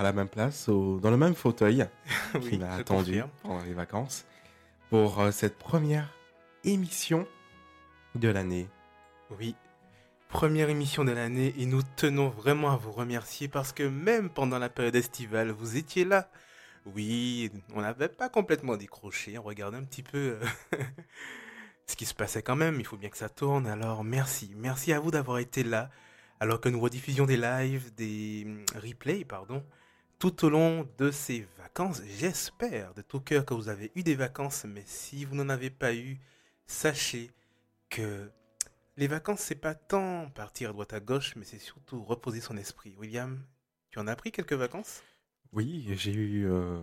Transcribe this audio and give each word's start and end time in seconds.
à 0.00 0.02
la 0.02 0.12
même 0.12 0.28
place, 0.28 0.68
au- 0.68 0.98
dans 1.00 1.10
le 1.10 1.16
même 1.16 1.34
fauteuil 1.34 1.86
Oui, 2.34 2.50
qui 2.50 2.58
m'a 2.58 2.72
attendu 2.74 3.10
confirme. 3.22 3.30
pendant 3.42 3.62
les 3.64 3.74
vacances 3.74 4.24
pour 4.90 5.20
euh, 5.20 5.30
cette 5.30 5.58
première 5.58 6.12
émission 6.64 7.26
de 8.14 8.28
l'année. 8.28 8.68
Oui. 9.38 9.54
Première 10.28 10.68
émission 10.68 11.04
de 11.04 11.12
l'année 11.12 11.54
et 11.58 11.64
nous 11.66 11.82
tenons 11.96 12.28
vraiment 12.28 12.70
à 12.70 12.76
vous 12.76 12.92
remercier 12.92 13.48
parce 13.48 13.72
que 13.72 13.82
même 13.82 14.28
pendant 14.28 14.58
la 14.58 14.68
période 14.68 14.96
estivale, 14.96 15.50
vous 15.50 15.76
étiez 15.76 16.04
là. 16.04 16.28
Oui, 16.86 17.50
on 17.74 17.80
n'avait 17.82 18.08
pas 18.08 18.28
complètement 18.28 18.76
décroché, 18.76 19.38
on 19.38 19.42
regardait 19.42 19.76
un 19.78 19.84
petit 19.84 20.02
peu 20.02 20.38
euh, 20.40 20.44
ce 21.86 21.96
qui 21.96 22.04
se 22.06 22.14
passait 22.14 22.42
quand 22.42 22.56
même, 22.56 22.78
il 22.80 22.86
faut 22.86 22.96
bien 22.96 23.08
que 23.10 23.16
ça 23.16 23.28
tourne. 23.28 23.66
Alors 23.66 24.04
merci, 24.04 24.52
merci 24.56 24.92
à 24.92 25.00
vous 25.00 25.10
d'avoir 25.10 25.38
été 25.38 25.62
là 25.64 25.90
alors 26.40 26.60
que 26.60 26.68
nous 26.68 26.80
rediffusions 26.80 27.26
des 27.26 27.36
lives, 27.36 27.92
des 27.94 28.44
hum, 28.46 28.64
replays, 28.82 29.24
pardon, 29.24 29.62
tout 30.18 30.44
au 30.44 30.50
long 30.50 30.88
de 30.98 31.10
ces 31.10 31.46
vacances. 31.58 32.02
J'espère 32.18 32.92
de 32.94 33.02
tout 33.02 33.20
cœur 33.20 33.44
que 33.44 33.54
vous 33.54 33.68
avez 33.68 33.92
eu 33.94 34.02
des 34.02 34.16
vacances, 34.16 34.64
mais 34.64 34.82
si 34.84 35.24
vous 35.24 35.36
n'en 35.36 35.48
avez 35.48 35.70
pas 35.70 35.94
eu, 35.94 36.18
sachez 36.66 37.30
que 37.88 38.30
les 38.96 39.06
vacances, 39.06 39.40
c'est 39.40 39.54
pas 39.54 39.74
tant 39.74 40.28
partir 40.30 40.70
à 40.70 40.72
droite 40.72 40.92
à 40.92 41.00
gauche, 41.00 41.36
mais 41.36 41.44
c'est 41.44 41.60
surtout 41.60 42.02
reposer 42.02 42.40
son 42.40 42.56
esprit. 42.56 42.96
William, 42.98 43.40
tu 43.90 44.00
en 44.00 44.08
as 44.08 44.16
pris 44.16 44.32
quelques 44.32 44.54
vacances? 44.54 45.02
Oui, 45.52 45.86
j'ai 45.92 46.12
eu 46.12 46.46
euh, 46.46 46.80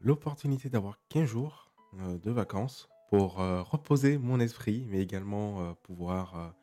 l'opportunité 0.00 0.68
d'avoir 0.68 0.98
15 1.08 1.28
jours 1.28 1.72
euh, 2.00 2.18
de 2.18 2.30
vacances 2.32 2.88
pour 3.10 3.40
euh, 3.40 3.62
reposer 3.62 4.18
mon 4.18 4.40
esprit, 4.40 4.86
mais 4.88 5.00
également 5.00 5.74
pouvoir 5.82 6.54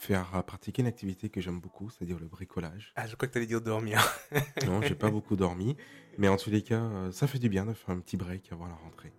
faire 0.00 0.34
euh, 0.34 0.42
pratiquer 0.42 0.82
une 0.82 0.88
activité 0.88 1.28
que 1.28 1.40
j'aime 1.40 1.60
beaucoup, 1.60 1.90
c'est-à-dire 1.90 2.18
le 2.18 2.26
bricolage. 2.26 2.92
Ah, 2.96 3.06
je 3.06 3.14
crois 3.16 3.28
que 3.28 3.34
t'allais 3.34 3.46
dire 3.46 3.60
dormir. 3.60 4.00
Non, 4.66 4.82
j'ai 4.82 4.94
pas 4.94 5.10
beaucoup 5.10 5.36
dormi, 5.36 5.76
mais 6.18 6.28
en 6.28 6.36
tous 6.36 6.50
les 6.50 6.62
cas, 6.62 6.82
euh, 6.82 7.12
ça 7.12 7.26
fait 7.26 7.38
du 7.38 7.48
bien 7.48 7.66
de 7.66 7.74
faire 7.74 7.90
un 7.90 8.00
petit 8.00 8.16
break 8.16 8.50
avant 8.52 8.66
la 8.66 8.74
rentrée. 8.74 9.12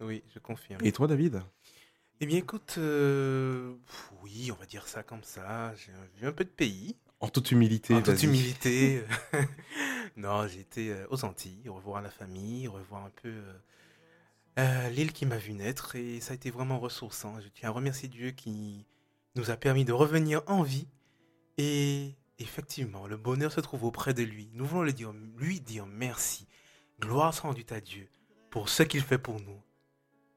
oui, 0.00 0.22
je 0.32 0.38
confirme. 0.38 0.84
Et 0.84 0.92
toi, 0.92 1.06
David? 1.06 1.42
Eh 2.20 2.26
bien, 2.26 2.38
écoute, 2.38 2.74
euh, 2.76 3.74
oui, 4.22 4.50
on 4.52 4.56
va 4.56 4.66
dire 4.66 4.86
ça 4.86 5.02
comme 5.02 5.22
ça. 5.22 5.74
J'ai 5.76 5.92
vu 6.20 6.26
un 6.26 6.32
peu 6.32 6.44
de 6.44 6.50
pays. 6.50 6.96
En 7.20 7.28
toute 7.28 7.50
humilité, 7.50 7.94
En 7.94 8.02
toute 8.02 8.22
humilité. 8.22 9.02
non, 10.16 10.46
euh, 10.78 11.06
aux 11.08 11.24
Antilles, 11.24 11.68
revoir 11.68 12.02
la 12.02 12.10
famille, 12.10 12.68
revoir 12.68 13.04
un 13.04 13.10
peu 13.22 13.28
euh, 13.28 13.52
euh, 14.58 14.88
l'île 14.90 15.12
qui 15.12 15.24
m'a 15.24 15.38
vu 15.38 15.52
naître 15.54 15.96
et 15.96 16.20
ça 16.20 16.32
a 16.32 16.34
été 16.34 16.50
vraiment 16.50 16.78
ressourçant. 16.78 17.40
Je 17.40 17.48
tiens 17.48 17.70
à 17.70 17.72
remercier 17.72 18.08
Dieu 18.08 18.32
qui 18.32 18.86
nous 19.34 19.50
a 19.50 19.56
permis 19.56 19.84
de 19.84 19.92
revenir 19.92 20.42
en 20.46 20.62
vie 20.62 20.88
et 21.58 22.14
effectivement, 22.38 23.06
le 23.06 23.16
bonheur 23.16 23.52
se 23.52 23.60
trouve 23.60 23.84
auprès 23.84 24.14
de 24.14 24.22
lui. 24.22 24.50
Nous 24.54 24.64
voulons 24.64 24.90
lui 25.36 25.60
dire 25.60 25.86
merci. 25.86 26.46
Gloire 27.00 27.34
rendue 27.42 27.66
à 27.70 27.80
Dieu 27.80 28.08
pour 28.50 28.68
ce 28.68 28.82
qu'il 28.82 29.02
fait 29.02 29.18
pour 29.18 29.40
nous, 29.40 29.62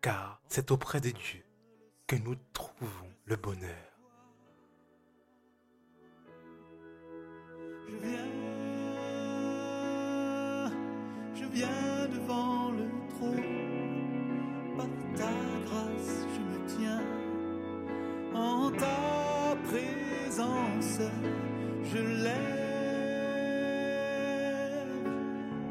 car 0.01 0.41
c'est 0.47 0.71
auprès 0.71 1.01
de 1.01 1.09
Dieu 1.09 1.43
que 2.07 2.15
nous 2.15 2.35
trouvons 2.53 3.09
le 3.25 3.35
bonheur. 3.35 3.69
Je 7.87 7.95
viens, 7.95 8.29
je 11.35 11.45
viens 11.45 12.07
devant 12.09 12.71
le 12.71 12.89
trône. 13.17 13.63
En 18.43 18.69
ta 18.71 19.55
présence, 19.69 20.99
je 21.91 21.97
lève 22.25 22.33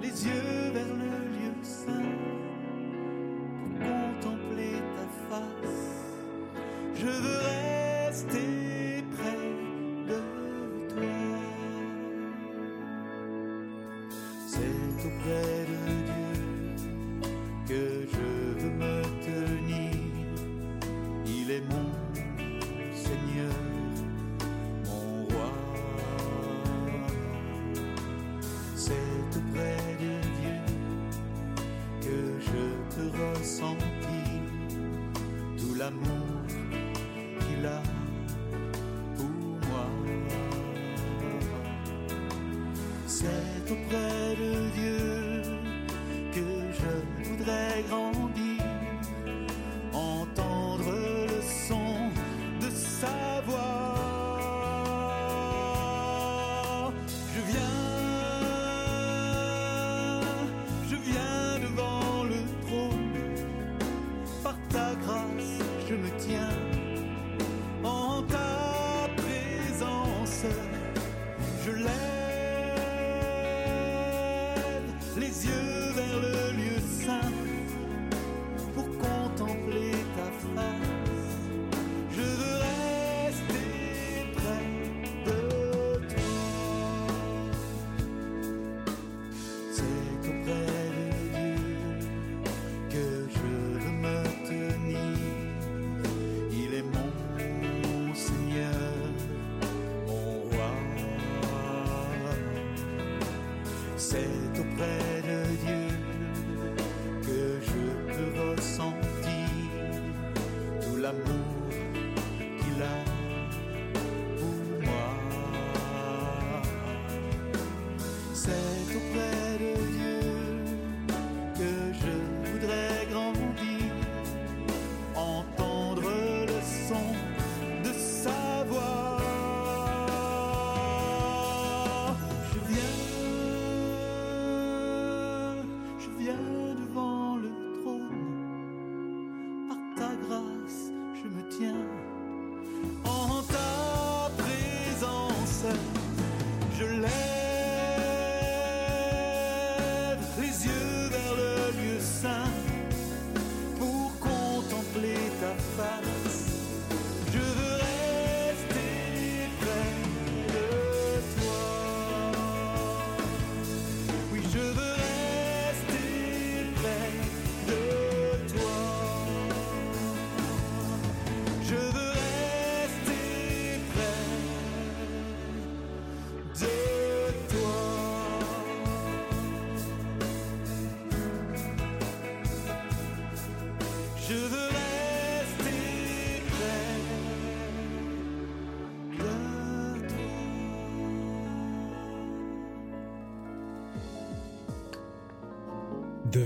les 0.01 0.27
yeux 0.27 0.70
vers 0.73 0.95
le 1.05 1.12
lieu 1.34 1.53
saint 1.62 2.17
pour 3.59 3.73
contempler 3.87 4.77
ta 4.97 5.06
face. 5.29 5.92
Je 6.95 7.07
veux 7.07 7.52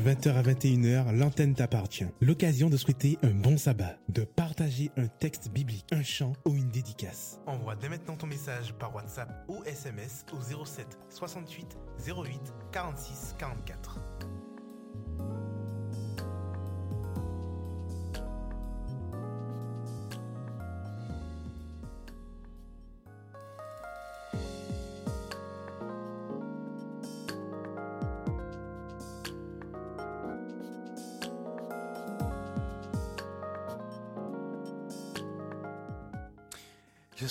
20h 0.06 0.34
à 0.34 0.42
21h, 0.42 1.16
l'antenne 1.16 1.54
t'appartient. 1.54 2.06
L'occasion 2.20 2.70
de 2.70 2.76
souhaiter 2.76 3.18
un 3.24 3.32
bon 3.32 3.58
sabbat, 3.58 3.98
de 4.08 4.22
partager 4.22 4.92
un 4.96 5.08
texte 5.08 5.50
biblique, 5.50 5.84
un 5.90 6.04
chant 6.04 6.34
ou 6.44 6.54
une 6.54 6.68
dédicace. 6.68 7.40
Envoie 7.44 7.74
dès 7.74 7.88
maintenant 7.88 8.14
ton 8.14 8.28
message 8.28 8.72
par 8.74 8.94
WhatsApp 8.94 9.44
ou 9.48 9.64
SMS 9.64 10.24
au 10.32 10.64
07 10.64 10.86
68 11.10 11.76
08 12.06 12.40
46 12.70 13.34
44. 13.36 13.98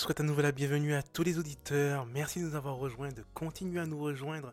Souhaite 0.06 0.20
à 0.20 0.22
nouveau 0.22 0.42
la 0.42 0.52
bienvenue 0.52 0.94
à 0.94 1.02
tous 1.02 1.24
les 1.24 1.36
auditeurs. 1.36 2.06
Merci 2.06 2.38
de 2.38 2.44
nous 2.44 2.54
avoir 2.54 2.76
rejoints, 2.76 3.10
de 3.10 3.24
continuer 3.34 3.80
à 3.80 3.86
nous 3.86 3.98
rejoindre. 3.98 4.52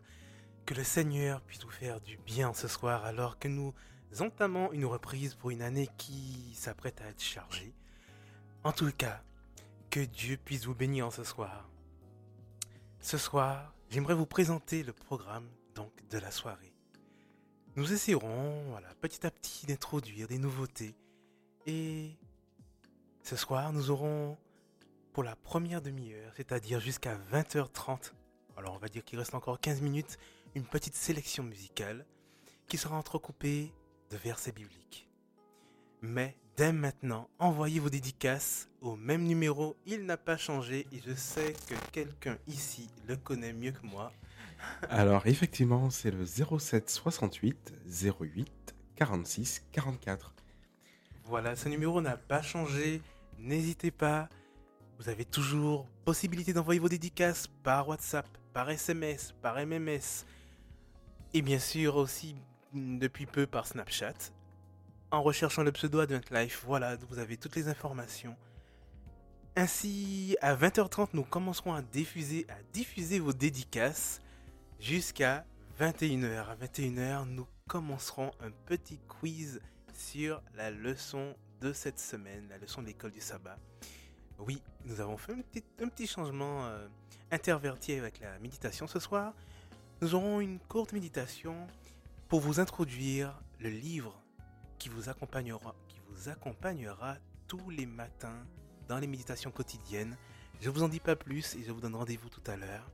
Que 0.66 0.74
le 0.74 0.82
Seigneur 0.82 1.40
puisse 1.42 1.62
vous 1.62 1.70
faire 1.70 2.00
du 2.00 2.16
bien 2.16 2.52
ce 2.52 2.66
soir 2.66 3.04
alors 3.04 3.38
que 3.38 3.46
nous 3.46 3.72
entamons 4.18 4.72
une 4.72 4.84
reprise 4.84 5.36
pour 5.36 5.50
une 5.50 5.62
année 5.62 5.88
qui 5.96 6.52
s'apprête 6.56 7.00
à 7.00 7.06
être 7.06 7.22
chargée. 7.22 7.72
En 8.64 8.72
tout 8.72 8.90
cas, 8.98 9.22
que 9.90 10.00
Dieu 10.00 10.38
puisse 10.44 10.64
vous 10.64 10.74
bénir 10.74 11.06
en 11.06 11.12
ce 11.12 11.22
soir. 11.22 11.70
Ce 12.98 13.16
soir, 13.16 13.76
j'aimerais 13.90 14.14
vous 14.14 14.26
présenter 14.26 14.82
le 14.82 14.92
programme 14.92 15.46
donc 15.76 15.92
de 16.10 16.18
la 16.18 16.32
soirée. 16.32 16.74
Nous 17.76 17.92
essaierons, 17.92 18.70
voilà, 18.70 18.88
petit 19.00 19.24
à 19.24 19.30
petit 19.30 19.66
d'introduire 19.66 20.26
des 20.26 20.38
nouveautés. 20.38 20.96
Et 21.64 22.10
ce 23.22 23.36
soir, 23.36 23.72
nous 23.72 23.92
aurons 23.92 24.36
pour 25.14 25.22
la 25.22 25.36
première 25.36 25.80
demi-heure, 25.80 26.32
c'est-à-dire 26.36 26.80
jusqu'à 26.80 27.16
20h30, 27.32 28.12
alors 28.56 28.74
on 28.74 28.78
va 28.78 28.88
dire 28.88 29.04
qu'il 29.04 29.16
reste 29.16 29.36
encore 29.36 29.60
15 29.60 29.80
minutes, 29.80 30.18
une 30.56 30.64
petite 30.64 30.96
sélection 30.96 31.44
musicale 31.44 32.04
qui 32.66 32.76
sera 32.76 32.96
entrecoupée 32.96 33.72
de 34.10 34.16
versets 34.16 34.50
bibliques. 34.50 35.08
Mais 36.02 36.36
dès 36.56 36.72
maintenant, 36.72 37.30
envoyez 37.38 37.78
vos 37.78 37.90
dédicaces 37.90 38.68
au 38.80 38.96
même 38.96 39.22
numéro, 39.22 39.76
il 39.86 40.04
n'a 40.04 40.16
pas 40.16 40.36
changé 40.36 40.88
et 40.90 41.00
je 41.06 41.14
sais 41.14 41.54
que 41.68 41.74
quelqu'un 41.92 42.36
ici 42.48 42.90
le 43.06 43.16
connaît 43.16 43.52
mieux 43.52 43.70
que 43.70 43.86
moi. 43.86 44.12
Alors 44.90 45.28
effectivement, 45.28 45.90
c'est 45.90 46.10
le 46.10 46.26
07 46.26 46.90
68 46.90 47.72
08 48.20 48.74
46 48.96 49.62
44. 49.70 50.34
Voilà, 51.22 51.54
ce 51.54 51.68
numéro 51.68 52.00
n'a 52.00 52.16
pas 52.16 52.42
changé, 52.42 53.00
n'hésitez 53.38 53.92
pas. 53.92 54.28
Vous 54.98 55.08
avez 55.08 55.24
toujours 55.24 55.88
possibilité 56.04 56.52
d'envoyer 56.52 56.80
vos 56.80 56.88
dédicaces 56.88 57.48
par 57.62 57.88
WhatsApp, 57.88 58.26
par 58.52 58.70
SMS, 58.70 59.34
par 59.42 59.56
MMS. 59.56 60.24
Et 61.32 61.42
bien 61.42 61.58
sûr 61.58 61.96
aussi 61.96 62.36
depuis 62.72 63.26
peu 63.26 63.46
par 63.46 63.66
Snapchat. 63.66 64.14
En 65.10 65.22
recherchant 65.22 65.62
le 65.62 65.72
pseudo 65.72 66.00
Advent 66.00 66.20
Life, 66.30 66.62
voilà, 66.66 66.96
vous 66.96 67.18
avez 67.18 67.36
toutes 67.36 67.56
les 67.56 67.68
informations. 67.68 68.36
Ainsi, 69.56 70.36
à 70.40 70.54
20h30, 70.56 71.10
nous 71.12 71.24
commencerons 71.24 71.72
à 71.72 71.82
diffuser, 71.82 72.46
à 72.48 72.62
diffuser 72.72 73.20
vos 73.20 73.32
dédicaces 73.32 74.20
jusqu'à 74.80 75.44
21h. 75.80 76.46
À 76.48 76.56
21h, 76.56 77.28
nous 77.28 77.46
commencerons 77.68 78.30
un 78.40 78.50
petit 78.66 78.98
quiz 79.08 79.60
sur 79.92 80.42
la 80.56 80.70
leçon 80.70 81.36
de 81.60 81.72
cette 81.72 82.00
semaine, 82.00 82.48
la 82.48 82.58
leçon 82.58 82.82
de 82.82 82.88
l'école 82.88 83.12
du 83.12 83.20
sabbat. 83.20 83.58
Oui, 84.38 84.62
nous 84.84 85.00
avons 85.00 85.16
fait 85.16 85.32
un 85.80 85.88
petit, 85.88 86.06
changement 86.06 86.66
euh, 86.66 86.88
interverti 87.30 87.92
avec 87.92 88.20
la 88.20 88.38
méditation 88.40 88.86
ce 88.86 88.98
soir. 88.98 89.32
Nous 90.00 90.14
aurons 90.14 90.40
une 90.40 90.58
courte 90.58 90.92
méditation 90.92 91.66
pour 92.28 92.40
vous 92.40 92.60
introduire 92.60 93.40
le 93.60 93.70
livre 93.70 94.20
qui 94.78 94.88
vous 94.88 95.08
accompagnera, 95.08 95.74
qui 95.88 96.00
vous 96.08 96.28
accompagnera 96.28 97.16
tous 97.46 97.70
les 97.70 97.86
matins 97.86 98.44
dans 98.88 98.98
les 98.98 99.06
méditations 99.06 99.50
quotidiennes. 99.50 100.16
Je 100.60 100.68
vous 100.68 100.82
en 100.82 100.88
dis 100.88 101.00
pas 101.00 101.16
plus 101.16 101.54
et 101.54 101.62
je 101.62 101.72
vous 101.72 101.80
donne 101.80 101.94
rendez-vous 101.94 102.28
tout 102.28 102.42
à 102.50 102.56
l'heure. 102.56 102.90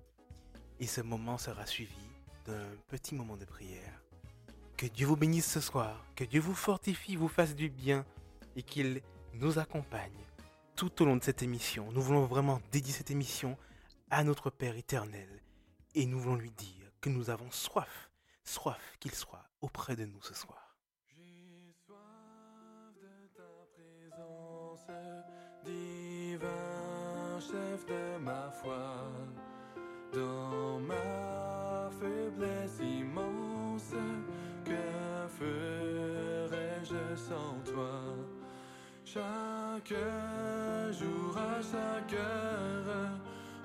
Et 0.78 0.86
ce 0.86 1.00
moment 1.00 1.38
sera 1.38 1.66
suivi 1.66 2.10
d'un 2.46 2.68
petit 2.88 3.14
moment 3.14 3.36
de 3.36 3.44
prière. 3.44 4.02
Que 4.76 4.86
Dieu 4.86 5.06
vous 5.06 5.16
bénisse 5.16 5.50
ce 5.50 5.60
soir, 5.60 6.06
que 6.16 6.24
Dieu 6.24 6.40
vous 6.40 6.54
fortifie, 6.54 7.16
vous 7.16 7.28
fasse 7.28 7.54
du 7.54 7.68
bien 7.68 8.04
et 8.56 8.62
qu'il 8.62 9.02
nous 9.34 9.58
accompagne 9.58 10.24
tout 10.80 11.02
au 11.02 11.04
long 11.04 11.16
de 11.16 11.22
cette 11.22 11.42
émission. 11.42 11.92
Nous 11.92 12.00
voulons 12.00 12.24
vraiment 12.24 12.58
dédier 12.72 12.94
cette 12.94 13.10
émission 13.10 13.58
à 14.08 14.24
notre 14.24 14.48
Père 14.48 14.78
éternel 14.78 15.28
et 15.94 16.06
nous 16.06 16.18
voulons 16.18 16.36
lui 16.36 16.52
dire 16.52 16.90
que 17.02 17.10
nous 17.10 17.28
avons 17.28 17.50
soif, 17.50 18.10
soif 18.44 18.96
qu'il 18.98 19.12
soit 19.12 19.44
auprès 19.60 19.94
de 19.94 20.06
nous 20.06 20.22
ce 20.22 20.32
soir. 20.32 20.78
J'ai 21.06 21.74
soif 21.84 22.94
de 22.96 23.28
ta 23.36 23.66
présence, 23.74 24.86
divin 25.66 26.48
chef 27.40 27.84
de 27.84 28.16
ma 28.16 28.50
foi, 28.50 29.12
dans 30.14 30.80
ma 30.80 31.90
faiblesse 32.00 32.80
immense, 32.80 33.92
que 34.64 35.28
ferais-je 35.38 37.16
sans 37.16 37.60
toi? 37.70 38.16
Chaque 39.12 39.98
jour, 40.92 41.36
à 41.36 41.60
chaque 41.60 42.12
heure, 42.12 43.10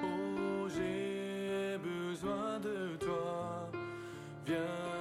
oh, 0.02 0.68
j'ai 0.76 1.78
besoin 1.78 2.60
de 2.60 2.96
toi. 2.96 3.70
Viens, 4.48 4.95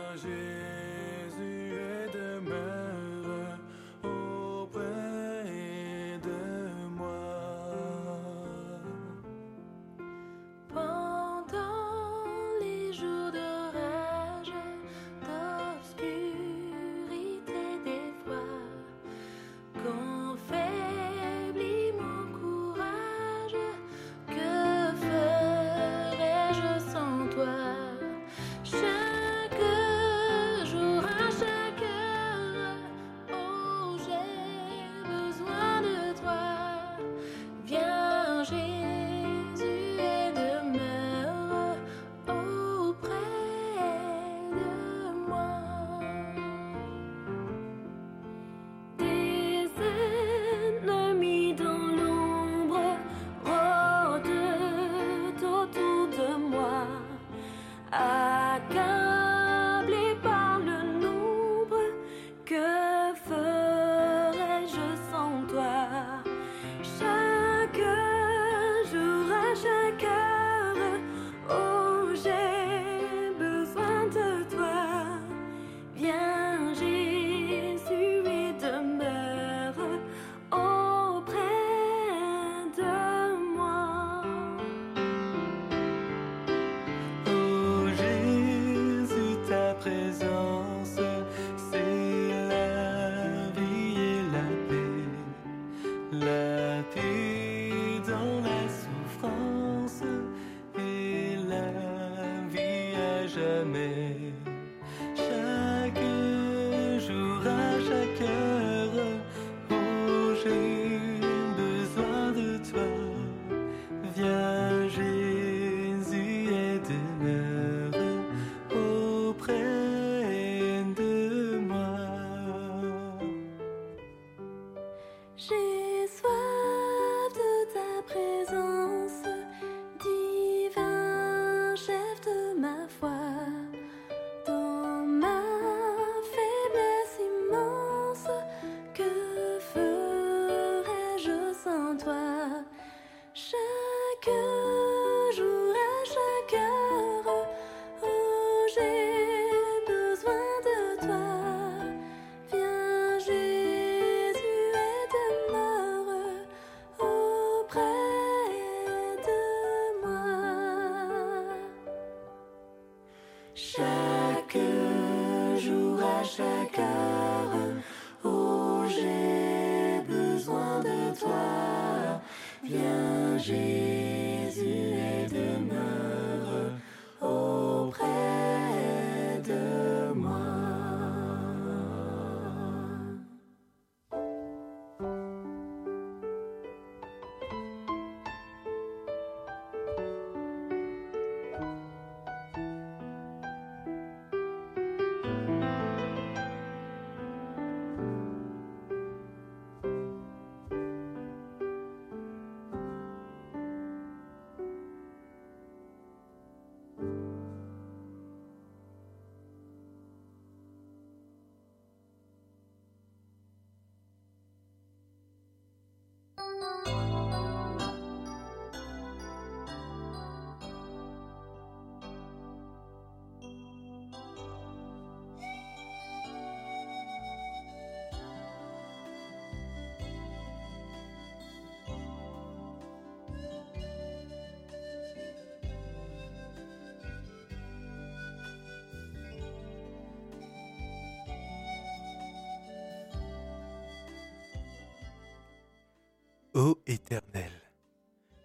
Ô 246.56 246.78
Éternel, 246.86 247.50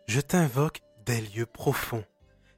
je 0.07 0.19
t'invoque 0.19 0.81
des 1.05 1.21
lieux 1.21 1.45
profonds. 1.45 2.03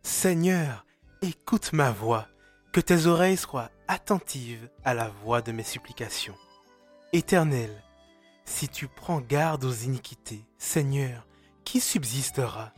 Seigneur, 0.02 0.86
écoute 1.22 1.74
ma 1.74 1.92
voix, 1.92 2.30
que 2.72 2.80
tes 2.80 3.06
oreilles 3.06 3.36
soient 3.36 3.70
attentives 3.90 4.70
à 4.86 4.94
la 4.94 5.10
voix 5.10 5.42
de 5.42 5.52
mes 5.52 5.66
supplications. 5.66 6.38
Éternel, 7.12 7.84
si 8.46 8.70
tu 8.70 8.88
prends 8.88 9.20
garde 9.20 9.66
aux 9.66 9.74
iniquités, 9.74 10.46
Seigneur, 10.58 11.28
qui 11.66 11.82
subsistera? 11.82 12.72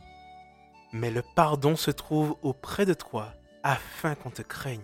Mais 0.92 1.12
le 1.12 1.22
pardon 1.36 1.76
se 1.76 1.92
trouve 1.92 2.34
auprès 2.42 2.86
de 2.86 2.94
toi, 2.94 3.34
afin 3.62 4.16
qu'on 4.16 4.30
te 4.30 4.42
craigne. 4.42 4.80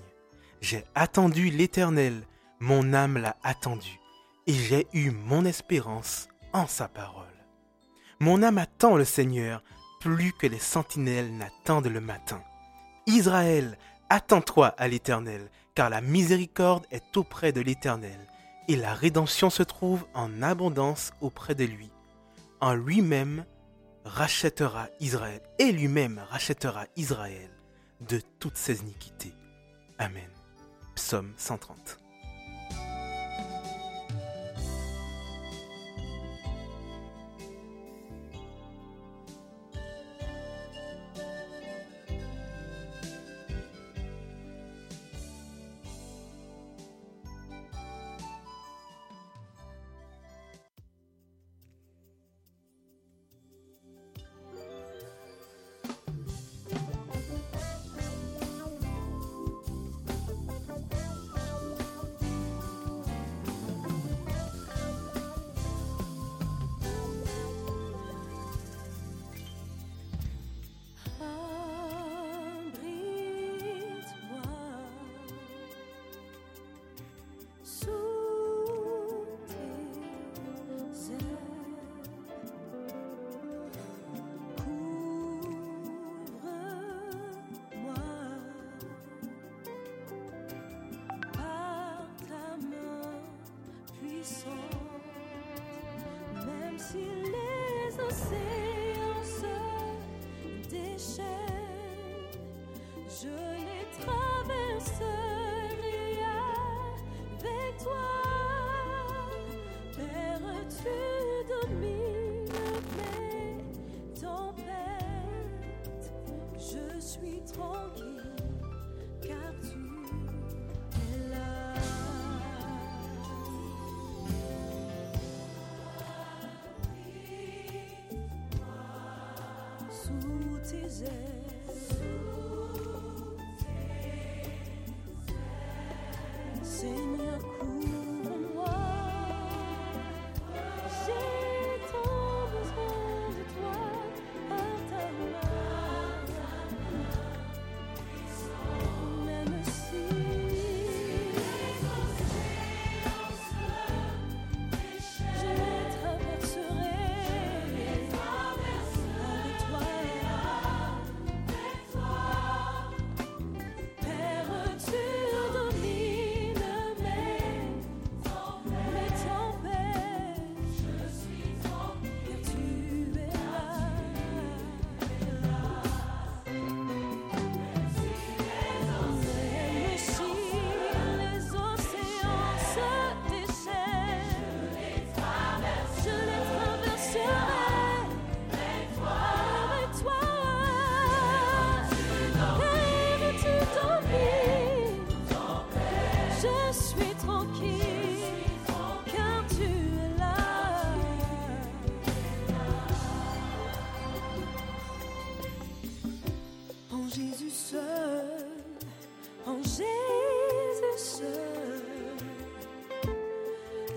J'ai 0.60 0.84
attendu 0.94 1.50
l'Éternel, 1.50 2.22
mon 2.60 2.94
âme 2.94 3.18
l'a 3.18 3.36
attendu, 3.42 3.98
et 4.46 4.54
j'ai 4.54 4.86
eu 4.92 5.10
mon 5.10 5.44
espérance 5.44 6.28
en 6.52 6.68
sa 6.68 6.86
parole. 6.86 7.26
Mon 8.20 8.42
âme 8.42 8.58
attend 8.58 8.96
le 8.96 9.06
Seigneur 9.06 9.62
plus 9.98 10.32
que 10.34 10.46
les 10.46 10.58
sentinelles 10.58 11.34
n'attendent 11.36 11.86
le 11.86 12.00
matin. 12.02 12.42
Israël, 13.06 13.78
attends-toi 14.10 14.68
à 14.76 14.88
l'Éternel, 14.88 15.50
car 15.74 15.88
la 15.88 16.02
miséricorde 16.02 16.86
est 16.90 17.16
auprès 17.16 17.52
de 17.52 17.62
l'Éternel, 17.62 18.18
et 18.68 18.76
la 18.76 18.92
rédemption 18.92 19.48
se 19.48 19.62
trouve 19.62 20.04
en 20.12 20.42
abondance 20.42 21.12
auprès 21.22 21.54
de 21.54 21.64
lui. 21.64 21.90
En 22.60 22.74
lui-même 22.74 23.46
rachètera 24.04 24.88
Israël, 25.00 25.40
et 25.58 25.72
lui-même 25.72 26.20
rachètera 26.28 26.84
Israël 26.96 27.50
de 28.06 28.20
toutes 28.38 28.58
ses 28.58 28.80
iniquités. 28.80 29.32
Amen. 29.98 30.28
Psaume 30.94 31.32
130. 31.38 31.99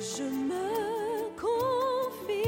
je 0.04 0.24
me 0.24 1.30
confie. 1.40 2.44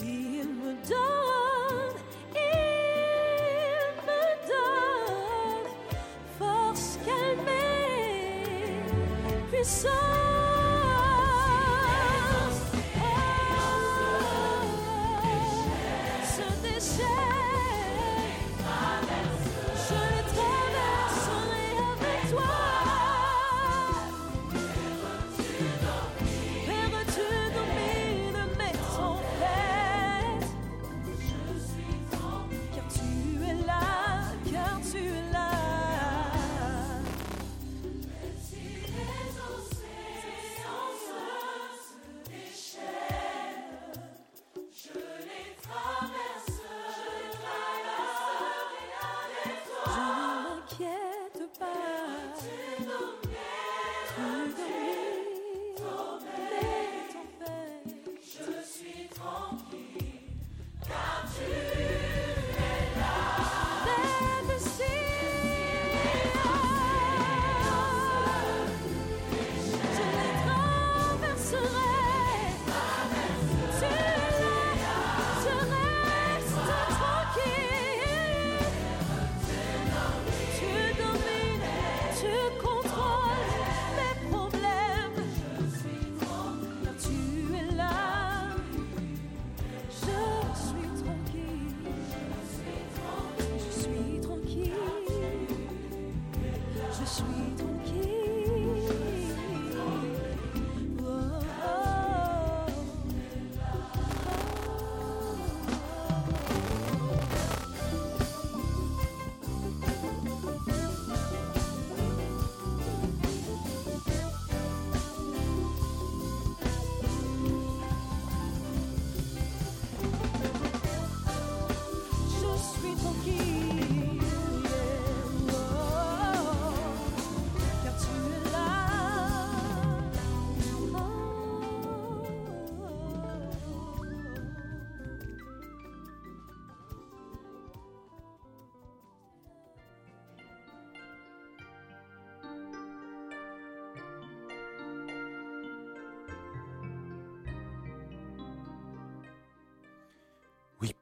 Il 0.00 0.48
me 0.60 0.72
donne, 0.88 2.00
il 2.34 3.92
me 4.08 4.22
donne 4.48 5.70
force 6.38 6.98
calmée, 7.04 8.72
puissance. 9.52 10.05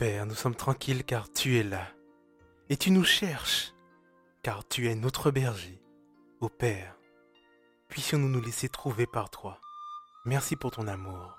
Père, 0.04 0.26
nous 0.26 0.34
sommes 0.34 0.54
tranquilles 0.54 1.02
car 1.02 1.32
tu 1.32 1.56
es 1.56 1.62
là. 1.62 1.88
Et 2.68 2.76
tu 2.76 2.90
nous 2.90 3.04
cherches, 3.04 3.72
car 4.42 4.68
tu 4.68 4.90
es 4.90 4.94
notre 4.94 5.30
berger. 5.30 5.80
Ô 6.42 6.50
Père, 6.50 6.98
puissions-nous 7.88 8.28
nous 8.28 8.42
laisser 8.42 8.68
trouver 8.68 9.06
par 9.06 9.30
toi. 9.30 9.62
Merci 10.26 10.56
pour 10.56 10.72
ton 10.72 10.88
amour. 10.88 11.38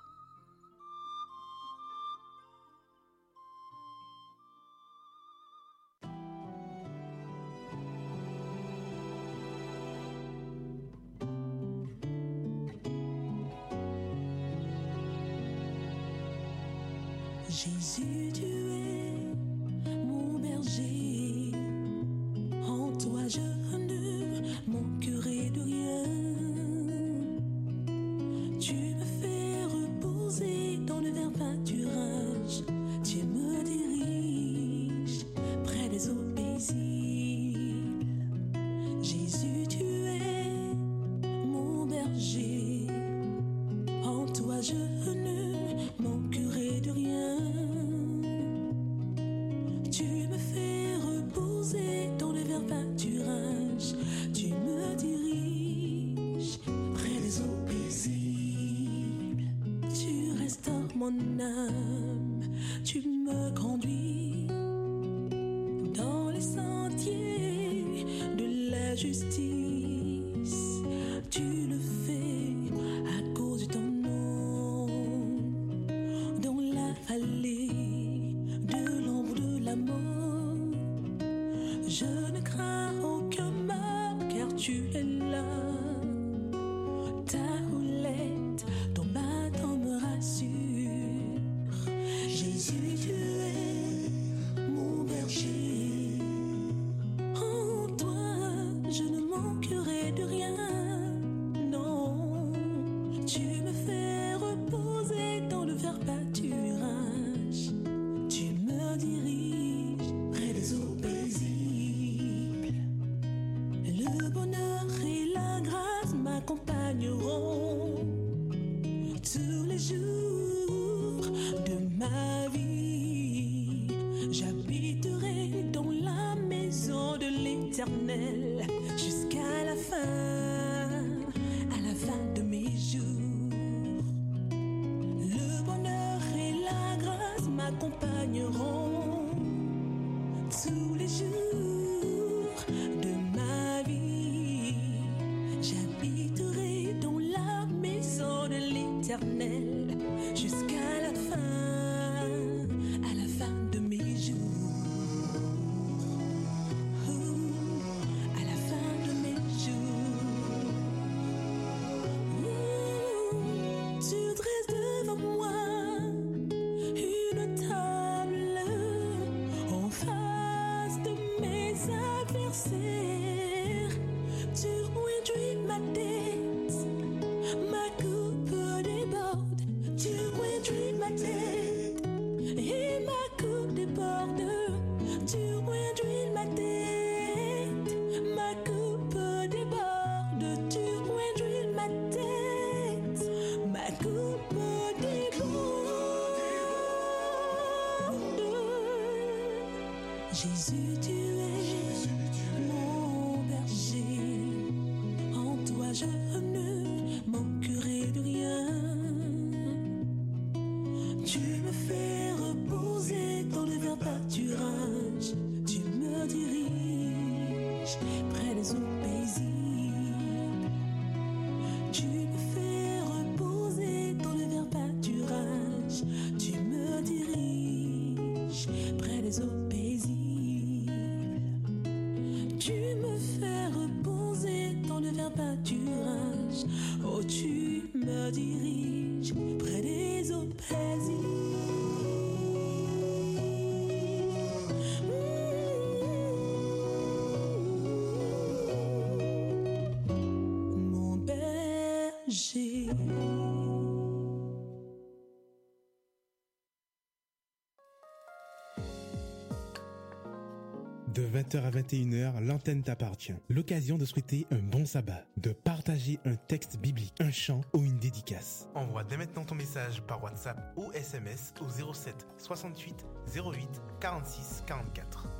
20h 261.35 261.63
à 261.65 261.69
21h, 261.69 262.41
l'antenne 262.45 262.81
t'appartient. 262.81 263.35
L'occasion 263.49 263.97
de 263.97 264.05
souhaiter 264.05 264.47
un 264.51 264.59
bon 264.59 264.85
sabbat, 264.85 265.25
de 265.35 265.51
partager 265.51 266.17
un 266.23 266.35
texte 266.35 266.77
biblique, 266.77 267.13
un 267.19 267.31
chant 267.31 267.59
ou 267.73 267.83
une 267.83 267.99
dédicace. 267.99 268.69
Envoie 268.73 269.03
dès 269.03 269.17
maintenant 269.17 269.43
ton 269.43 269.55
message 269.55 270.01
par 270.03 270.23
WhatsApp 270.23 270.73
ou 270.77 270.89
SMS 270.93 271.53
au 271.59 271.93
07 271.93 272.25
68 272.37 273.05
08 273.35 273.69
46 273.99 274.63
44. 274.65 275.34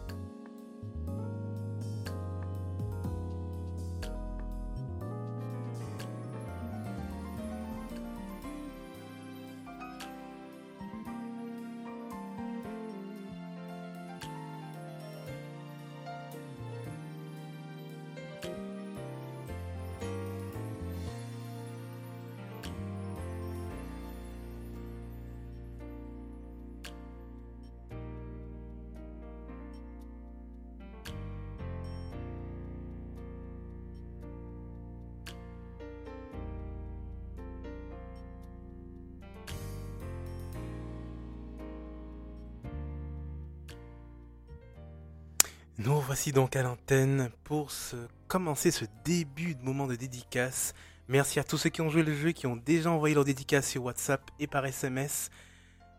Nous 46.16 46.20
voici 46.20 46.32
donc 46.32 46.56
à 46.56 46.64
l'antenne 46.64 47.30
pour 47.44 47.72
ce, 47.72 47.98
commencer 48.30 48.72
ce 48.72 48.86
début 49.04 49.54
de 49.54 49.62
moment 49.62 49.86
de 49.86 49.96
dédicace. 49.96 50.74
Merci 51.10 51.42
à 51.42 51.44
tous 51.44 51.58
ceux 51.58 51.70
qui 51.70 51.82
ont 51.82 51.90
joué 51.90 52.04
le 52.04 52.16
jeu, 52.16 52.32
qui 52.32 52.48
ont 52.48 52.56
déjà 52.56 52.90
envoyé 52.90 53.14
leur 53.14 53.26
dédicace 53.26 53.68
sur 53.68 53.84
WhatsApp 53.84 54.22
et 54.40 54.48
par 54.48 54.66
SMS. 54.66 55.30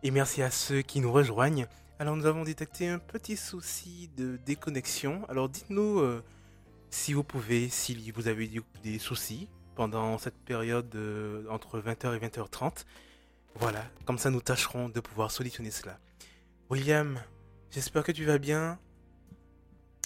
Et 0.03 0.11
merci 0.11 0.41
à 0.41 0.51
ceux 0.51 0.81
qui 0.81 1.01
nous 1.01 1.13
rejoignent. 1.13 1.67
Alors 1.99 2.17
nous 2.17 2.25
avons 2.25 2.45
détecté 2.45 2.89
un 2.89 2.99
petit 2.99 3.37
souci 3.37 4.09
de 4.17 4.39
déconnexion. 4.47 5.21
Alors 5.29 5.51
dites-nous 5.51 5.99
euh, 5.99 6.25
si 6.89 7.13
vous 7.13 7.23
pouvez, 7.23 7.69
si 7.69 8.11
vous 8.11 8.27
avez 8.27 8.51
des 8.83 8.99
soucis 8.99 9.51
pendant 9.75 10.17
cette 10.17 10.39
période 10.47 10.95
euh, 10.95 11.45
entre 11.51 11.79
20h 11.79 12.17
et 12.17 12.27
20h30. 12.27 12.87
Voilà, 13.57 13.85
comme 14.07 14.17
ça 14.17 14.31
nous 14.31 14.41
tâcherons 14.41 14.89
de 14.89 15.01
pouvoir 15.01 15.31
solutionner 15.31 15.71
cela. 15.71 15.99
William, 16.71 17.21
j'espère 17.71 18.03
que 18.03 18.13
tu 18.13 18.25
vas 18.25 18.39
bien 18.39 18.79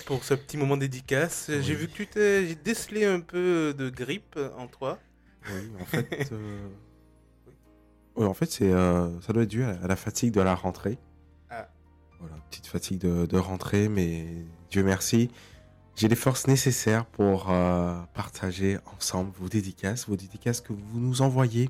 pour 0.05 0.25
ce 0.25 0.35
petit 0.35 0.57
moment 0.57 0.77
dédicace. 0.77 1.47
Oui. 1.49 1.63
J'ai 1.63 1.75
vu 1.75 1.89
que 1.89 1.93
tu 1.93 2.07
t'es 2.07 2.55
décelé 2.55 3.05
un 3.05 3.21
peu 3.21 3.75
de 3.77 3.89
grippe 3.91 4.39
en 4.57 4.67
toi. 4.67 4.99
Oui, 5.53 5.71
en 5.81 5.85
fait, 5.85 6.29
euh, 6.33 6.69
ouais, 8.17 8.27
en 8.27 8.35
fait 8.35 8.51
c'est, 8.51 8.71
euh, 8.71 9.21
ça 9.21 9.33
doit 9.33 9.45
être 9.45 9.49
dû 9.49 9.65
à, 9.65 9.87
la 9.87 9.97
fatigue 9.97 10.33
de 10.33 10.41
la 10.41 10.55
rentrée. 10.55 10.99
Ah. 11.49 11.69
Voilà, 12.19 12.37
petite 12.51 12.67
fatigue 12.67 12.99
de, 12.99 13.27
de 13.27 13.39
rentrée, 13.39 13.89
mais 13.89 14.27
Dieu 14.71 14.83
merci, 14.83 15.31
j'ai 16.01 16.09
les 16.09 16.17
forces 16.17 16.47
nécessaires 16.47 17.05
pour 17.05 17.51
euh, 17.51 17.95
partager 18.15 18.79
ensemble 18.97 19.33
vos 19.39 19.49
dédicaces, 19.49 20.09
vos 20.09 20.17
dédicaces 20.17 20.63
que 20.63 20.73
vous 20.73 20.99
nous 20.99 21.21
envoyez 21.21 21.69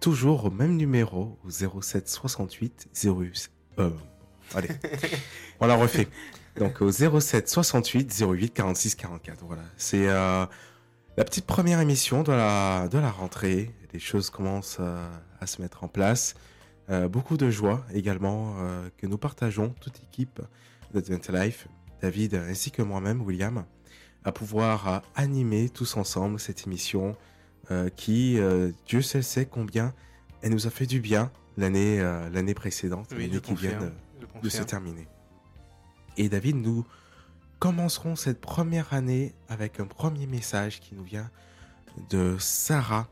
toujours 0.00 0.46
au 0.46 0.50
même 0.50 0.76
numéro, 0.76 1.38
au 1.44 1.50
07 1.50 2.08
68 2.08 2.88
08. 3.02 3.50
Euh, 3.78 3.90
allez, 4.54 4.68
on 5.60 5.66
la 5.66 5.76
refait. 5.76 6.08
Donc 6.56 6.82
au 6.82 6.90
07 6.90 7.48
68 7.48 8.24
08 8.26 8.50
46 8.50 8.94
44. 8.96 9.44
Voilà, 9.46 9.62
c'est 9.76 10.08
euh, 10.08 10.44
la 11.16 11.24
petite 11.24 11.46
première 11.46 11.80
émission 11.80 12.22
de 12.22 12.32
la, 12.32 12.88
de 12.88 12.98
la 12.98 13.10
rentrée. 13.10 13.70
Les 13.92 13.98
choses 13.98 14.30
commencent 14.30 14.78
euh, 14.80 15.08
à 15.40 15.46
se 15.46 15.62
mettre 15.62 15.84
en 15.84 15.88
place. 15.88 16.34
Euh, 16.90 17.08
beaucoup 17.08 17.36
de 17.36 17.50
joie 17.50 17.84
également 17.92 18.56
que 18.98 19.06
nous 19.06 19.18
partageons, 19.18 19.74
toute 19.80 20.02
équipe 20.02 20.40
d'Advent 20.92 21.32
Life, 21.32 21.68
David 22.02 22.34
ainsi 22.34 22.70
que 22.70 22.82
moi-même, 22.82 23.22
William, 23.22 23.64
à 24.24 24.32
pouvoir 24.32 25.02
animer 25.14 25.68
tous 25.68 25.96
ensemble 25.96 26.40
cette 26.40 26.66
émission 26.66 27.16
qui, 27.94 28.40
Dieu 28.86 29.02
seul 29.02 29.22
sait 29.22 29.46
combien 29.46 29.94
elle 30.42 30.50
nous 30.50 30.66
a 30.66 30.70
fait 30.70 30.86
du 30.86 31.00
bien 31.00 31.30
l'année 31.56 32.00
l'année 32.32 32.54
précédente, 32.54 33.06
Oui, 33.12 33.28
l'année 33.28 33.40
qui 33.40 33.54
vient 33.54 33.78
de, 34.42 34.48
se 34.48 34.62
terminer. 34.64 35.06
Et 36.16 36.28
David, 36.28 36.56
nous 36.56 36.84
commencerons 37.58 38.16
cette 38.16 38.40
première 38.40 38.92
année 38.92 39.34
avec 39.48 39.80
un 39.80 39.86
premier 39.86 40.26
message 40.26 40.80
qui 40.80 40.94
nous 40.94 41.04
vient 41.04 41.30
de 42.08 42.36
Sarah. 42.38 43.08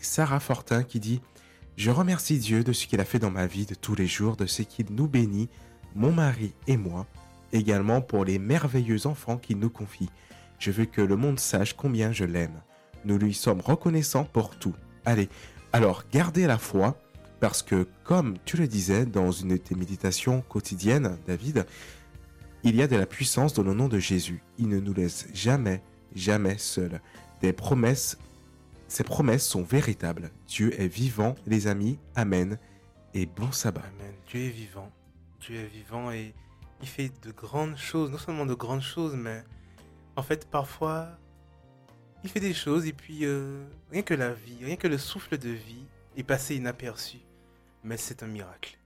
Sarah 0.00 0.40
Fortin 0.40 0.82
qui 0.82 1.00
dit 1.00 1.20
Je 1.76 1.90
remercie 1.90 2.38
Dieu 2.38 2.64
de 2.64 2.72
ce 2.72 2.86
qu'il 2.86 3.00
a 3.00 3.04
fait 3.04 3.18
dans 3.18 3.30
ma 3.30 3.46
vie 3.46 3.66
de 3.66 3.74
tous 3.74 3.94
les 3.94 4.06
jours, 4.06 4.36
de 4.36 4.46
ce 4.46 4.62
qu'il 4.62 4.86
nous 4.90 5.08
bénit, 5.08 5.48
mon 5.94 6.12
mari 6.12 6.54
et 6.66 6.76
moi, 6.76 7.06
également 7.52 8.00
pour 8.00 8.24
les 8.24 8.38
merveilleux 8.38 9.06
enfants 9.06 9.38
qu'il 9.38 9.58
nous 9.58 9.70
confie. 9.70 10.10
Je 10.58 10.70
veux 10.70 10.84
que 10.84 11.00
le 11.00 11.16
monde 11.16 11.40
sache 11.40 11.74
combien 11.74 12.12
je 12.12 12.24
l'aime. 12.24 12.60
Nous 13.04 13.18
lui 13.18 13.34
sommes 13.34 13.60
reconnaissants 13.60 14.24
pour 14.24 14.58
tout. 14.58 14.74
Allez, 15.04 15.28
alors 15.72 16.04
gardez 16.12 16.46
la 16.46 16.58
foi, 16.58 17.00
parce 17.40 17.62
que 17.62 17.86
comme 18.04 18.36
tu 18.44 18.56
le 18.58 18.68
disais 18.68 19.06
dans 19.06 19.32
une 19.32 19.48
de 19.48 19.56
tes 19.56 19.74
méditations 19.74 20.42
quotidiennes, 20.42 21.18
David, 21.26 21.66
il 22.62 22.76
y 22.76 22.82
a 22.82 22.86
de 22.86 22.96
la 22.96 23.06
puissance 23.06 23.54
dans 23.54 23.62
le 23.62 23.72
nom 23.72 23.88
de 23.88 23.98
Jésus. 23.98 24.42
Il 24.58 24.68
ne 24.68 24.78
nous 24.78 24.92
laisse 24.92 25.26
jamais, 25.32 25.82
jamais 26.14 26.58
seuls. 26.58 27.00
Des 27.40 27.54
promesses, 27.54 28.18
ces 28.86 29.04
promesses 29.04 29.46
sont 29.46 29.62
véritables. 29.62 30.30
Dieu 30.46 30.78
est 30.78 30.88
vivant, 30.88 31.34
les 31.46 31.66
amis. 31.66 31.98
Amen. 32.14 32.58
Et 33.14 33.24
bon 33.24 33.50
sabbat. 33.50 33.80
Amen. 33.98 34.12
Dieu 34.28 34.40
est 34.40 34.50
vivant. 34.50 34.92
Dieu 35.40 35.56
est 35.56 35.66
vivant 35.66 36.12
et 36.12 36.34
il 36.82 36.88
fait 36.88 37.10
de 37.22 37.32
grandes 37.32 37.78
choses. 37.78 38.10
Non 38.10 38.18
seulement 38.18 38.44
de 38.44 38.54
grandes 38.54 38.82
choses, 38.82 39.14
mais 39.14 39.42
en 40.16 40.22
fait, 40.22 40.46
parfois, 40.50 41.08
il 42.22 42.28
fait 42.28 42.40
des 42.40 42.52
choses 42.52 42.86
et 42.86 42.92
puis 42.92 43.24
euh, 43.24 43.64
rien 43.90 44.02
que 44.02 44.12
la 44.12 44.34
vie, 44.34 44.58
rien 44.62 44.76
que 44.76 44.88
le 44.88 44.98
souffle 44.98 45.38
de 45.38 45.48
vie 45.48 45.86
est 46.16 46.22
passé 46.22 46.56
inaperçu 46.56 47.20
mais 47.84 47.96
c'est 47.96 48.22
un 48.22 48.26
miracle. 48.26 48.78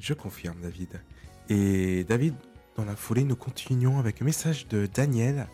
Je 0.00 0.14
confirme, 0.14 0.60
David. 0.60 1.00
Et 1.48 2.04
David, 2.04 2.34
dans 2.76 2.84
la 2.84 2.96
foulée, 2.96 3.24
nous 3.24 3.36
continuons 3.36 3.98
avec 3.98 4.22
un 4.22 4.24
message 4.24 4.68
de 4.68 4.86
Daniel 4.86 5.48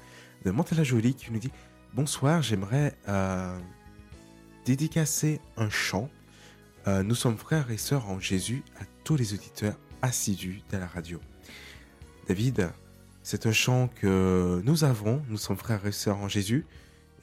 de 0.45 0.51
Mantes-la-Jolie 0.51 1.15
qui 1.15 1.33
nous 1.33 1.39
dit 1.39 1.51
Bonsoir, 1.95 2.43
j'aimerais 2.43 2.97
euh, 3.09 3.59
dédicacer 4.65 5.41
un 5.57 5.71
chant. 5.71 6.11
Euh, 6.87 7.03
nous 7.03 7.15
sommes 7.15 7.39
frères 7.39 7.71
et 7.71 7.79
sœurs 7.79 8.09
en 8.11 8.21
Jésus 8.21 8.63
à 8.79 8.85
tous 9.05 9.17
les 9.17 9.33
auditeurs 9.33 9.79
assidus 10.03 10.61
de 10.71 10.77
la 10.77 10.87
radio. 10.87 11.21
David, 12.29 12.71
c'est 13.23 13.47
un 13.47 13.53
chant 13.53 13.89
que 13.89 14.61
nous 14.65 14.85
avons, 14.85 15.23
nous 15.29 15.39
sommes 15.39 15.57
frères 15.57 15.87
et 15.87 15.93
sœurs 15.93 16.19
en 16.19 16.29
Jésus, 16.29 16.67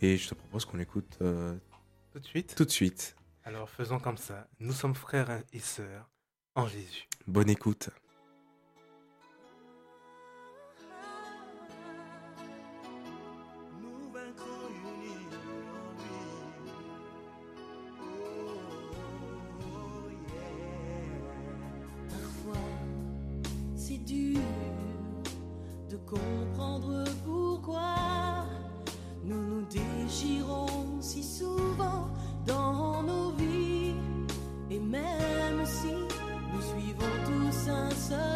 et 0.02 0.18
je 0.18 0.30
te 0.30 0.34
propose 0.34 0.66
qu'on 0.66 0.78
l'écoute 0.78 1.18
euh, 1.22 1.56
tout 2.14 2.20
de 2.20 2.26
suite. 2.26 2.56
Tout 2.56 2.66
de 2.66 2.72
suite. 2.72 3.16
Alors 3.44 3.70
faisons 3.70 4.00
comme 4.00 4.18
ça. 4.18 4.48
Nous 4.60 4.72
sommes 4.72 4.94
frères 4.94 5.42
et 5.52 5.60
sœurs 5.60 6.08
en 6.56 6.68
Jésus. 6.68 7.08
Bonne 7.26 7.50
écoute. 7.50 7.90
Oh, 18.24 18.60
oh, 22.48 22.54
c'est 23.76 23.98
dur 23.98 24.40
de 25.90 25.98
comprendre 25.98 27.04
pourquoi 27.26 28.46
nous 29.24 29.44
nous 29.44 29.66
déchirons. 29.66 30.61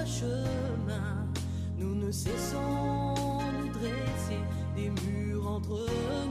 chemin, 0.05 1.27
nous 1.77 1.95
ne 1.95 2.11
cessons 2.11 3.39
de 3.63 3.73
dresser 3.73 4.41
des 4.75 4.89
murs 4.89 5.47
entre 5.47 5.73
eux. 5.73 6.24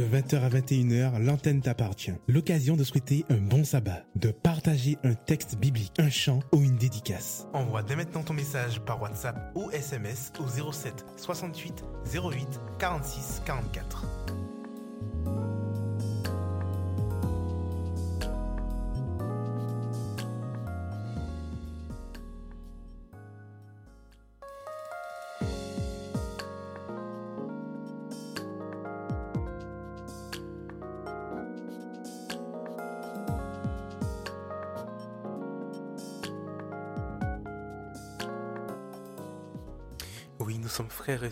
20h 0.00 0.40
à 0.40 0.48
21h, 0.48 1.22
l'antenne 1.22 1.60
t'appartient. 1.60 2.14
L'occasion 2.28 2.76
de 2.76 2.84
souhaiter 2.84 3.24
un 3.28 3.38
bon 3.38 3.64
sabbat, 3.64 4.04
de 4.16 4.30
partager 4.30 4.98
un 5.04 5.14
texte 5.14 5.56
biblique, 5.56 5.92
un 5.98 6.10
chant 6.10 6.40
ou 6.52 6.62
une 6.62 6.76
dédicace. 6.76 7.46
Envoie 7.52 7.82
dès 7.82 7.96
maintenant 7.96 8.22
ton 8.22 8.34
message 8.34 8.80
par 8.80 9.00
WhatsApp 9.00 9.52
ou 9.54 9.70
SMS 9.70 10.32
au 10.40 10.72
07 10.72 11.04
68 11.16 11.84
08 12.14 12.60
46 12.78 13.42
44. 13.44 14.51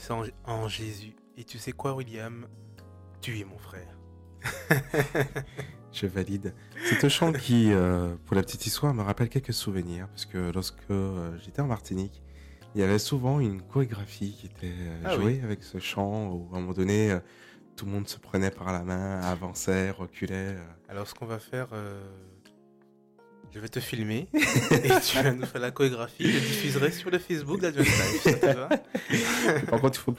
Sœurs 0.01 0.25
en- 0.47 0.53
en 0.53 0.69
Jésus. 0.69 1.15
Et 1.37 1.45
tu 1.45 1.59
sais 1.59 1.73
quoi, 1.73 1.95
William? 1.95 2.47
Tu 3.21 3.39
es 3.39 3.45
mon 3.45 3.59
frère. 3.59 3.97
Je 5.93 6.07
valide. 6.07 6.55
C'est 6.85 7.05
un 7.05 7.09
chant 7.09 7.33
qui, 7.33 7.73
euh, 7.73 8.15
pour 8.27 8.37
la 8.37 8.43
petite 8.43 8.65
histoire, 8.67 8.95
me 8.95 9.03
rappelle 9.03 9.29
quelques 9.29 9.53
souvenirs. 9.53 10.07
Parce 10.09 10.25
que 10.25 10.51
lorsque 10.53 10.79
euh, 10.91 11.37
j'étais 11.39 11.61
en 11.61 11.67
Martinique, 11.67 12.23
il 12.75 12.81
y 12.81 12.85
avait 12.85 12.99
souvent 13.01 13.41
une 13.41 13.61
chorégraphie 13.63 14.33
qui 14.39 14.47
était 14.47 14.73
euh, 14.79 15.03
Ah 15.05 15.15
jouée 15.17 15.41
avec 15.43 15.63
ce 15.65 15.79
chant. 15.79 16.29
Où 16.33 16.49
à 16.55 16.59
un 16.59 16.61
moment 16.61 16.73
donné, 16.73 17.19
tout 17.77 17.87
le 17.87 17.91
monde 17.93 18.07
se 18.09 18.19
prenait 18.19 18.51
par 18.53 18.73
la 18.73 18.85
main, 18.85 19.21
avançait, 19.21 19.91
reculait. 19.91 20.57
Alors, 20.89 21.07
ce 21.09 21.15
qu'on 21.15 21.27
va 21.27 21.39
faire, 21.41 21.69
euh, 21.73 22.01
je 23.55 23.59
vais 23.61 23.69
te 23.69 23.81
filmer 23.81 24.29
et 24.35 24.89
tu 25.05 25.17
vas 25.17 25.33
nous 25.33 25.47
faire 25.47 25.61
la 25.61 25.71
chorégraphie. 25.71 26.25
Je 26.31 26.39
diffuserai 26.39 26.91
sur 26.93 27.11
le 27.11 27.19
Facebook 27.19 27.61
d'Advent 27.61 27.81
Life. 27.83 28.23
Ça 28.23 28.33
te 28.35 28.47
va 28.57 28.69
Par 29.71 29.81
contre, 29.81 29.99
il 29.99 30.03
faut, 30.03 30.15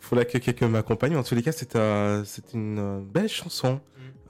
faut 0.00 0.16
là 0.16 0.24
que 0.24 0.38
quelqu'un 0.38 0.68
m'accompagne. 0.68 1.16
En 1.16 1.22
tous 1.22 1.34
les 1.34 1.42
cas, 1.42 1.52
c'est 1.52 1.74
une 1.74 2.78
euh, 2.78 3.00
belle 3.00 3.28
chanson 3.28 3.80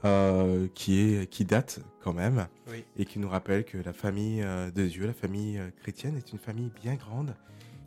euh, 0.05 0.67
qui, 0.75 0.99
est, 0.99 1.27
qui 1.29 1.45
date 1.45 1.79
quand 2.03 2.13
même 2.13 2.47
Oui. 2.69 2.83
et 2.97 3.05
qui 3.05 3.19
nous 3.19 3.29
rappelle 3.29 3.63
que 3.65 3.77
la 3.77 3.93
famille 3.93 4.41
euh, 4.43 4.69
de 4.71 4.85
Dieu, 4.85 5.05
la 5.07 5.13
famille 5.13 5.59
chrétienne, 5.81 6.15
est 6.17 6.31
une 6.31 6.39
famille 6.39 6.71
bien 6.83 6.95
grande 6.95 7.35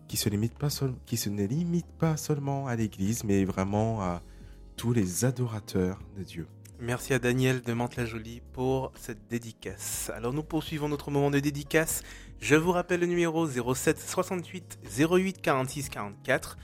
qui 0.09 0.17
se 0.17 0.29
limite 0.29 0.59
pas 0.59 0.71
seul- 0.71 0.95
qui 1.07 1.17
se 1.17 1.29
ne 1.31 1.47
limite 1.47 1.87
pas 1.99 2.17
seulement 2.17 2.67
à 2.67 2.75
l'Église, 2.75 3.23
mais 3.23 3.45
vraiment 3.45 4.03
à 4.03 4.23
tous 4.77 4.93
les 4.93 5.25
adorateurs 5.25 6.01
de 6.19 6.25
Dieu. 6.25 6.47
Merci 6.83 7.12
à 7.12 7.18
Daniel 7.18 7.61
de 7.61 7.74
Mantes-la-Jolie 7.74 8.41
pour 8.55 8.91
cette 8.95 9.28
dédicace. 9.28 10.11
Alors 10.16 10.33
nous 10.33 10.43
poursuivons 10.43 10.89
notre 10.89 11.11
moment 11.11 11.31
de 11.31 11.39
dédicace. 11.39 12.03
Je 12.41 12.55
vous 12.55 12.72
rappelle 12.72 13.01
le 13.01 13.07
numéro 13.07 13.47
07 13.47 14.01
68 14.01 14.78
08 14.99 15.43
46 15.43 15.91
44. 15.91 16.57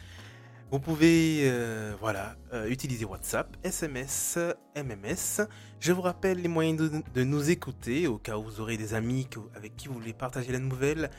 Vous 0.70 0.80
pouvez 0.80 1.42
euh, 1.42 1.92
voilà, 2.00 2.34
euh, 2.54 2.66
utiliser 2.70 3.04
WhatsApp, 3.04 3.58
SMS, 3.62 4.38
MMS. 4.74 5.46
Je 5.80 5.92
vous 5.92 6.00
rappelle 6.00 6.40
les 6.40 6.48
moyens 6.48 6.90
de, 7.12 7.22
nous 7.22 7.50
écouter 7.50 8.06
au 8.06 8.16
cas 8.16 8.38
où 8.38 8.42
vous 8.44 8.60
aurez 8.62 8.78
des 8.78 8.94
amis 8.94 9.28
avec 9.54 9.76
qui 9.76 9.88
vous 9.88 9.94
voulez 9.94 10.14
partager 10.14 10.50
la 10.50 10.60
nouvelle. 10.60 11.10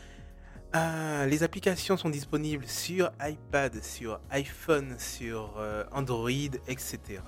Ah, 0.74 1.28
les 1.28 1.44
applications 1.44 1.98
sont 1.98 2.10
disponibles 2.10 2.68
sur 2.68 3.12
iPad, 3.22 3.84
sur 3.84 4.20
iPhone, 4.32 4.96
sur 4.98 5.54
euh, 5.60 5.84
Android, 5.92 6.32
etc 6.68 7.22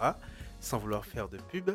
sans 0.59 0.77
vouloir 0.77 1.05
faire 1.05 1.29
de 1.29 1.37
pub. 1.37 1.71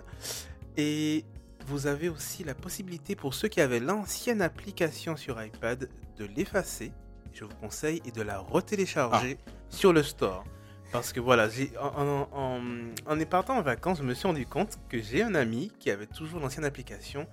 Et 0.77 1.25
vous 1.67 1.87
avez 1.87 2.09
aussi 2.09 2.45
la 2.45 2.55
possibilité 2.55 3.17
pour 3.17 3.35
ceux 3.35 3.49
qui 3.49 3.61
avaient 3.61 3.81
l'ancienne 3.81 4.43
application 4.43 5.17
sur 5.17 5.43
iPad 5.43 5.89
de 6.19 6.25
l'effacer, 6.37 6.93
je 7.33 7.45
vous 7.45 7.55
conseille, 7.61 8.03
et 8.05 8.11
de 8.11 8.23
la 8.23 8.39
retélécharger 8.39 9.39
sur 9.71 9.93
le 9.93 10.03
store. 10.03 10.45
Parce 10.93 11.13
que 11.13 11.19
voilà, 11.21 11.49
en, 11.81 12.29
en, 12.33 12.61
en, 13.09 13.21
en 13.21 13.25
partant 13.25 13.57
en 13.59 13.63
vacances, 13.63 13.99
je 13.99 14.05
me 14.05 14.15
suis 14.15 14.29
rendu 14.29 14.47
compte 14.47 14.79
que 14.89 15.01
j'ai 15.03 15.23
un 15.23 15.35
ami 15.35 15.73
qui 15.81 15.91
avait 15.91 16.07
toujours 16.07 16.39
l'ancienne 16.41 16.65
application 16.65 17.27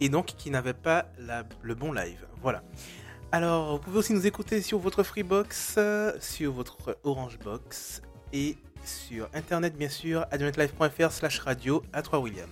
et 0.00 0.08
donc 0.08 0.26
qui 0.26 0.50
n'avait 0.50 0.74
pas 0.74 1.06
la- 1.18 1.44
le 1.62 1.74
bon 1.76 1.92
live. 1.92 2.26
Voilà. 2.42 2.64
Alors, 3.30 3.76
vous 3.76 3.78
pouvez 3.78 3.98
aussi 3.98 4.14
nous 4.14 4.26
écouter 4.26 4.62
sur 4.62 4.78
votre 4.80 5.02
Freebox, 5.04 5.74
euh, 5.78 6.12
sur 6.20 6.52
votre 6.52 6.98
Orange 7.04 7.38
Box 7.38 8.02
et 8.32 8.56
sur 8.84 9.28
internet 9.34 9.76
bien 9.76 9.88
sûr, 9.88 10.26
adventlife.fr 10.30 11.10
slash 11.12 11.38
radio 11.40 11.82
à 11.92 12.02
3 12.02 12.18
William. 12.20 12.48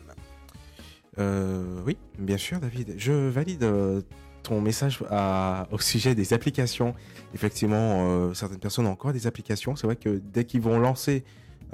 Euh, 1.18 1.83
oui, 1.85 1.97
bien 2.18 2.39
sûr, 2.39 2.59
David. 2.59 2.95
Je 2.97 3.12
valide 3.12 3.64
euh, 3.64 4.01
ton 4.43 4.61
message 4.61 5.01
à- 5.11 5.66
au 5.70 5.78
sujet 5.78 6.14
des 6.14 6.33
applications. 6.33 6.95
Effectivement, 7.35 8.09
euh, 8.09 8.35
certaines 8.35 8.59
personnes 8.61 8.87
ont 8.87 8.93
encore 8.93 9.12
des 9.12 9.26
applications. 9.26 9.76
C'est 9.76 9.87
vrai 9.87 9.97
que 9.97 10.20
dès 10.24 10.45
qu'ils 10.45 10.62
vont 10.62 10.78
lancer 10.78 11.24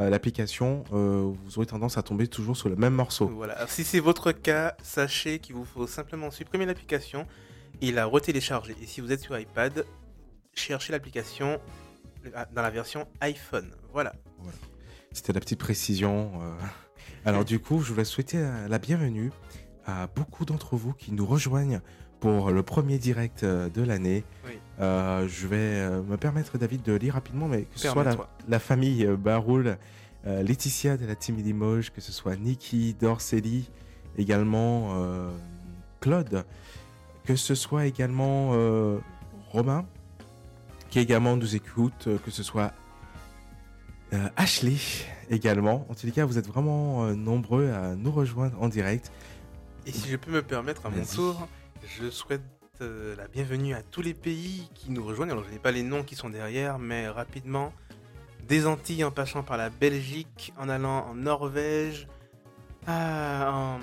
l'application, 0.01 0.85
vous 0.93 1.35
aurez 1.57 1.67
tendance 1.67 1.99
à 1.99 2.05
tomber 2.05 2.29
toujours 2.29 2.57
sur 2.57 2.69
le 2.69 2.77
même 2.77 2.95
morceau. 2.95 3.27
Voilà. 3.35 3.55
Alors, 3.55 3.69
si 3.69 3.83
c'est 3.83 3.99
votre 3.99 4.31
cas, 4.31 4.77
sachez 4.81 5.41
qu'il 5.41 5.57
vous 5.57 5.65
faut 5.65 5.89
simplement 5.89 6.31
supprimer 6.31 6.67
l'application 6.67 7.27
et 7.83 7.91
la 7.91 8.07
retélécharger. 8.07 8.77
Et 8.81 8.87
si 8.87 9.01
vous 9.01 9.11
êtes 9.11 9.19
sur 9.19 9.37
iPad, 9.37 9.85
cherchez 10.55 10.93
l'application 10.93 11.59
dans 12.53 12.63
la 12.63 12.71
version 12.71 13.07
iPhone. 13.21 13.71
Voilà. 13.93 14.15
C'était 15.13 15.33
la 15.33 15.41
petite 15.41 15.59
précision. 15.59 16.31
euh. 16.43 16.53
Alors 17.25 17.45
du 17.45 17.59
coup, 17.59 17.81
je 17.81 17.93
voulais 17.93 18.05
souhaiter 18.05 18.39
euh, 18.39 18.69
la 18.69 18.79
bienvenue 18.79 19.33
à 19.87 20.07
beaucoup 20.07 20.45
d'entre 20.45 20.77
vous 20.77 20.93
qui 20.93 21.13
nous 21.13 21.27
rejoignent 21.27 21.81
pour 22.21 22.51
le 22.51 22.63
premier 22.63 22.99
direct 22.99 23.43
euh, 23.45 23.69
de 23.69 23.83
l'année. 23.83 24.25
Oui. 24.47 24.59
Euh, 24.81 25.27
je 25.29 25.47
vais 25.47 25.89
me 26.03 26.17
permettre, 26.17 26.59
David, 26.59 26.83
de 26.83 26.93
lire 26.93 27.15
rapidement, 27.15 27.49
mais 27.49 27.63
que 27.63 27.79
ce 27.79 27.89
soit 27.89 28.05
la, 28.49 28.59
famille 28.59 29.07
Baroul, 29.07 29.77
euh, 30.27 30.43
Laetitia 30.43 30.97
de 30.97 31.07
la 31.07 31.17
team 31.17 31.37
Limoges, 31.37 31.91
que 31.91 32.01
ce 32.01 32.13
soit 32.13 32.37
Niki, 32.37 32.95
Dorceli, 32.95 33.71
également 34.17 34.91
euh, 34.93 35.31
Claude, 36.01 36.45
que 37.25 37.35
ce 37.37 37.55
soit 37.55 37.87
également 37.87 38.53
Romain, 39.51 39.87
qui 40.91 40.99
également 40.99 41.37
nous 41.37 41.55
écoute, 41.57 42.07
euh, 42.07 42.19
que 42.19 42.31
ce 42.31 42.43
soit 42.43 42.73
euh, 44.13 44.29
Ashley 44.37 44.77
également. 45.31 45.87
En 45.91 45.95
tous 45.95 46.07
les 46.07 46.13
cas, 46.13 46.25
vous 46.25 46.39
êtes 46.39 46.47
vraiment 46.47 47.05
euh, 47.05 47.15
nombreux 47.15 47.71
à 47.71 47.95
nous 47.95 48.11
rejoindre 48.11 48.61
en 48.63 48.69
direct. 48.69 49.13
Et 49.87 49.93
si 49.93 50.09
je 50.09 50.17
peux 50.17 50.31
me 50.31 50.43
permettre 50.43 50.87
à 50.87 50.91
mon 50.91 51.05
tour, 51.05 51.47
je 52.01 52.11
souhaite 52.11 52.43
euh, 52.81 53.15
la 53.17 53.29
bienvenue 53.29 53.75
à 53.75 53.83
tous 53.83 54.01
les 54.03 54.15
pays 54.15 54.69
qui 54.75 54.91
nous 54.91 55.05
rejoignent. 55.05 55.31
Alors 55.33 55.45
je 55.45 55.51
n'ai 55.51 55.59
pas 55.59 55.73
les 55.73 55.83
noms 55.83 56.03
qui 56.05 56.15
sont 56.17 56.31
derrière, 56.31 56.79
mais 56.79 57.09
rapidement, 57.09 57.73
des 58.47 58.67
Antilles 58.67 59.05
en 59.05 59.11
passant 59.11 59.43
par 59.43 59.57
la 59.59 59.69
Belgique, 59.69 60.53
en 60.59 60.69
allant 60.71 61.07
en 61.11 61.15
Norvège, 61.15 62.09
à- 62.87 63.51
en, 63.53 63.79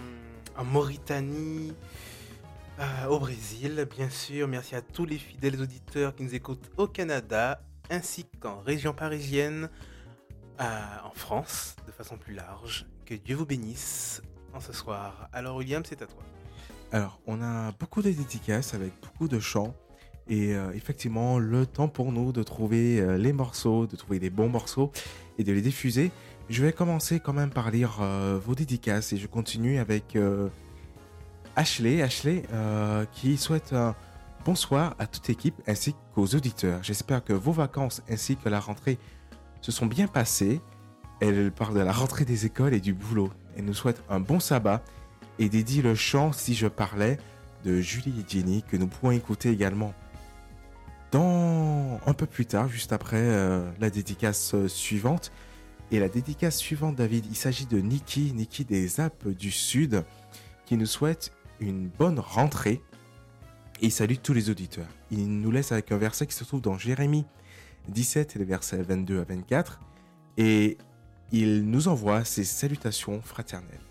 en 0.60 0.64
Mauritanie, 0.66 1.74
à- 2.78 3.10
au 3.10 3.20
Brésil, 3.20 3.88
bien 3.96 4.10
sûr. 4.10 4.48
Merci 4.48 4.76
à 4.76 4.82
tous 4.82 5.06
les 5.06 5.18
fidèles 5.18 5.62
auditeurs 5.62 6.16
qui 6.16 6.24
nous 6.24 6.36
écoutent 6.36 6.70
au 6.78 6.88
Canada, 6.88 7.62
ainsi 7.90 8.26
qu'en 8.40 8.60
région 8.60 8.94
parisienne, 8.94 9.70
à- 10.58 11.06
en 11.06 11.12
France, 11.14 11.76
de 11.88 11.92
façon 11.92 12.18
plus 12.18 12.34
large. 12.34 12.86
Que 13.06 13.14
Dieu 13.16 13.36
vous 13.36 13.46
bénisse 13.46 14.22
en 14.54 14.60
ce 14.60 14.74
soir. 14.74 15.30
Alors 15.34 15.58
William, 15.58 15.84
c'est 15.86 16.02
à 16.02 16.08
toi. 16.08 16.24
Alors, 16.92 17.20
on 17.28 17.42
a 17.42 17.72
beaucoup 17.74 18.02
de 18.02 18.10
dédicaces 18.12 18.74
avec 18.74 18.94
beaucoup 19.02 19.28
de 19.28 19.40
chants. 19.40 19.76
Et 20.28 20.56
euh, 20.56 20.72
effectivement, 20.74 21.38
le 21.38 21.68
temps 21.68 21.88
pour 21.88 22.12
nous 22.12 22.32
de 22.32 22.42
trouver 22.42 23.00
euh, 23.00 23.16
les 23.18 23.32
morceaux, 23.32 23.86
de 23.86 23.96
trouver 23.96 24.18
les 24.18 24.32
bons 24.32 24.50
morceaux 24.50 24.92
et 25.38 25.44
de 25.44 25.52
les 25.54 25.62
diffuser. 25.62 26.12
Je 26.50 26.64
vais 26.64 26.74
commencer 26.74 27.20
quand 27.20 27.34
même 27.34 27.52
par 27.52 27.70
lire 27.70 27.98
euh, 28.02 28.40
vos 28.44 28.56
dédicaces 28.56 29.14
et 29.14 29.18
je 29.18 29.28
continue 29.28 29.78
avec 29.78 30.16
euh, 30.16 30.50
Ashley, 31.56 32.02
Ashley 32.02 32.44
euh, 32.54 33.06
qui 33.14 33.38
souhaite 33.38 33.74
un 33.74 33.96
bonsoir 34.44 34.96
à 35.00 35.08
toute 35.08 35.28
l'équipe 35.28 35.56
ainsi 35.68 35.96
qu'aux 36.14 36.28
auditeurs. 36.36 36.84
J'espère 36.84 37.24
que 37.24 37.34
vos 37.34 37.52
vacances 37.52 38.02
ainsi 38.10 38.36
que 38.36 38.50
la 38.50 38.60
rentrée 38.60 39.00
se 39.62 39.72
sont 39.72 39.86
bien 39.86 40.08
passées. 40.08 40.62
Elle 41.22 41.52
parle 41.52 41.76
de 41.76 41.80
la 41.80 41.94
rentrée 41.94 42.26
des 42.26 42.46
écoles 42.46 42.74
et 42.74 42.82
du 42.82 42.94
boulot. 42.94 43.32
Elle 43.58 43.66
nous 43.66 43.74
souhaite 43.74 44.02
un 44.10 44.20
bon 44.20 44.40
sabbat 44.40 44.84
et 45.40 45.50
dédie 45.50 45.82
le 45.82 45.96
chant 45.96 46.32
Si 46.34 46.54
je 46.56 46.68
parlais 46.68 47.18
de 47.64 47.80
Julie 47.82 48.14
et 48.20 48.30
Jenny 48.30 48.64
que 48.64 48.78
nous 48.78 48.88
pourrons 48.88 49.12
écouter 49.12 49.50
également 49.50 49.94
dans 51.12 52.00
un 52.06 52.14
peu 52.14 52.26
plus 52.26 52.46
tard, 52.46 52.68
juste 52.68 52.92
après 52.92 53.22
euh, 53.22 53.72
la 53.80 53.90
dédicace 53.90 54.54
euh, 54.54 54.68
suivante. 54.68 55.32
Et 55.92 56.00
la 56.00 56.10
dédicace 56.10 56.58
suivante, 56.58 56.96
David, 56.96 57.26
il 57.30 57.36
s'agit 57.36 57.68
de 57.68 57.78
Niki, 57.78 58.34
Niki 58.34 58.66
des 58.66 59.00
Alpes 59.00 59.30
du 59.30 59.52
Sud, 59.52 60.04
qui 60.66 60.78
nous 60.78 60.88
souhaite 60.88 61.32
une 61.60 61.88
bonne 61.88 62.20
rentrée 62.20 62.82
et 63.82 63.88
il 63.88 63.92
salue 63.92 64.16
tous 64.22 64.34
les 64.34 64.50
auditeurs. 64.50 64.88
Il 65.12 65.40
nous 65.42 65.52
laisse 65.52 65.72
avec 65.72 65.92
un 65.92 65.98
verset 65.98 66.28
qui 66.28 66.36
se 66.36 66.44
trouve 66.44 66.62
dans 66.62 66.78
Jérémie 66.78 67.26
17 67.90 68.36
et 68.36 68.40
les 68.40 68.46
versets 68.46 68.82
22 68.82 69.20
à 69.20 69.24
24. 69.24 69.80
Et 70.38 70.78
il 71.32 71.70
nous 71.70 71.88
envoie 71.88 72.24
ses 72.24 72.44
salutations 72.44 73.22
fraternelles. 73.22 73.82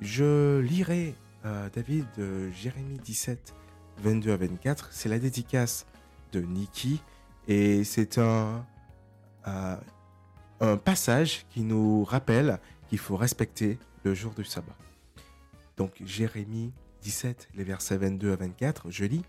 Je 0.00 0.60
lirai 0.60 1.14
euh, 1.44 1.68
David 1.74 2.06
de 2.16 2.50
Jérémie 2.50 2.98
17, 3.04 3.54
22 3.98 4.32
à 4.32 4.36
24. 4.36 4.88
C'est 4.92 5.08
la 5.08 5.18
dédicace 5.18 5.86
de 6.32 6.40
Niki 6.40 7.00
et 7.48 7.84
c'est 7.84 8.18
euh, 8.18 8.56
un 10.60 10.76
passage 10.76 11.46
qui 11.50 11.62
nous 11.62 12.04
rappelle 12.04 12.58
qu'il 12.88 12.98
faut 12.98 13.16
respecter 13.16 13.78
le 14.04 14.14
jour 14.14 14.32
du 14.34 14.44
sabbat. 14.44 14.76
Donc 15.76 15.92
Jérémie 16.04 16.72
17, 17.02 17.48
les 17.54 17.64
versets 17.64 17.98
22 17.98 18.32
à 18.32 18.36
24, 18.36 18.90
je 18.90 19.04
lis 19.04 19.22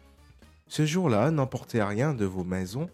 Ce 0.67 0.85
jour-là, 0.85 1.29
n'emportez 1.31 1.83
rien 1.83 2.13
de 2.13 2.25
vos 2.25 2.43
maisons, 2.43 2.89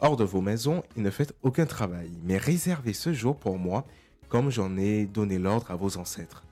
hors 0.00 0.16
de 0.16 0.24
vos 0.24 0.40
maisons, 0.40 0.82
et 0.96 1.00
ne 1.00 1.10
faites 1.10 1.34
aucun 1.42 1.66
travail, 1.66 2.10
mais 2.24 2.38
réservez 2.38 2.92
ce 2.92 3.12
jour 3.12 3.36
pour 3.36 3.58
moi, 3.58 3.86
comme 4.28 4.50
j'en 4.50 4.76
ai 4.76 5.06
donné 5.06 5.38
l'ordre 5.38 5.70
à 5.70 5.76
vos 5.76 5.98
ancêtres. 5.98 6.44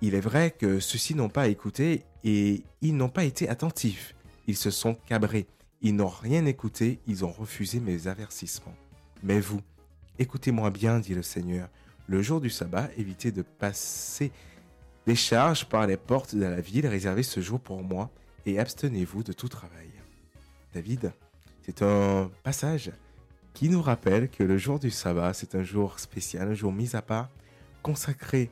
Il 0.00 0.14
est 0.14 0.20
vrai 0.20 0.50
que 0.50 0.80
ceux-ci 0.80 1.14
n'ont 1.14 1.30
pas 1.30 1.48
écouté 1.48 2.04
et 2.24 2.62
ils 2.82 2.96
n'ont 2.96 3.08
pas 3.08 3.24
été 3.24 3.48
attentifs. 3.48 4.14
Ils 4.46 4.56
se 4.56 4.70
sont 4.70 4.94
cabrés. 5.06 5.46
Ils 5.80 5.96
n'ont 5.96 6.08
rien 6.08 6.44
écouté, 6.44 7.00
ils 7.06 7.24
ont 7.24 7.30
refusé 7.30 7.80
mes 7.80 8.06
avertissements. 8.06 8.74
Mais 9.22 9.40
vous, 9.40 9.60
écoutez-moi 10.18 10.70
bien, 10.70 10.98
dit 10.98 11.14
le 11.14 11.22
Seigneur. 11.22 11.68
Le 12.06 12.20
jour 12.20 12.40
du 12.40 12.50
sabbat, 12.50 12.90
évitez 12.98 13.32
de 13.32 13.40
passer 13.40 14.30
des 15.06 15.14
charges 15.14 15.66
par 15.66 15.86
les 15.86 15.96
portes 15.96 16.34
de 16.34 16.44
la 16.44 16.60
ville, 16.60 16.86
réservez 16.86 17.22
ce 17.22 17.40
jour 17.40 17.60
pour 17.60 17.82
moi 17.82 18.10
et 18.46 18.58
abstenez-vous 18.58 19.22
de 19.22 19.32
tout 19.32 19.48
travail. 19.48 19.90
David, 20.74 21.12
c'est 21.62 21.82
un 21.82 22.30
passage 22.42 22.90
qui 23.52 23.68
nous 23.68 23.82
rappelle 23.82 24.28
que 24.28 24.42
le 24.42 24.58
jour 24.58 24.78
du 24.78 24.90
sabbat, 24.90 25.32
c'est 25.32 25.54
un 25.54 25.62
jour 25.62 25.98
spécial, 26.00 26.48
un 26.48 26.54
jour 26.54 26.72
mis 26.72 26.96
à 26.96 27.02
part, 27.02 27.28
consacré 27.82 28.50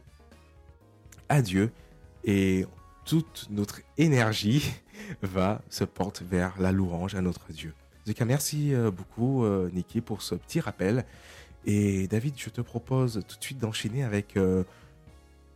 à 1.28 1.42
Dieu 1.42 1.72
et 2.24 2.66
toute 3.05 3.48
notre 3.50 3.80
énergie 3.98 4.72
va 5.22 5.61
se 5.68 5.84
porte 5.84 6.22
vers 6.22 6.61
la 6.61 6.72
louange 6.72 7.14
à 7.14 7.20
notre 7.20 7.53
Dieu. 7.53 7.74
En 8.03 8.11
tout 8.11 8.14
cas, 8.14 8.24
merci 8.24 8.74
euh, 8.74 8.90
beaucoup, 8.90 9.44
euh, 9.44 9.70
Niki, 9.72 10.00
pour 10.00 10.22
ce 10.22 10.34
petit 10.34 10.61
rappel. 10.61 11.05
Et 11.64 12.09
David, 12.09 12.34
je 12.36 12.50
te 12.50 12.61
propose 12.61 13.22
tout 13.28 13.38
de 13.38 13.42
suite 13.42 13.59
d'enchaîner 13.59 14.03
avec 14.03 14.36
euh, 14.36 14.64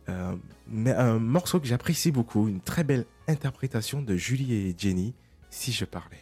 euh, 0.09 0.35
mais 0.67 0.91
un 0.91 1.19
morceau 1.19 1.59
que 1.59 1.67
j'apprécie 1.67 2.11
beaucoup, 2.11 2.47
une 2.47 2.61
très 2.61 2.83
belle 2.83 3.05
interprétation 3.27 4.01
de 4.01 4.15
Julie 4.15 4.53
et 4.53 4.75
Jenny, 4.77 5.13
Si 5.49 5.71
je 5.71 5.85
parlais. 5.85 6.21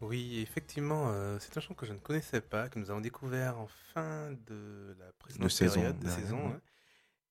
Oui, 0.00 0.38
effectivement, 0.40 1.08
euh, 1.08 1.38
c'est 1.40 1.56
un 1.56 1.60
chant 1.60 1.74
que 1.74 1.84
je 1.84 1.92
ne 1.92 1.98
connaissais 1.98 2.40
pas, 2.40 2.68
que 2.68 2.78
nous 2.78 2.90
avons 2.90 3.00
découvert 3.00 3.58
en 3.58 3.66
fin 3.92 4.30
de 4.46 4.94
la 4.98 5.12
précédente 5.18 5.44
De 5.44 5.48
saison, 5.48 5.74
période 5.74 5.98
de 5.98 6.04
dernière, 6.04 6.20
saison, 6.24 6.36
ouais. 6.36 6.52
hein, 6.54 6.60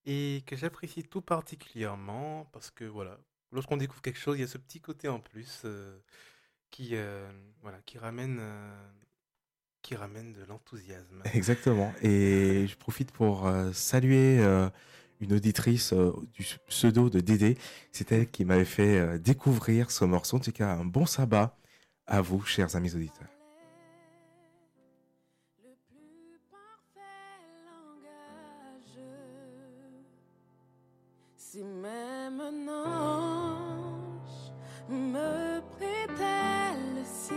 et 0.04 0.42
que 0.46 0.56
j'apprécie 0.56 1.04
tout 1.04 1.22
particulièrement 1.22 2.46
parce 2.52 2.70
que 2.70 2.84
voilà, 2.84 3.18
lorsqu'on 3.52 3.78
découvre 3.78 4.02
quelque 4.02 4.18
chose, 4.18 4.36
il 4.36 4.42
y 4.42 4.44
a 4.44 4.48
ce 4.48 4.58
petit 4.58 4.80
côté 4.80 5.08
en 5.08 5.20
plus 5.20 5.62
euh, 5.64 5.98
qui 6.70 6.94
voilà, 7.62 7.78
qui 7.86 7.98
ramène 7.98 8.40
qui 9.80 9.94
ramène 9.94 10.34
de 10.34 10.44
l'enthousiasme. 10.44 11.22
Exactement. 11.32 11.94
Et 12.02 12.66
je 12.68 12.76
profite 12.76 13.10
pour 13.12 13.50
saluer 13.72 14.44
une 15.20 15.32
auditrice 15.32 15.92
euh, 15.92 16.12
du 16.32 16.44
pseudo 16.68 17.10
de 17.10 17.20
Dédé. 17.20 17.56
C'est 17.92 18.12
elle 18.12 18.30
qui 18.30 18.44
m'avait 18.44 18.64
fait 18.64 18.98
euh, 18.98 19.18
découvrir 19.18 19.90
ce 19.90 20.04
morceau. 20.04 20.36
En 20.36 20.40
tout 20.40 20.52
cas, 20.52 20.72
un 20.72 20.84
bon 20.84 21.06
sabbat 21.06 21.56
à 22.06 22.20
vous, 22.20 22.44
chers 22.44 22.76
amis 22.76 22.94
auditeurs. 22.94 23.28
Si 31.36 31.62
même 31.62 32.40
un 32.40 32.68
ange 32.68 34.52
me 34.88 35.60
le 36.94 37.04
sien, 37.04 37.36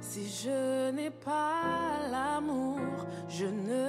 si 0.00 0.26
je 0.26 0.90
n'ai 0.90 1.10
pas 1.10 2.00
l'amour, 2.10 2.80
je 3.28 3.44
ne 3.44 3.88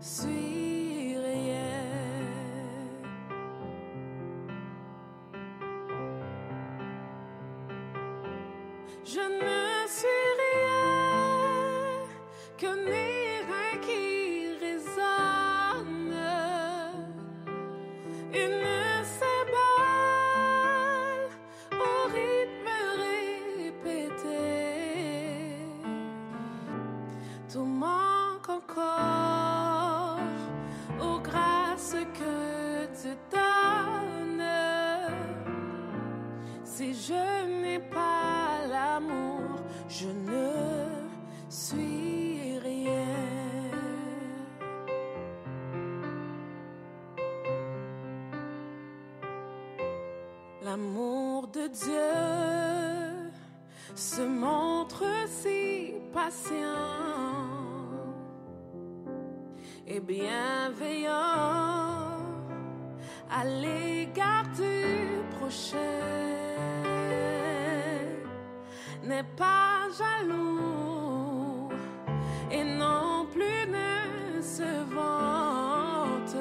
suis 0.00 1.16
rien. 1.16 1.84
Je 9.04 9.20
ne 9.20 9.57
je 40.00 40.06
ne 40.06 40.52
suis 41.48 42.58
rien. 42.62 43.16
L'amour 50.62 51.48
de 51.48 51.66
Dieu 51.66 53.30
se 53.96 54.22
montre 54.22 55.04
si 55.26 55.94
patient 56.12 56.52
et 59.84 59.98
bienveillant 59.98 61.10
à 63.30 63.44
l'égard 63.44 64.46
du 64.54 65.24
prochain. 65.38 65.76
N'est 69.02 69.30
pas 69.36 69.67
jaloux 69.96 71.68
et 72.50 72.64
non 72.64 73.26
plus 73.32 73.66
ne 73.70 74.42
se 74.42 74.84
vante 74.94 76.36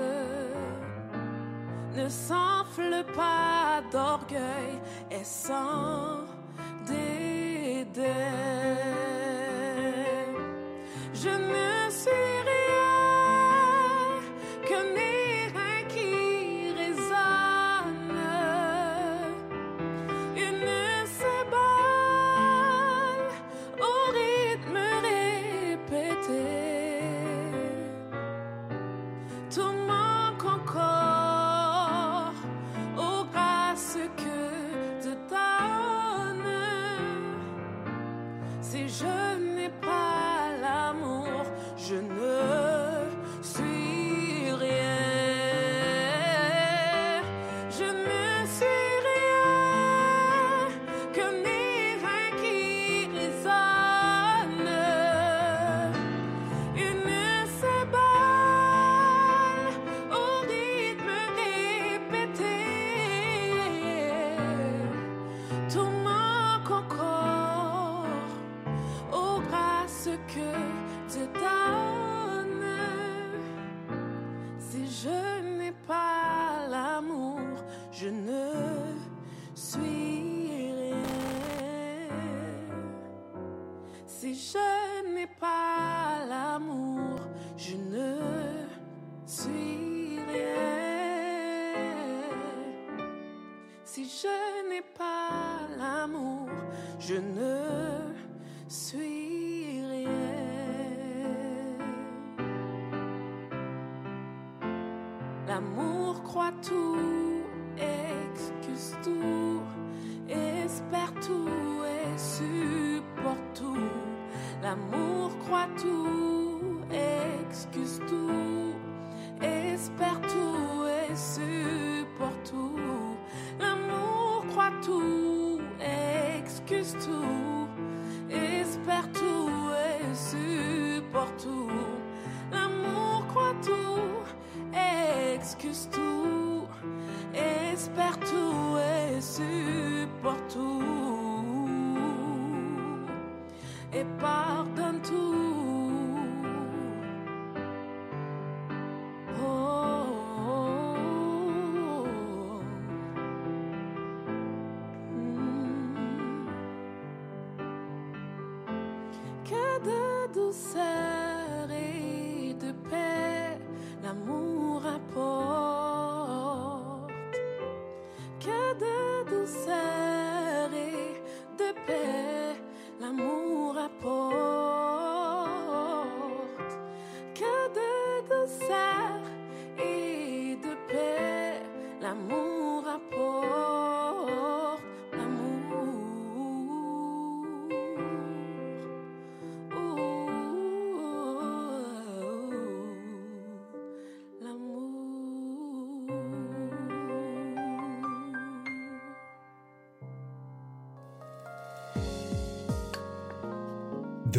ne 1.96 2.10
s'enfle 2.10 3.04
pas 3.16 3.82
d'orgueil 3.92 4.82
et 5.12 5.24
sans 5.24 6.26
dédain. 6.86 8.87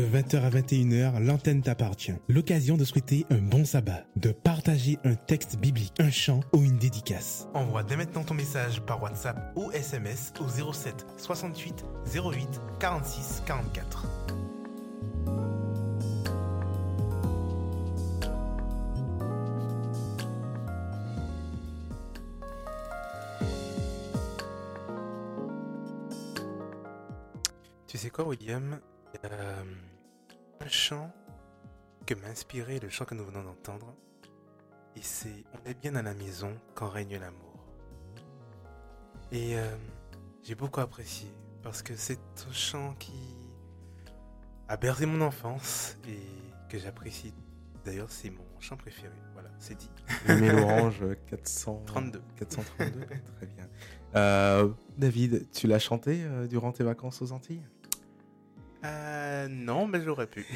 20h 0.09 0.43
à 0.43 0.51
21h, 0.51 1.23
l'antenne 1.23 1.61
t'appartient. 1.63 2.15
L'occasion 2.29 2.77
de 2.77 2.85
souhaiter 2.85 3.27
un 3.31 3.39
bon 3.39 3.65
sabbat, 3.65 4.05
de 4.17 4.33
partager 4.33 4.99
un 5.05 5.15
texte 5.15 5.59
biblique, 5.59 5.93
un 5.99 6.11
chant 6.11 6.41
ou 6.55 6.63
une 6.63 6.79
dédicace. 6.79 7.47
Envoie 7.55 7.83
dès 7.83 7.97
maintenant 7.97 8.25
ton 8.25 8.35
message 8.35 8.81
par 8.81 9.03
WhatsApp 9.03 9.53
ou 9.57 9.71
SMS 9.73 10.33
au 10.41 10.73
07 10.73 11.07
68 11.19 11.85
08 12.15 12.61
46 12.81 13.43
44. 13.47 14.07
Tu 27.87 27.97
sais 27.97 28.11
quoi, 28.11 28.27
William? 28.27 28.79
Euh, 29.25 29.63
un 30.61 30.69
chant 30.69 31.13
que 32.07 32.15
m'a 32.15 32.29
inspiré 32.29 32.79
le 32.81 32.89
chant 32.89 33.05
que 33.05 33.15
nous 33.15 33.25
venons 33.25 33.43
d'entendre. 33.43 33.95
Et 34.97 35.03
c'est 35.03 35.45
On 35.55 35.69
est 35.69 35.75
bien 35.75 35.95
à 35.97 36.03
la 36.03 36.15
maison 36.15 36.53
quand 36.75 36.89
règne 36.89 37.19
l'amour. 37.19 37.67
Et 39.31 39.59
euh, 39.59 39.77
j'ai 40.43 40.55
beaucoup 40.55 40.81
apprécié 40.81 41.31
parce 41.63 41.83
que 41.83 41.95
c'est 41.97 42.21
un 42.49 42.53
chant 42.53 42.95
qui 42.99 43.37
a 44.69 44.77
bercé 44.77 45.07
mon 45.07 45.21
enfance 45.21 45.97
et 46.09 46.21
que 46.69 46.79
j'apprécie. 46.79 47.35
D'ailleurs, 47.85 48.11
c'est 48.11 48.31
mon 48.31 48.45
chant 48.61 48.77
préféré. 48.77 49.15
Voilà, 49.35 49.51
c'est 49.59 49.77
dit. 49.77 49.91
Aimé 50.29 50.51
l'orange 50.53 51.03
400... 51.27 51.83
32. 51.87 52.23
432, 52.37 53.01
très 53.37 53.47
bien. 53.47 53.69
Euh, 54.15 54.69
David, 54.97 55.51
tu 55.53 55.67
l'as 55.67 55.79
chanté 55.79 56.23
euh, 56.23 56.47
durant 56.47 56.73
tes 56.73 56.85
vacances 56.85 57.23
aux 57.23 57.33
Antilles? 57.33 57.63
Euh, 58.85 59.49
non, 59.49 59.87
mais 59.87 60.01
j'aurais 60.03 60.27
pu. 60.27 60.47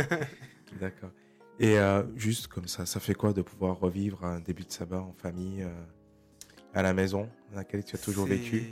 D'accord. 0.80 1.10
Et 1.58 1.78
euh, 1.78 2.04
juste 2.16 2.46
comme 2.46 2.68
ça, 2.68 2.86
ça 2.86 3.00
fait 3.00 3.14
quoi 3.14 3.32
de 3.32 3.42
pouvoir 3.42 3.78
revivre 3.78 4.24
un 4.24 4.40
début 4.40 4.64
de 4.64 4.70
sabbat 4.70 5.00
en 5.00 5.12
famille 5.12 5.62
euh, 5.62 5.84
à 6.72 6.82
la 6.82 6.94
maison 6.94 7.28
dans 7.50 7.56
laquelle 7.56 7.84
tu 7.84 7.96
as 7.96 7.98
toujours 7.98 8.26
vécu? 8.26 8.64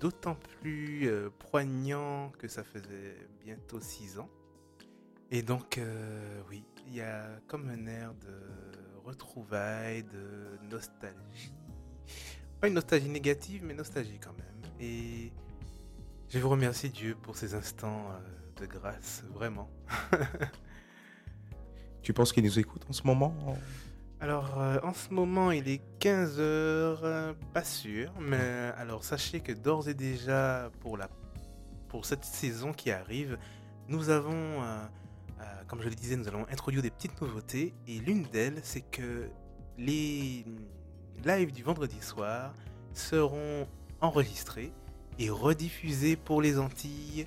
D'autant 0.00 0.36
plus 0.60 1.08
poignant 1.38 2.30
que 2.38 2.48
ça 2.48 2.64
faisait 2.64 3.16
bientôt 3.42 3.80
six 3.80 4.18
ans. 4.18 4.28
Et 5.30 5.40
donc, 5.40 5.80
oui, 6.50 6.64
il 6.86 6.96
y 6.96 7.00
a 7.00 7.26
comme 7.46 7.68
un 7.70 7.86
air 7.86 8.12
de 8.14 8.34
retrouvailles, 9.04 10.02
de 10.02 10.68
nostalgie. 10.70 11.54
Pas 12.60 12.68
une 12.68 12.74
nostalgie 12.74 13.08
négative, 13.08 13.62
mais 13.64 13.72
nostalgie 13.72 14.18
quand 14.18 14.34
même. 14.36 14.72
Et 14.80 15.32
je 16.34 16.40
vous 16.40 16.48
remercie 16.48 16.90
Dieu 16.90 17.16
pour 17.22 17.36
ces 17.36 17.54
instants 17.54 18.08
euh, 18.10 18.60
de 18.60 18.66
grâce, 18.66 19.22
vraiment. 19.32 19.70
Tu 22.02 22.12
penses 22.12 22.32
qu'il 22.32 22.42
nous 22.42 22.58
écoute 22.58 22.84
en 22.90 22.92
ce 22.92 23.06
moment 23.06 23.34
Alors, 24.20 24.60
euh, 24.60 24.78
en 24.82 24.92
ce 24.92 25.14
moment, 25.14 25.52
il 25.52 25.68
est 25.68 25.80
15h, 26.00 26.38
euh, 26.40 27.32
pas 27.52 27.62
sûr, 27.62 28.12
mais 28.20 28.72
alors 28.76 29.04
sachez 29.04 29.40
que 29.40 29.52
d'ores 29.52 29.88
et 29.88 29.94
déjà, 29.94 30.70
pour, 30.80 30.96
la, 30.96 31.08
pour 31.88 32.04
cette 32.04 32.24
saison 32.24 32.72
qui 32.72 32.90
arrive, 32.90 33.38
nous 33.88 34.10
avons, 34.10 34.32
euh, 34.60 34.84
comme 35.68 35.80
je 35.82 35.88
le 35.88 35.94
disais, 35.94 36.16
nous 36.16 36.26
allons 36.26 36.46
introduire 36.50 36.82
des 36.82 36.90
petites 36.90 37.18
nouveautés, 37.22 37.72
et 37.86 38.00
l'une 38.00 38.24
d'elles, 38.24 38.58
c'est 38.64 38.82
que 38.82 39.30
les 39.78 40.44
lives 41.24 41.52
du 41.52 41.62
vendredi 41.62 42.02
soir 42.02 42.52
seront 42.92 43.68
enregistrés 44.00 44.72
et 45.18 45.30
rediffusés 45.30 46.16
pour 46.16 46.42
les 46.42 46.58
Antilles 46.58 47.26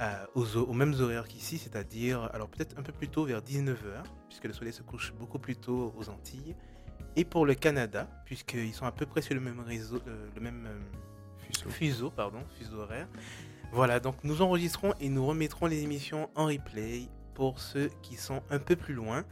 euh, 0.00 0.24
aux, 0.34 0.56
aux 0.56 0.72
mêmes 0.72 0.94
horaires 1.00 1.26
qu'ici, 1.26 1.58
c'est-à-dire 1.58 2.30
alors 2.32 2.48
peut-être 2.48 2.78
un 2.78 2.82
peu 2.82 2.92
plus 2.92 3.08
tôt 3.08 3.24
vers 3.24 3.40
19h, 3.42 4.04
puisque 4.28 4.44
le 4.44 4.52
soleil 4.52 4.72
se 4.72 4.82
couche 4.82 5.12
beaucoup 5.18 5.38
plus 5.38 5.56
tôt 5.56 5.92
aux 5.98 6.08
Antilles, 6.08 6.54
et 7.16 7.24
pour 7.24 7.46
le 7.46 7.54
Canada, 7.54 8.08
puisqu'ils 8.24 8.72
sont 8.74 8.86
à 8.86 8.92
peu 8.92 9.06
près 9.06 9.22
sur 9.22 9.34
le 9.34 9.40
même 9.40 9.60
réseau, 9.60 9.98
euh, 10.06 10.28
le 10.34 10.40
même 10.40 10.66
euh, 10.66 10.78
Fuseau. 11.50 11.70
fuseau, 11.70 12.10
pardon, 12.10 12.40
fuseau 12.58 12.78
horaire. 12.80 13.08
Voilà, 13.72 14.00
donc 14.00 14.16
nous 14.22 14.40
enregistrons 14.42 14.94
et 15.00 15.08
nous 15.08 15.26
remettrons 15.26 15.66
les 15.66 15.82
émissions 15.82 16.28
en 16.34 16.46
replay 16.46 17.08
pour 17.34 17.58
ceux 17.60 17.90
qui 18.02 18.16
sont 18.16 18.42
un 18.50 18.58
peu 18.58 18.76
plus 18.76 18.94
loin. 18.94 19.24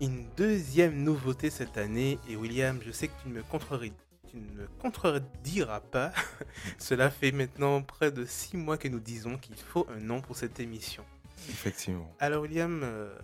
Une 0.00 0.26
deuxième 0.36 1.02
nouveauté 1.02 1.48
cette 1.50 1.78
année, 1.78 2.18
et 2.28 2.36
William, 2.36 2.78
je 2.84 2.90
sais 2.92 3.08
que 3.08 3.12
tu 3.22 3.28
ne 3.28 3.34
me 3.34 3.42
contreris- 3.42 3.92
tu 4.30 4.36
ne 4.36 4.62
me 4.62 4.68
contrediras 4.80 5.80
pas, 5.80 6.12
cela 6.78 7.10
fait 7.10 7.32
maintenant 7.32 7.82
près 7.82 8.10
de 8.10 8.24
six 8.24 8.56
mois 8.56 8.76
que 8.76 8.88
nous 8.88 9.00
disons 9.00 9.36
qu'il 9.36 9.56
faut 9.56 9.86
un 9.94 10.00
nom 10.00 10.20
pour 10.20 10.36
cette 10.36 10.60
émission. 10.60 11.04
Effectivement. 11.48 12.12
Alors 12.18 12.42
William, 12.42 12.80
euh, 12.82 13.14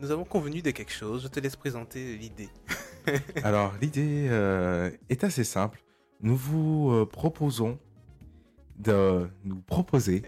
nous 0.00 0.10
avons 0.10 0.24
convenu 0.24 0.62
de 0.62 0.70
quelque 0.70 0.92
chose, 0.92 1.22
je 1.22 1.28
te 1.28 1.40
laisse 1.40 1.56
présenter 1.56 2.16
l'idée. 2.16 2.48
Alors, 3.42 3.74
l'idée 3.80 4.28
euh, 4.30 4.90
est 5.08 5.24
assez 5.24 5.44
simple. 5.44 5.82
Nous 6.20 6.36
vous 6.36 6.90
euh, 6.92 7.06
proposons 7.06 7.78
de 8.76 9.28
nous 9.44 9.60
proposer 9.60 10.22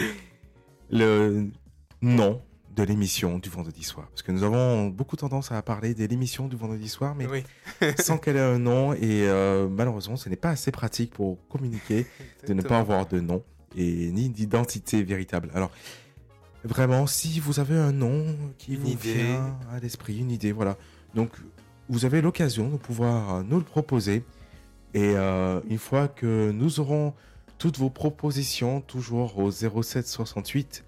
le 0.90 1.48
nom 2.02 2.42
de 2.76 2.82
l'émission 2.82 3.38
du 3.38 3.48
vendredi 3.48 3.82
soir. 3.82 4.06
Parce 4.10 4.22
que 4.22 4.30
nous 4.32 4.42
avons 4.42 4.88
beaucoup 4.88 5.16
tendance 5.16 5.50
à 5.50 5.60
parler 5.62 5.94
de 5.94 6.04
l'émission 6.04 6.46
du 6.46 6.56
vendredi 6.56 6.88
soir, 6.88 7.14
mais 7.14 7.26
Oui, 7.26 7.42
sans 7.98 8.18
qu'elle 8.18 8.36
ait 8.36 8.40
un 8.40 8.58
nom. 8.58 8.92
Et 8.92 9.26
euh, 9.26 9.66
malheureusement, 9.68 10.16
ce 10.16 10.28
n'est 10.28 10.36
pas 10.36 10.50
assez 10.50 10.70
pratique 10.70 11.12
pour 11.12 11.38
communiquer 11.48 12.06
de 12.46 12.52
ne 12.54 12.62
pas 12.62 12.78
avoir 12.78 13.06
de 13.06 13.20
nom. 13.20 13.42
et 13.76 14.10
ni 14.12 14.28
d'identité 14.28 15.02
véritable. 15.02 15.50
Alors, 15.54 15.70
vraiment, 16.64 17.06
si 17.06 17.40
vous 17.40 17.60
avez 17.60 17.76
un 17.76 17.92
nom 17.92 18.24
qui 18.58 18.74
Une 18.74 18.80
vous 18.80 18.90
idée. 18.90 19.14
vient 19.14 19.56
à 19.72 19.80
l'esprit, 19.80 20.18
une 20.18 20.30
idée, 20.30 20.52
voilà. 20.52 20.76
Donc, 21.14 21.30
vous 21.88 22.04
avez 22.04 22.20
l'occasion 22.20 22.68
de 22.68 22.76
pouvoir 22.76 23.36
euh, 23.36 23.42
nous 23.42 23.58
le 23.58 23.64
proposer. 23.64 24.24
Et 24.94 25.12
euh, 25.14 25.60
une 25.68 25.78
fois 25.78 26.08
que 26.08 26.50
nous 26.52 26.80
aurons 26.80 27.14
toutes 27.58 27.78
vos 27.78 27.90
propositions, 27.90 28.80
toujours 28.82 29.38
au 29.38 29.50
07 29.50 30.06
68 30.06 30.84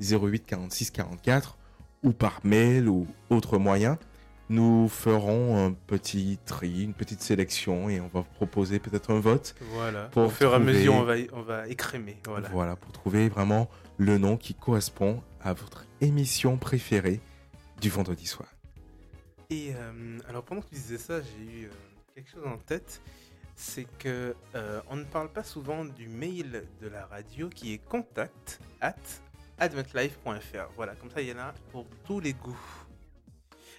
08 0.00 0.46
46 0.46 0.90
44 0.90 1.58
ou 2.02 2.12
par 2.12 2.40
mail 2.44 2.88
ou 2.88 3.06
autre 3.30 3.58
moyen, 3.58 3.98
nous 4.48 4.88
ferons 4.88 5.64
un 5.64 5.72
petit 5.72 6.38
tri, 6.44 6.82
une 6.82 6.94
petite 6.94 7.22
sélection 7.22 7.88
et 7.88 8.00
on 8.00 8.08
va 8.08 8.20
vous 8.20 8.34
proposer 8.34 8.78
peut-être 8.78 9.10
un 9.10 9.20
vote. 9.20 9.54
Voilà. 9.72 10.04
Pour 10.12 10.24
Au 10.24 10.28
fur 10.28 10.52
et 10.52 10.54
à 10.54 10.58
mesure, 10.58 10.94
on 10.94 11.04
va, 11.04 11.14
on 11.32 11.42
va 11.42 11.68
écrémer. 11.68 12.18
Voilà. 12.26 12.48
Voilà. 12.50 12.76
pour 12.76 12.92
trouver 12.92 13.28
vraiment 13.28 13.70
le 13.96 14.18
nom 14.18 14.36
qui 14.36 14.54
correspond 14.54 15.22
à 15.40 15.54
votre 15.54 15.86
émission 16.00 16.56
préférée 16.56 17.20
du 17.80 17.88
vendredi 17.88 18.26
soir. 18.26 18.48
Et 19.50 19.72
euh, 19.74 20.18
alors 20.28 20.42
pendant 20.42 20.60
que 20.60 20.68
tu 20.68 20.74
disais 20.74 20.98
ça, 20.98 21.20
j'ai 21.20 21.44
eu 21.44 21.64
euh, 21.66 21.70
quelque 22.14 22.30
chose 22.30 22.46
en 22.46 22.58
tête. 22.58 23.00
C'est 23.54 23.86
que 23.98 24.34
euh, 24.54 24.80
on 24.90 24.96
ne 24.96 25.04
parle 25.04 25.30
pas 25.30 25.44
souvent 25.44 25.84
du 25.84 26.08
mail 26.08 26.64
de 26.80 26.88
la 26.88 27.06
radio 27.06 27.48
qui 27.48 27.74
est 27.74 27.78
contact 27.78 28.60
at 28.80 28.94
adventlife.fr. 29.58 30.72
Voilà, 30.76 30.94
comme 30.96 31.10
ça 31.10 31.20
il 31.20 31.28
y 31.28 31.32
en 31.32 31.38
a 31.38 31.54
pour 31.70 31.86
tous 32.04 32.20
les 32.20 32.32
goûts. 32.32 32.56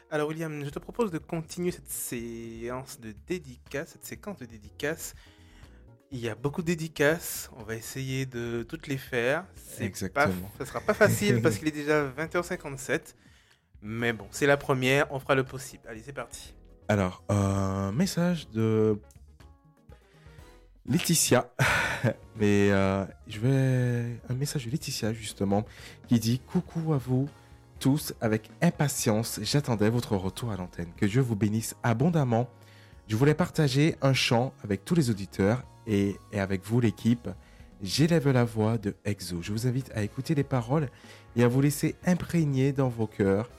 Alors 0.09 0.29
William, 0.29 0.63
je 0.63 0.69
te 0.69 0.79
propose 0.79 1.11
de 1.11 1.17
continuer 1.17 1.71
cette 1.71 1.89
séance 1.89 2.99
de 2.99 3.15
dédicaces, 3.27 3.89
cette 3.93 4.05
séquence 4.05 4.37
de 4.37 4.45
dédicaces. 4.45 5.15
Il 6.11 6.19
y 6.19 6.29
a 6.29 6.35
beaucoup 6.35 6.61
de 6.61 6.67
dédicaces, 6.67 7.49
on 7.57 7.63
va 7.63 7.73
essayer 7.75 8.27
de 8.27 8.61
toutes 8.61 8.85
les 8.85 8.97
faire. 8.97 9.45
C'est 9.55 9.85
Exactement. 9.85 10.49
Pas, 10.57 10.59
ça 10.59 10.65
sera 10.67 10.81
pas 10.81 10.93
facile 10.93 11.41
parce 11.43 11.57
qu'il 11.57 11.67
est 11.67 11.71
déjà 11.71 12.07
20h57. 12.07 13.15
Mais 13.81 14.13
bon, 14.13 14.27
c'est 14.29 14.45
la 14.45 14.55
première, 14.55 15.11
on 15.11 15.19
fera 15.19 15.33
le 15.33 15.43
possible. 15.43 15.83
Allez, 15.89 16.03
c'est 16.05 16.13
parti. 16.13 16.53
Alors, 16.87 17.23
un 17.29 17.91
message 17.91 18.47
de 18.49 18.99
Laetitia. 20.87 21.49
Mais 22.39 22.71
euh, 22.71 23.05
je 23.27 23.39
vais. 23.39 24.19
Un 24.29 24.33
message 24.33 24.65
de 24.65 24.71
Laetitia, 24.71 25.13
justement, 25.13 25.65
qui 26.07 26.19
dit 26.19 26.39
Coucou 26.39 26.93
à 26.93 26.97
vous 26.97 27.29
tous, 27.79 28.13
avec 28.21 28.49
impatience, 28.61 29.39
j'attendais 29.43 29.89
votre 29.89 30.15
retour 30.15 30.51
à 30.51 30.55
l'antenne. 30.57 30.87
Que 30.95 31.05
Dieu 31.05 31.21
vous 31.21 31.35
bénisse 31.35 31.75
abondamment. 31.83 32.47
Je 33.09 33.15
voulais 33.17 33.33
partager 33.33 33.95
un 34.01 34.13
chant 34.13 34.53
avec 34.63 34.85
tous 34.85 34.95
les 34.95 35.09
auditeurs 35.09 35.63
et, 35.85 36.15
et 36.31 36.39
avec 36.39 36.63
vous, 36.65 36.79
l'équipe. 36.79 37.27
J'élève 37.81 38.29
la 38.29 38.45
voix 38.45 38.77
de 38.77 38.95
Exo. 39.03 39.41
Je 39.41 39.51
vous 39.51 39.67
invite 39.67 39.91
à 39.93 40.01
écouter 40.03 40.33
les 40.35 40.45
paroles 40.45 40.87
et 41.35 41.43
à 41.43 41.49
vous 41.49 41.59
laisser 41.59 41.95
imprégner 42.05 42.71
dans 42.71 42.87
vos 42.87 43.07
cœurs. 43.07 43.49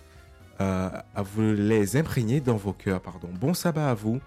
euh, 0.60 0.88
à 1.14 1.22
vous 1.22 1.42
les 1.42 1.96
imprégner 1.96 2.40
dans 2.40 2.56
vos 2.56 2.72
cœurs. 2.72 3.02
Pardon. 3.02 3.28
Bon 3.38 3.52
sabbat 3.52 3.90
à 3.90 3.94
vous. 3.94 4.20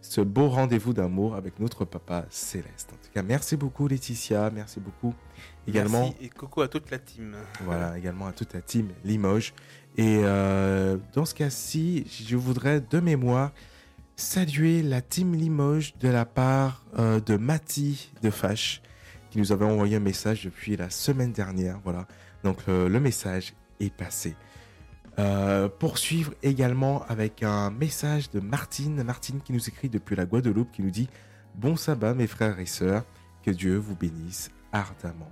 Ce 0.00 0.20
beau 0.20 0.48
rendez-vous 0.48 0.92
d'amour 0.92 1.34
avec 1.34 1.58
notre 1.60 1.84
papa 1.84 2.24
céleste. 2.30 2.90
En 2.92 2.96
tout 2.96 3.10
cas, 3.12 3.22
merci 3.22 3.56
beaucoup 3.56 3.88
Laetitia. 3.88 4.50
Merci 4.50 4.80
beaucoup 4.80 5.14
également. 5.66 6.02
Merci 6.02 6.16
et 6.24 6.28
coucou 6.28 6.62
à 6.62 6.68
toute 6.68 6.90
la 6.90 6.98
team. 6.98 7.36
Voilà, 7.64 7.98
également 7.98 8.26
à 8.26 8.32
toute 8.32 8.54
la 8.54 8.60
team 8.60 8.88
Limoges. 9.04 9.52
Et 9.96 10.20
euh, 10.22 10.96
dans 11.12 11.24
ce 11.24 11.34
cas-ci, 11.34 12.06
je 12.28 12.36
voudrais 12.36 12.80
de 12.80 13.00
mémoire 13.00 13.52
saluer 14.16 14.82
la 14.82 15.00
team 15.00 15.34
Limoges 15.34 15.94
de 15.98 16.08
la 16.08 16.24
part 16.24 16.84
euh, 16.98 17.20
de 17.20 17.36
Mati 17.36 18.12
de 18.22 18.30
Fache, 18.30 18.82
qui 19.30 19.38
nous 19.38 19.52
avait 19.52 19.64
envoyé 19.64 19.96
un 19.96 20.00
message 20.00 20.44
depuis 20.44 20.76
la 20.76 20.90
semaine 20.90 21.32
dernière. 21.32 21.80
Voilà, 21.82 22.06
donc 22.44 22.58
euh, 22.68 22.88
le 22.88 23.00
message 23.00 23.54
est 23.80 23.92
passé. 23.92 24.36
Euh, 25.18 25.68
poursuivre 25.68 26.32
également 26.44 27.02
avec 27.08 27.42
un 27.42 27.70
message 27.70 28.30
de 28.30 28.38
Martine. 28.38 29.02
Martine 29.02 29.40
qui 29.40 29.52
nous 29.52 29.68
écrit 29.68 29.88
depuis 29.88 30.14
la 30.14 30.26
Guadeloupe, 30.26 30.70
qui 30.70 30.82
nous 30.82 30.90
dit 30.90 31.08
Bon 31.56 31.74
sabbat 31.74 32.14
mes 32.14 32.28
frères 32.28 32.60
et 32.60 32.66
sœurs, 32.66 33.04
que 33.42 33.50
Dieu 33.50 33.76
vous 33.76 33.96
bénisse 33.96 34.50
ardemment. 34.72 35.30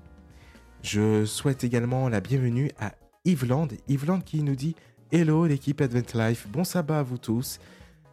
Je 0.82 1.24
souhaite 1.24 1.62
également 1.62 2.08
la 2.08 2.20
bienvenue 2.20 2.72
à 2.80 2.94
Yveland. 3.24 3.68
Yveland 3.86 4.20
qui 4.20 4.42
nous 4.42 4.56
dit 4.56 4.74
Hello 5.12 5.46
l'équipe 5.46 5.80
Advent 5.80 6.14
Life, 6.14 6.48
bon 6.48 6.64
sabbat 6.64 6.98
à 6.98 7.02
vous 7.04 7.18
tous. 7.18 7.60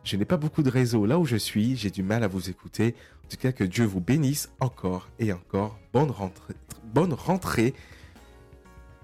Je 0.04 0.16
n'ai 0.16 0.26
pas 0.26 0.38
beaucoup 0.38 0.62
de 0.62 0.70
réseau 0.70 1.08
là 1.08 1.18
où 1.18 1.26
je 1.26 1.38
suis, 1.38 1.76
j'ai 1.76 1.90
du 1.90 2.04
mal 2.04 2.24
à 2.24 2.28
vous 2.28 2.52
écouter. 2.52 2.94
En 3.26 3.30
tout 3.30 3.38
cas, 3.38 3.52
que 3.52 3.64
Dieu 3.64 3.86
vous 3.86 4.02
bénisse 4.02 4.52
encore 4.60 5.10
et 5.18 5.34
encore. 5.34 5.80
Bonne 5.92 6.12
rentrée. 6.12 6.56
Bonne 6.94 7.14
rentrée. 7.14 7.74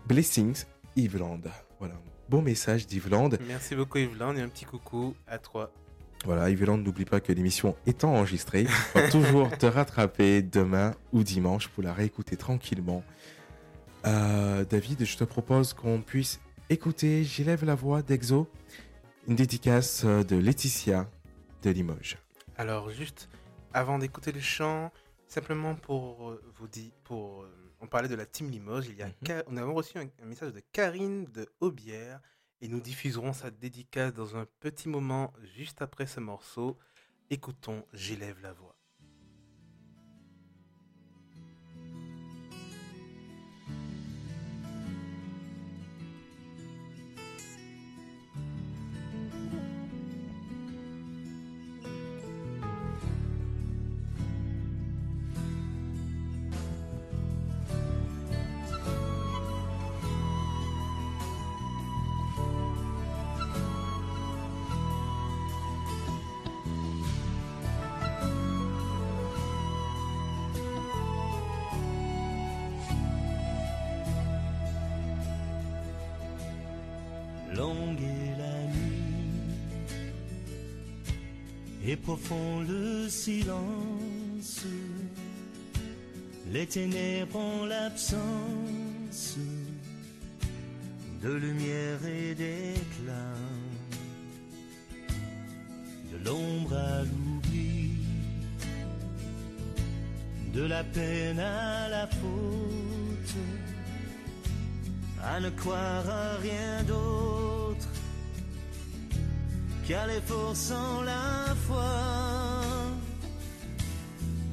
Blessings, 0.08 0.66
Yveland. 0.96 1.42
Voilà, 1.80 1.96
bon 2.30 2.42
message 2.44 2.86
d'Yveland. 2.86 3.30
Merci 3.48 3.76
beaucoup 3.76 3.98
Yveland 3.98 4.36
et 4.36 4.42
un 4.42 4.50
petit 4.50 4.66
coucou 4.66 5.16
à 5.28 5.40
toi. 5.40 5.72
Voilà, 6.26 6.50
Yveland, 6.50 6.78
n'oublie 6.78 7.06
pas 7.06 7.20
que 7.20 7.32
l'émission 7.32 7.76
étant 7.88 8.14
enregistrée, 8.14 8.66
tu 8.94 9.00
vas 9.00 9.10
toujours 9.10 9.58
te 9.58 9.66
rattraper 9.66 10.44
demain 10.44 10.94
ou 11.12 11.24
dimanche 11.24 11.70
pour 11.70 11.82
la 11.82 11.94
réécouter 11.94 12.38
tranquillement. 12.38 13.04
Euh, 14.06 14.64
David, 14.64 15.06
je 15.06 15.18
te 15.18 15.24
propose 15.24 15.74
qu'on 15.74 16.02
puisse 16.02 16.40
écouter 16.70 17.24
J'élève 17.24 17.66
la 17.66 17.76
voix 17.76 18.04
d'Exo, 18.04 18.48
une 19.28 19.36
dédicace 19.36 20.06
de 20.06 20.36
Laetitia 20.36 21.10
de 21.64 21.72
Limoges. 21.72 22.18
Alors 22.58 22.92
juste 22.92 23.28
avant 23.74 23.98
d'écouter 23.98 24.32
le 24.32 24.40
chant, 24.40 24.92
simplement 25.28 25.74
pour 25.74 26.38
vous 26.58 26.68
dire, 26.68 26.92
pour 27.06 27.42
euh, 27.42 27.59
on 27.82 27.88
parlait 27.88 28.08
de 28.10 28.16
la 28.16 28.26
team 28.26 28.50
Limoges, 28.50 28.88
il 28.88 28.98
y 28.98 29.02
a 29.02 29.08
Mhm. 29.08 29.14
Ka- 29.26 29.44
on 29.48 29.58
a 29.58 29.64
reçu 29.64 29.98
un, 29.98 30.08
un 30.22 30.26
message 30.26 30.54
de 30.54 30.62
Karine 30.72 31.26
de 31.26 31.48
Aubière 31.60 32.20
et 32.62 32.68
nous 32.68 32.80
diffuserons 32.82 33.34
sa 33.34 33.52
dédicace 33.52 34.14
dans 34.14 34.36
un 34.36 34.46
petit 34.60 34.90
moment 34.90 35.34
juste 35.56 35.82
après 35.82 36.06
ce 36.06 36.20
morceau. 36.20 36.78
Écoutons 37.30 37.86
J'élève 37.94 38.40
la 38.42 38.54
voix. 38.54 38.76
Profond 82.10 82.62
le 82.68 83.08
silence. 83.08 84.66
Les 86.52 86.66
ténèbres 86.66 87.36
ont 87.36 87.66
l'absence 87.66 89.38
de 91.22 91.32
lumière 91.32 92.04
et 92.08 92.34
d'éclat, 92.34 93.38
de 96.12 96.18
l'ombre 96.26 96.74
à 96.74 97.04
l'oubli, 97.04 97.92
de 100.52 100.64
la 100.64 100.84
peine 100.84 101.40
à 101.40 101.90
la 101.90 102.08
faute. 102.08 103.36
À 105.24 105.40
ne 105.40 105.52
croire 105.52 106.10
à 106.10 106.38
rien 106.38 106.82
d'autre 106.88 107.49
qu'à 109.90 110.06
l'effort 110.06 110.56
sans 110.56 111.02
la 111.02 111.56
foi. 111.66 111.92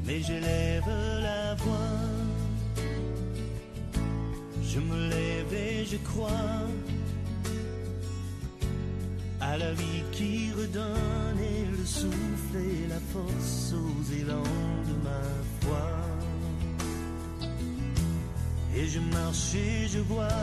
Mais 0.06 0.20
j'élève 0.22 0.88
la 1.28 1.54
voix, 1.56 2.00
je 4.62 4.80
me 4.80 4.98
lève 5.14 5.52
et 5.52 5.84
je 5.84 5.98
crois 6.08 6.52
à 9.40 9.58
la 9.58 9.72
vie 9.74 10.02
qui 10.12 10.52
redonne 10.58 11.40
et 11.52 11.64
le 11.76 11.84
souffle 11.84 12.56
et 12.70 12.86
la 12.94 13.00
force 13.12 13.74
aux 13.82 14.04
élans 14.20 14.62
de 14.90 14.94
ma 15.06 15.24
foi. 15.62 15.86
Et 18.76 18.86
je 18.86 19.00
marche 19.00 19.54
et 19.54 19.88
je 19.88 19.98
vois 19.98 20.40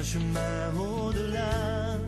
un 0.00 0.02
chemin 0.02 0.72
au-delà, 0.78 1.98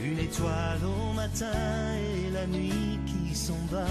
une 0.00 0.18
étoile 0.20 0.84
au 0.84 1.12
matin 1.12 1.50
et 1.96 2.30
la 2.30 2.46
nuit 2.46 3.00
qui 3.04 3.34
s'en 3.34 3.58
va 3.68 3.86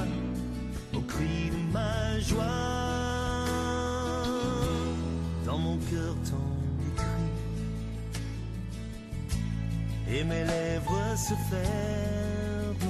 au 0.93 1.01
cri 1.01 1.49
de 1.51 1.73
ma 1.73 2.19
joie. 2.19 2.45
Dans 5.45 5.57
mon 5.57 5.77
cœur 5.91 6.15
tant 6.29 6.53
écrit 6.87 7.29
et 10.15 10.23
mes 10.23 10.45
lèvres 10.45 11.17
se 11.17 11.33
ferment 11.51 12.89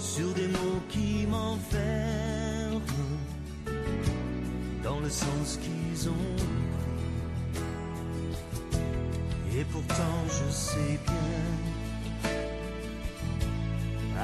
sur 0.00 0.34
des 0.34 0.48
mots 0.48 0.82
qui 0.88 1.26
m'enferment 1.28 2.80
dans 4.82 4.98
le 4.98 5.10
sens 5.10 5.60
qu'ils 5.62 6.08
ont 6.08 6.61
Et 9.62 9.64
pourtant 9.66 10.18
je 10.26 10.50
sais 10.52 10.98
bien 11.06 12.32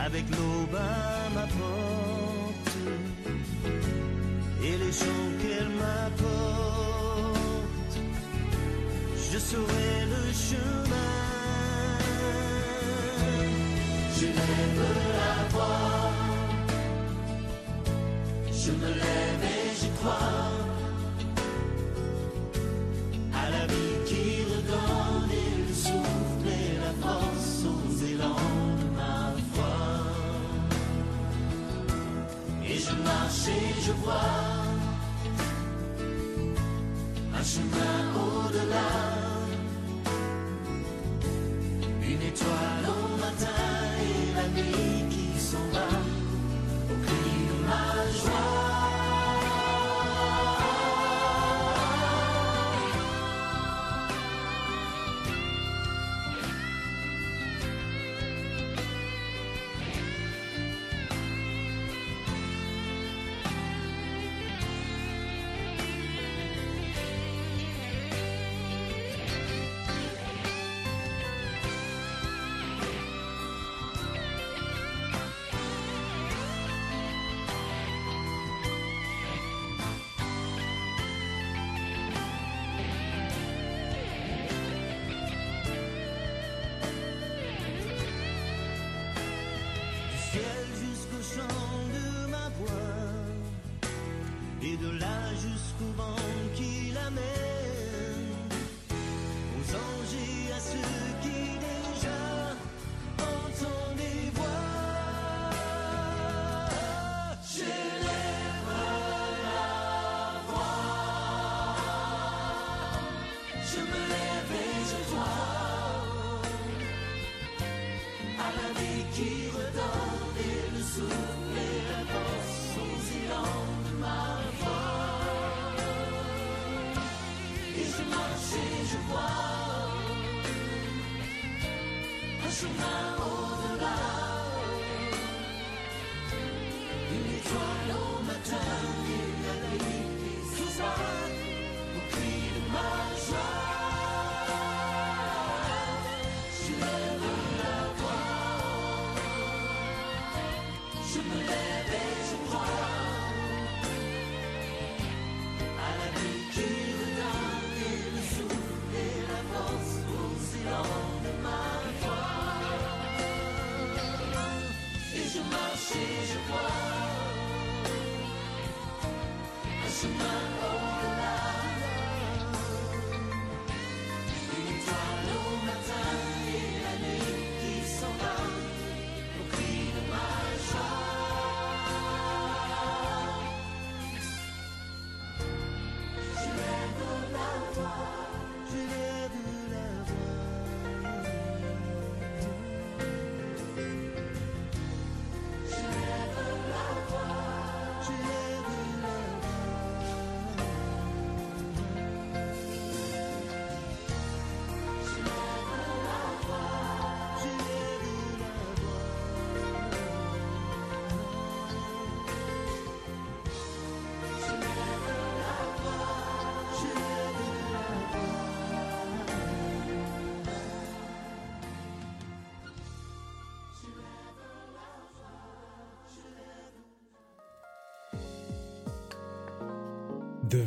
avec 0.04 0.24
l'aube 0.30 0.74
à 0.74 1.30
ma 1.32 1.46
porte 1.58 2.76
et 4.64 4.76
les 4.82 4.92
chants 4.92 5.30
qu'elle 5.40 5.70
m'apporte, 5.82 7.38
je 9.30 9.38
saurai 9.38 10.06
le 10.14 10.32
chemin. 10.32 11.14
Je 14.18 14.26
lève 14.26 14.82
la 15.18 15.34
voix, 15.52 16.10
je 18.50 18.72
me 18.72 18.88
lève 18.88 19.44
et 19.44 19.70
je 19.80 19.88
crois 19.98 20.57
marche 33.48 33.56
et 33.56 33.82
je 33.82 33.92
vois 33.92 34.20
un 37.34 37.44
chemin 37.44 37.98
au-delà, 38.16 38.90
une 42.02 42.22
étoile 42.22 42.86
au 42.86 43.16
matin 43.16 43.64
et 44.00 44.36
la 44.36 44.48
nuit 44.48 45.04
qui 45.10 45.40
s'en 45.40 45.58
va 45.72 45.88
au 46.90 46.96
cri 47.04 47.30
de 47.48 47.66
ma 47.66 48.10
joie. 48.12 48.57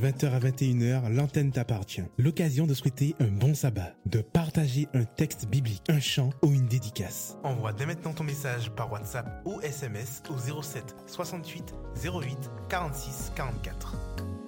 20h 0.02 0.32
à 0.32 0.40
21h, 0.40 1.14
l'antenne 1.14 1.52
t'appartient. 1.52 2.04
L'occasion 2.18 2.66
de 2.66 2.74
souhaiter 2.74 3.16
un 3.20 3.28
bon 3.28 3.54
sabbat, 3.54 3.94
de 4.08 4.20
partager 4.22 4.88
un 4.96 5.04
texte 5.04 5.48
biblique, 5.48 5.84
un 5.90 6.00
chant 6.00 6.32
ou 6.42 6.52
une 6.52 6.66
dédicace. 6.66 7.38
Envoie 7.44 7.72
dès 7.72 7.86
maintenant 7.86 8.14
ton 8.14 8.24
message 8.24 8.72
par 8.72 8.92
WhatsApp 8.92 9.42
ou 9.46 9.62
SMS 9.62 10.24
au 10.30 10.62
07 10.62 10.96
68 11.06 11.76
08 12.04 12.50
46 12.68 13.32
44. 13.36 14.41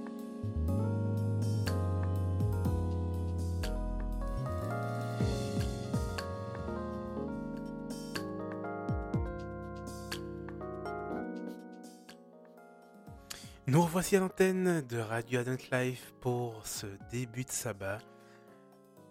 Nous 13.65 13.81
revoici 13.81 14.17
à 14.17 14.19
l'antenne 14.19 14.81
de 14.81 14.97
Radio 14.97 15.39
Adult 15.39 15.71
Life 15.71 16.13
pour 16.19 16.67
ce 16.67 16.85
début 17.13 17.45
de 17.45 17.49
sabbat. 17.49 17.99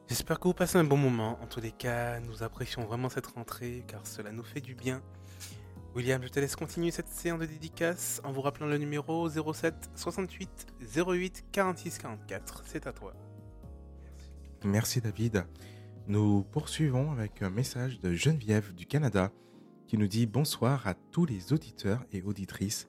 J'espère 0.09 0.38
que 0.38 0.46
vous 0.46 0.53
passez 0.53 0.76
un 0.76 0.84
bon 0.84 0.98
moment. 0.98 1.38
En 1.42 1.46
tous 1.46 1.61
les 1.61 1.72
cas, 1.72 2.20
nous 2.20 2.42
apprécions 2.42 2.84
vraiment 2.84 3.09
cette 3.09 3.28
rentrée 3.28 3.82
car 3.86 4.07
cela 4.07 4.30
nous 4.30 4.42
fait 4.42 4.61
du 4.61 4.74
bien. 4.74 5.00
William, 5.94 6.22
je 6.22 6.28
te 6.28 6.38
laisse 6.38 6.55
continuer 6.55 6.90
cette 6.90 7.09
séance 7.09 7.40
de 7.40 7.46
dédicace 7.46 8.20
en 8.24 8.32
vous 8.32 8.42
rappelant 8.42 8.66
le 8.66 8.76
numéro 8.76 9.26
07 9.30 9.90
68 9.94 10.66
08 10.96 11.44
46 11.50 11.96
44. 11.96 12.64
C'est 12.66 12.86
à 12.86 12.92
toi. 12.92 13.14
Merci 14.64 15.00
David. 15.00 15.46
Nous 16.09 16.42
poursuivons 16.42 17.11
avec 17.11 17.40
un 17.40 17.48
message 17.48 18.00
de 18.00 18.12
Geneviève 18.12 18.74
du 18.74 18.84
Canada 18.84 19.32
qui 19.86 19.96
nous 19.96 20.09
dit 20.09 20.26
bonsoir 20.26 20.86
à 20.86 20.92
tous 20.92 21.24
les 21.24 21.55
auditeurs 21.55 22.05
et 22.12 22.20
auditrices. 22.20 22.86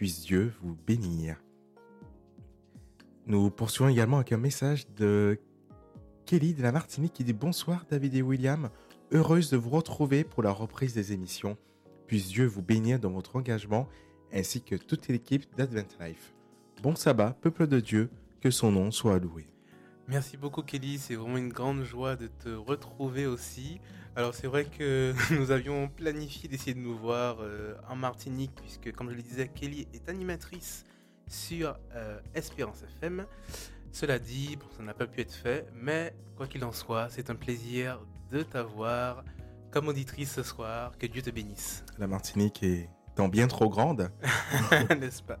Puisse 0.00 0.22
Dieu 0.22 0.54
vous 0.62 0.78
bénir. 0.86 1.36
Nous 3.26 3.50
poursuivons 3.50 3.90
également 3.90 4.16
avec 4.16 4.32
un 4.32 4.38
message 4.38 4.88
de 4.94 5.38
Kelly 6.24 6.54
de 6.54 6.62
la 6.62 6.72
Martinique 6.72 7.12
qui 7.12 7.22
dit 7.22 7.34
bonsoir 7.34 7.84
David 7.90 8.14
et 8.14 8.22
William. 8.22 8.70
Heureuse 9.12 9.50
de 9.50 9.58
vous 9.58 9.68
retrouver 9.68 10.24
pour 10.24 10.42
la 10.42 10.52
reprise 10.52 10.94
des 10.94 11.12
émissions. 11.12 11.58
Puisse 12.06 12.28
Dieu 12.28 12.46
vous 12.46 12.62
bénir 12.62 12.98
dans 12.98 13.10
votre 13.10 13.36
engagement 13.36 13.90
ainsi 14.32 14.62
que 14.62 14.74
toute 14.74 15.08
l'équipe 15.08 15.44
d'Advent 15.58 15.84
Life. 16.00 16.32
Bon 16.82 16.96
sabbat, 16.96 17.36
peuple 17.38 17.66
de 17.66 17.78
Dieu, 17.78 18.08
que 18.40 18.50
son 18.50 18.72
nom 18.72 18.90
soit 18.90 19.18
loué. 19.18 19.50
Merci 20.08 20.38
beaucoup 20.38 20.62
Kelly, 20.62 20.96
c'est 20.96 21.14
vraiment 21.14 21.36
une 21.36 21.52
grande 21.52 21.82
joie 21.82 22.16
de 22.16 22.28
te 22.28 22.48
retrouver 22.48 23.26
aussi. 23.26 23.82
Alors 24.16 24.34
c'est 24.34 24.48
vrai 24.48 24.64
que 24.64 25.14
nous 25.38 25.50
avions 25.50 25.88
planifié 25.88 26.48
d'essayer 26.48 26.74
de 26.74 26.80
nous 26.80 26.96
voir 26.96 27.38
euh, 27.40 27.74
en 27.88 27.96
Martinique 27.96 28.52
puisque 28.56 28.92
comme 28.92 29.10
je 29.10 29.14
le 29.14 29.22
disais, 29.22 29.48
Kelly 29.48 29.86
est 29.94 30.08
animatrice 30.08 30.84
sur 31.28 31.78
euh, 31.94 32.18
Espérance 32.34 32.82
FM. 32.82 33.24
Cela 33.92 34.18
dit, 34.18 34.56
bon, 34.56 34.66
ça 34.76 34.82
n'a 34.82 34.94
pas 34.94 35.06
pu 35.06 35.20
être 35.20 35.34
fait, 35.34 35.66
mais 35.74 36.14
quoi 36.36 36.46
qu'il 36.46 36.64
en 36.64 36.72
soit, 36.72 37.08
c'est 37.10 37.30
un 37.30 37.34
plaisir 37.34 38.00
de 38.30 38.42
t'avoir 38.42 39.24
comme 39.70 39.88
auditrice 39.88 40.32
ce 40.32 40.42
soir. 40.42 40.92
Que 40.98 41.06
Dieu 41.06 41.22
te 41.22 41.30
bénisse, 41.30 41.84
La 41.98 42.06
Martinique 42.06 42.62
étant 42.62 43.28
bien 43.28 43.46
trop 43.46 43.68
grande. 43.68 44.10
n'est-ce 45.00 45.22
pas? 45.22 45.38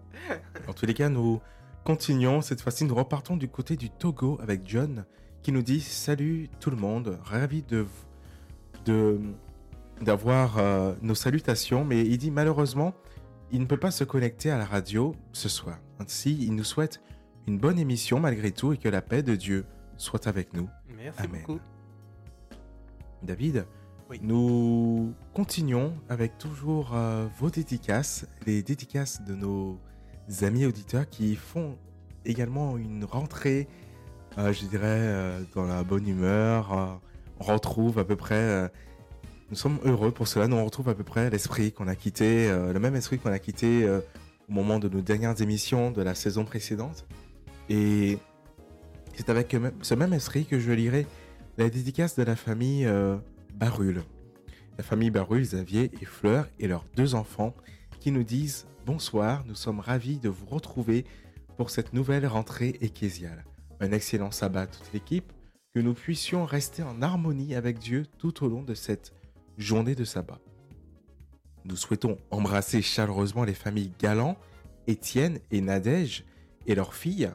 En 0.68 0.72
tous 0.72 0.86
les 0.86 0.94
cas, 0.94 1.08
nous 1.08 1.40
continuons. 1.84 2.40
Cette 2.40 2.60
fois-ci, 2.60 2.84
nous 2.84 2.94
repartons 2.94 3.36
du 3.36 3.48
côté 3.48 3.76
du 3.76 3.90
Togo 3.90 4.38
avec 4.40 4.62
John 4.64 5.04
qui 5.42 5.52
nous 5.52 5.62
dit 5.62 5.80
Salut 5.80 6.48
tout 6.60 6.70
le 6.70 6.76
monde, 6.76 7.18
ravi 7.22 7.62
de 7.62 7.86
de- 8.84 9.20
d'avoir 10.00 10.58
euh, 10.58 10.94
nos 11.02 11.14
salutations, 11.14 11.84
mais 11.84 12.02
il 12.06 12.18
dit 12.18 12.30
malheureusement, 12.30 12.94
il 13.52 13.60
ne 13.60 13.66
peut 13.66 13.76
pas 13.76 13.90
se 13.90 14.04
connecter 14.04 14.50
à 14.50 14.58
la 14.58 14.64
radio 14.64 15.14
ce 15.32 15.48
soir. 15.48 15.78
Ainsi, 15.98 16.36
il 16.40 16.54
nous 16.54 16.64
souhaite 16.64 17.00
une 17.46 17.58
bonne 17.58 17.78
émission 17.78 18.20
malgré 18.20 18.52
tout 18.52 18.72
et 18.72 18.76
que 18.78 18.88
la 18.88 19.02
paix 19.02 19.22
de 19.22 19.34
Dieu 19.34 19.66
soit 19.96 20.26
avec 20.26 20.54
nous. 20.54 20.68
Merci 20.96 21.22
Amen. 21.22 21.40
beaucoup. 21.46 21.60
David, 23.22 23.66
Oui. 24.08 24.18
nous 24.22 25.12
continuons 25.34 25.92
avec 26.08 26.38
toujours 26.38 26.92
euh, 26.94 27.26
vos 27.38 27.50
dédicaces, 27.50 28.26
les 28.46 28.62
dédicaces 28.62 29.22
de 29.24 29.34
nos 29.34 29.78
amis 30.42 30.64
auditeurs 30.64 31.08
qui 31.08 31.36
font 31.36 31.76
également 32.24 32.76
une 32.78 33.04
rentrée, 33.04 33.68
euh, 34.38 34.52
je 34.52 34.64
dirais, 34.66 34.86
euh, 34.86 35.40
dans 35.54 35.64
la 35.66 35.82
bonne 35.82 36.06
humeur. 36.08 37.00
Retrouve 37.40 37.98
à 37.98 38.04
peu 38.04 38.16
près, 38.16 38.34
euh, 38.34 38.68
nous 39.50 39.56
sommes 39.56 39.80
heureux 39.84 40.12
pour 40.12 40.28
cela, 40.28 40.46
nous 40.46 40.56
on 40.56 40.64
retrouve 40.64 40.88
à 40.88 40.94
peu 40.94 41.02
près 41.02 41.28
l'esprit 41.28 41.72
qu'on 41.72 41.88
a 41.88 41.96
quitté, 41.96 42.48
euh, 42.48 42.72
le 42.72 42.78
même 42.78 42.94
esprit 42.94 43.18
qu'on 43.18 43.32
a 43.32 43.38
quitté 43.38 43.84
euh, 43.84 44.00
au 44.48 44.52
moment 44.52 44.78
de 44.78 44.88
nos 44.88 45.00
dernières 45.00 45.40
émissions 45.42 45.90
de 45.90 46.02
la 46.02 46.14
saison 46.14 46.44
précédente. 46.44 47.06
Et 47.68 48.18
c'est 49.16 49.28
avec 49.28 49.56
ce 49.82 49.94
même 49.94 50.12
esprit 50.12 50.46
que 50.46 50.58
je 50.60 50.70
lirai 50.70 51.06
la 51.58 51.68
dédicace 51.68 52.16
de 52.16 52.22
la 52.22 52.36
famille 52.36 52.86
euh, 52.86 53.16
Barul. 53.54 54.02
La 54.78 54.84
famille 54.84 55.10
Barul, 55.10 55.42
Xavier 55.42 55.90
et 56.00 56.04
Fleur 56.04 56.48
et 56.58 56.68
leurs 56.68 56.84
deux 56.96 57.14
enfants 57.14 57.54
qui 57.98 58.12
nous 58.12 58.24
disent 58.24 58.66
Bonsoir, 58.86 59.44
nous 59.46 59.54
sommes 59.54 59.80
ravis 59.80 60.18
de 60.18 60.28
vous 60.28 60.46
retrouver 60.46 61.04
pour 61.56 61.70
cette 61.70 61.92
nouvelle 61.92 62.26
rentrée 62.26 62.78
ecclésiale. 62.80 63.44
Un 63.80 63.92
excellent 63.92 64.30
sabbat 64.30 64.62
à 64.62 64.66
toute 64.68 64.92
l'équipe, 64.94 65.32
que 65.72 65.80
nous 65.80 65.94
puissions 65.94 66.44
rester 66.44 66.82
en 66.82 67.00
harmonie 67.00 67.54
avec 67.54 67.78
Dieu 67.78 68.06
tout 68.18 68.44
au 68.44 68.48
long 68.48 68.62
de 68.62 68.74
cette 68.74 69.12
journée 69.56 69.94
de 69.94 70.04
sabbat. 70.04 70.40
Nous 71.64 71.76
souhaitons 71.76 72.16
embrasser 72.30 72.82
chaleureusement 72.82 73.44
les 73.44 73.54
familles 73.54 73.92
Galant, 73.98 74.36
Étienne 74.86 75.38
et 75.50 75.60
Nadège 75.60 76.24
et 76.66 76.74
leurs 76.74 76.94
filles, 76.94 77.30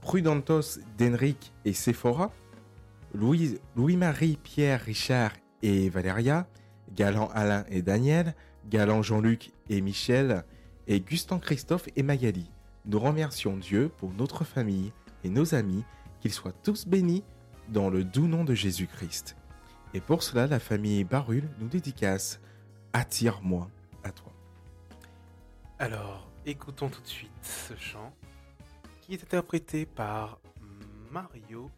Prudentos, 0.00 0.78
d'Henrique 0.96 1.52
et 1.64 1.72
Sephora, 1.72 2.32
Louis-Marie, 3.14 4.38
Pierre, 4.42 4.80
Richard 4.80 5.32
et 5.62 5.88
Valéria, 5.88 6.46
Galant 6.94 7.28
Alain 7.34 7.64
et 7.68 7.82
Daniel, 7.82 8.34
Galant 8.68 9.02
Jean-Luc 9.02 9.52
et 9.68 9.80
Michel, 9.80 10.44
et 10.86 11.00
Gustan 11.00 11.38
Christophe 11.38 11.88
et 11.96 12.02
Magali. 12.02 12.50
Nous 12.86 12.98
remercions 12.98 13.56
Dieu 13.56 13.90
pour 13.98 14.12
notre 14.12 14.44
famille 14.44 14.92
et 15.24 15.28
nos 15.28 15.54
amis, 15.54 15.84
qu'ils 16.20 16.32
soient 16.32 16.52
tous 16.52 16.86
bénis 16.86 17.24
dans 17.68 17.90
le 17.90 18.04
doux 18.04 18.26
nom 18.26 18.44
de 18.44 18.54
Jésus-Christ. 18.54 19.36
Et 19.94 20.00
pour 20.00 20.22
cela, 20.22 20.46
la 20.46 20.58
famille 20.58 21.04
Barul 21.04 21.48
nous 21.60 21.68
dédicace 21.68 22.40
Attire-moi 22.92 23.68
à 24.02 24.10
toi. 24.10 24.32
Alors, 25.78 26.30
écoutons 26.46 26.88
tout 26.88 27.00
de 27.00 27.06
suite 27.06 27.30
ce 27.42 27.74
chant 27.76 28.14
qui 29.00 29.14
est 29.14 29.22
interprété 29.22 29.86
par 29.86 30.38
Mario 31.10 31.70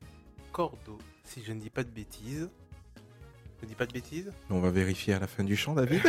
Cordo, 0.53 0.99
si 1.25 1.43
je 1.43 1.53
ne 1.53 1.61
dis 1.61 1.71
pas 1.71 1.85
de 1.85 1.91
bêtises. 1.91 2.49
Je 3.59 3.65
ne 3.65 3.69
dis 3.69 3.75
pas 3.75 3.87
de 3.87 3.93
bêtises? 3.93 4.31
On 4.51 4.61
va 4.61 4.71
vérifier 4.71 5.15
à 5.15 5.19
la 5.19 5.27
fin 5.27 5.43
du 5.43 5.57
chant, 5.57 5.75
David. 5.75 6.03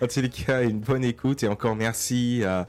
en 0.00 0.06
tous 0.06 0.20
les 0.20 0.30
cas, 0.30 0.62
une 0.62 0.80
bonne 0.80 1.04
écoute 1.04 1.42
et 1.42 1.48
encore 1.48 1.76
merci 1.76 2.42
à 2.44 2.66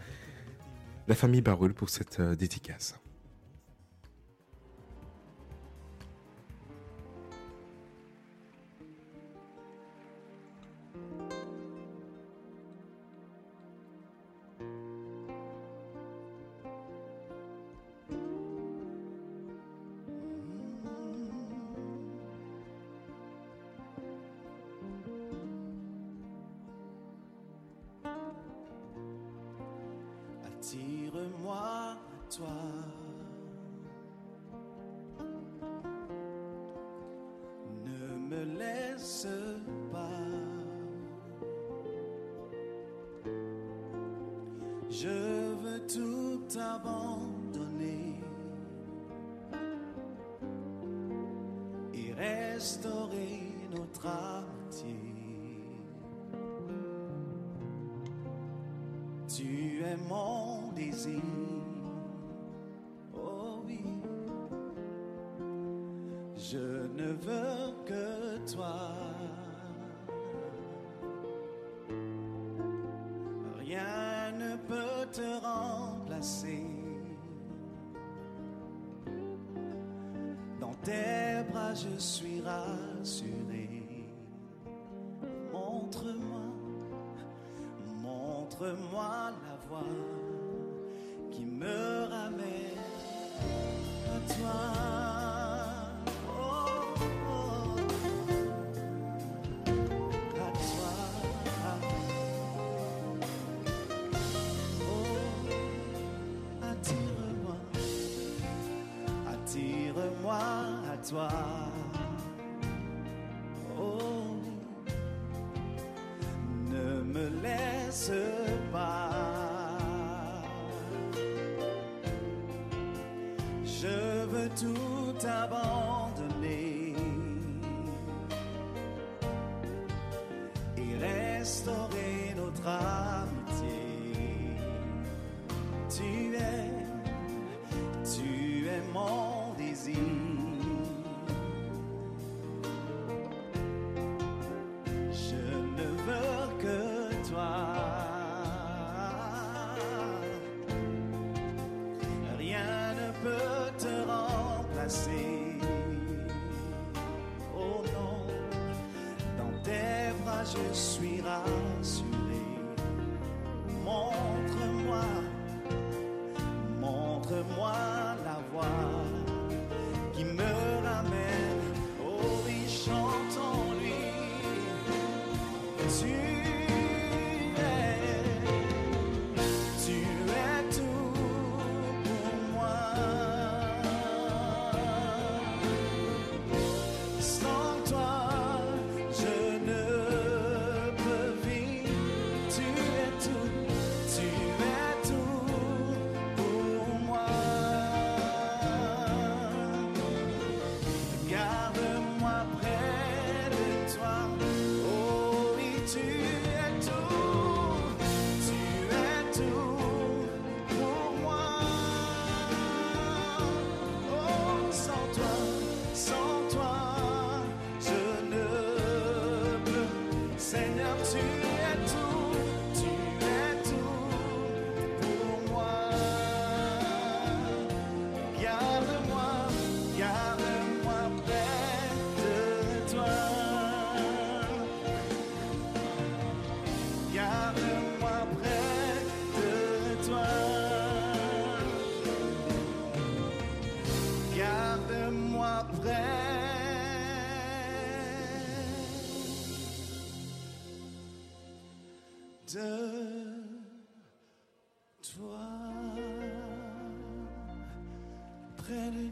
la 1.08 1.16
famille 1.16 1.42
Barul 1.42 1.74
pour 1.74 1.90
cette 1.90 2.20
euh, 2.20 2.36
dédicace. 2.36 2.96
Restaurer 52.18 53.54
notre 53.76 54.08
amitié. 54.08 54.96
Tu 59.28 59.82
es 59.84 59.98
mon 60.08 60.72
désir. 60.74 61.43
Je 81.74 81.98
suis 81.98 82.42
rassuré. 82.42 83.70
Montre-moi 85.52 86.42
Montre-moi 88.02 89.32
la 89.44 89.68
voie 89.68 90.13
à 111.16 111.73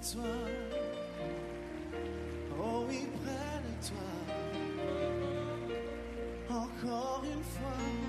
toi. 0.01 0.23
Oh 2.59 2.85
oui, 2.87 3.07
près 3.23 3.61
de 3.61 3.73
toi. 3.87 4.07
Encore 6.49 7.23
une 7.23 7.43
fois. 7.43 8.00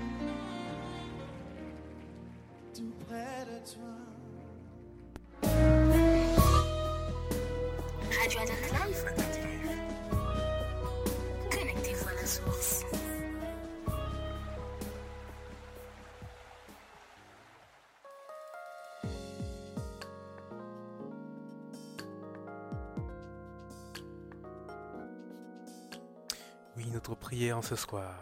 Prière 27.33 27.57
en 27.57 27.63
ce 27.63 27.75
soir, 27.75 28.13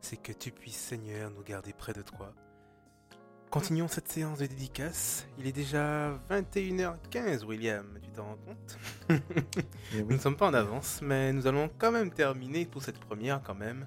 c'est 0.00 0.22
que 0.22 0.30
tu 0.30 0.52
puisses, 0.52 0.76
Seigneur, 0.76 1.32
nous 1.32 1.42
garder 1.42 1.72
près 1.72 1.92
de 1.92 2.00
toi. 2.00 2.32
Continuons 3.50 3.88
cette 3.88 4.06
séance 4.06 4.38
de 4.38 4.46
dédicace. 4.46 5.26
Il 5.36 5.48
est 5.48 5.52
déjà 5.52 6.12
21h15, 6.30 7.44
William, 7.44 7.84
tu 8.00 8.10
t'en 8.12 8.24
rends 8.24 8.38
compte? 8.46 8.78
Et 9.96 10.04
Nous 10.04 10.12
ne 10.12 10.18
sommes 10.18 10.36
pas 10.36 10.46
en 10.46 10.54
avance, 10.54 11.00
mais 11.02 11.32
nous 11.32 11.48
allons 11.48 11.68
quand 11.76 11.90
même 11.90 12.12
terminer 12.12 12.64
pour 12.64 12.84
cette 12.84 13.00
première 13.00 13.42
quand 13.42 13.56
même. 13.56 13.84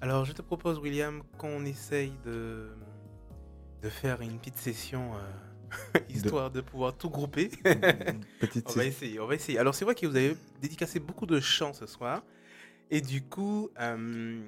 Alors 0.00 0.24
je 0.24 0.32
te 0.34 0.40
propose, 0.40 0.78
William, 0.78 1.24
qu'on 1.36 1.64
essaye 1.64 2.12
de, 2.24 2.68
de 3.82 3.88
faire 3.88 4.20
une 4.20 4.38
petite 4.38 4.58
session, 4.58 5.14
euh, 5.16 5.98
histoire 6.10 6.52
de... 6.52 6.60
pouvoir 6.60 6.96
tout 6.96 7.10
grouper. 7.10 7.50
On 8.66 8.72
va 8.72 8.84
essayer, 8.84 9.18
on 9.18 9.26
va 9.26 9.34
essayer. 9.34 9.58
Alors 9.58 9.74
c'est 9.74 9.84
vrai 9.84 9.96
que 9.96 10.06
vous 10.06 10.14
avez 10.14 10.36
dédicacé 10.62 11.00
beaucoup 11.00 11.26
de 11.26 11.40
chants 11.40 11.72
ce 11.72 11.86
soir. 11.86 12.22
Et 12.90 13.00
du 13.00 13.22
coup, 13.22 13.68
euh, 13.80 14.40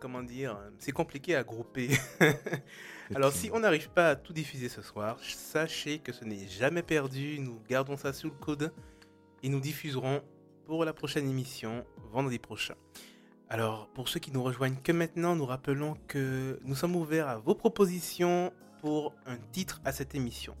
comment 0.00 0.22
dire, 0.22 0.58
c'est 0.78 0.92
compliqué 0.92 1.36
à 1.36 1.44
grouper. 1.44 1.90
Alors 3.14 3.32
si 3.32 3.50
on 3.52 3.60
n'arrive 3.60 3.90
pas 3.90 4.10
à 4.10 4.16
tout 4.16 4.32
diffuser 4.32 4.70
ce 4.70 4.80
soir, 4.80 5.18
sachez 5.20 5.98
que 5.98 6.12
ce 6.12 6.24
n'est 6.24 6.48
jamais 6.48 6.82
perdu. 6.82 7.38
Nous 7.38 7.60
gardons 7.68 7.98
ça 7.98 8.14
sous 8.14 8.28
le 8.28 8.34
coude 8.34 8.72
et 9.42 9.50
nous 9.50 9.60
diffuserons 9.60 10.22
pour 10.64 10.86
la 10.86 10.94
prochaine 10.94 11.28
émission 11.28 11.84
vendredi 12.12 12.38
prochain. 12.38 12.74
Alors 13.50 13.88
pour 13.88 14.08
ceux 14.08 14.20
qui 14.20 14.32
nous 14.32 14.42
rejoignent 14.42 14.80
que 14.82 14.92
maintenant, 14.92 15.36
nous 15.36 15.44
rappelons 15.44 15.98
que 16.08 16.58
nous 16.64 16.74
sommes 16.74 16.96
ouverts 16.96 17.28
à 17.28 17.36
vos 17.36 17.54
propositions 17.54 18.54
pour 18.80 19.14
un 19.26 19.36
titre 19.52 19.82
à 19.84 19.92
cette 19.92 20.14
émission. 20.14 20.56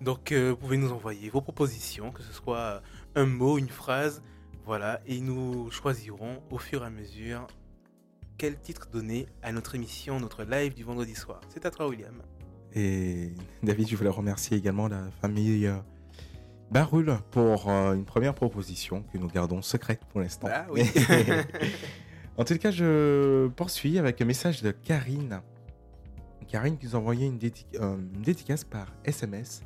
Donc 0.00 0.32
euh, 0.32 0.50
vous 0.50 0.56
pouvez 0.56 0.78
nous 0.78 0.92
envoyer 0.92 1.28
vos 1.28 1.42
propositions, 1.42 2.10
que 2.10 2.22
ce 2.22 2.32
soit 2.32 2.82
un 3.14 3.26
mot, 3.26 3.58
une 3.58 3.68
phrase, 3.68 4.22
voilà, 4.64 5.00
et 5.06 5.20
nous 5.20 5.70
choisirons 5.70 6.42
au 6.50 6.58
fur 6.58 6.82
et 6.82 6.86
à 6.86 6.90
mesure 6.90 7.46
quel 8.38 8.58
titre 8.58 8.88
donner 8.90 9.26
à 9.42 9.52
notre 9.52 9.74
émission, 9.74 10.20
notre 10.20 10.44
live 10.44 10.74
du 10.74 10.84
vendredi 10.84 11.14
soir. 11.14 11.40
C'est 11.48 11.66
à 11.66 11.70
toi, 11.70 11.88
William. 11.88 12.22
Et 12.74 13.32
David, 13.62 13.88
je 13.88 13.96
voulais 13.96 14.10
remercier 14.10 14.56
également 14.56 14.88
la 14.88 15.10
famille 15.20 15.66
euh, 15.66 15.76
Barul 16.70 17.18
pour 17.30 17.68
euh, 17.68 17.94
une 17.94 18.04
première 18.04 18.34
proposition 18.34 19.04
que 19.12 19.18
nous 19.18 19.28
gardons 19.28 19.62
secrète 19.62 20.00
pour 20.10 20.20
l'instant. 20.20 20.48
Ah 20.50 20.66
oui. 20.70 20.84
en 22.38 22.44
tout 22.44 22.56
cas, 22.56 22.70
je 22.70 23.48
poursuis 23.48 23.98
avec 23.98 24.20
un 24.20 24.24
message 24.24 24.62
de 24.62 24.70
Karine. 24.70 25.40
Karine 26.48 26.78
qui 26.78 26.86
nous 26.86 26.96
a 26.96 26.98
envoyé 26.98 27.26
une, 27.26 27.38
euh, 27.80 27.96
une 28.14 28.22
dédicace 28.22 28.64
par 28.64 28.86
SMS. 29.04 29.62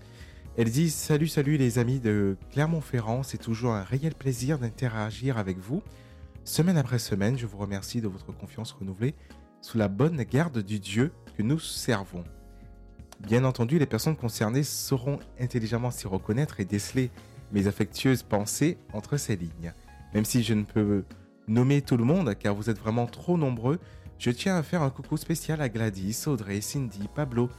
Elle 0.58 0.70
dit 0.70 0.88
Salut, 0.88 1.28
salut 1.28 1.58
les 1.58 1.78
amis 1.78 2.00
de 2.00 2.38
Clermont-Ferrand, 2.50 3.22
c'est 3.22 3.36
toujours 3.36 3.74
un 3.74 3.82
réel 3.82 4.14
plaisir 4.14 4.58
d'interagir 4.58 5.36
avec 5.36 5.58
vous. 5.58 5.82
Semaine 6.44 6.78
après 6.78 6.98
semaine, 6.98 7.36
je 7.36 7.44
vous 7.44 7.58
remercie 7.58 8.00
de 8.00 8.08
votre 8.08 8.32
confiance 8.32 8.72
renouvelée 8.72 9.14
sous 9.60 9.76
la 9.76 9.88
bonne 9.88 10.22
garde 10.22 10.60
du 10.60 10.80
Dieu 10.80 11.12
que 11.36 11.42
nous 11.42 11.58
servons. 11.58 12.24
Bien 13.20 13.44
entendu, 13.44 13.78
les 13.78 13.84
personnes 13.84 14.16
concernées 14.16 14.62
sauront 14.62 15.18
intelligemment 15.38 15.90
s'y 15.90 16.06
reconnaître 16.06 16.58
et 16.58 16.64
déceler 16.64 17.10
mes 17.52 17.66
affectueuses 17.66 18.22
pensées 18.22 18.78
entre 18.94 19.18
ces 19.18 19.36
lignes. 19.36 19.74
Même 20.14 20.24
si 20.24 20.42
je 20.42 20.54
ne 20.54 20.64
peux 20.64 21.04
nommer 21.48 21.82
tout 21.82 21.98
le 21.98 22.04
monde 22.04 22.34
car 22.34 22.54
vous 22.54 22.70
êtes 22.70 22.78
vraiment 22.78 23.06
trop 23.06 23.36
nombreux, 23.36 23.78
je 24.18 24.30
tiens 24.30 24.56
à 24.56 24.62
faire 24.62 24.80
un 24.80 24.88
coucou 24.88 25.18
spécial 25.18 25.60
à 25.60 25.68
Gladys, 25.68 26.24
Audrey, 26.26 26.62
Cindy, 26.62 27.10
Pablo, 27.14 27.50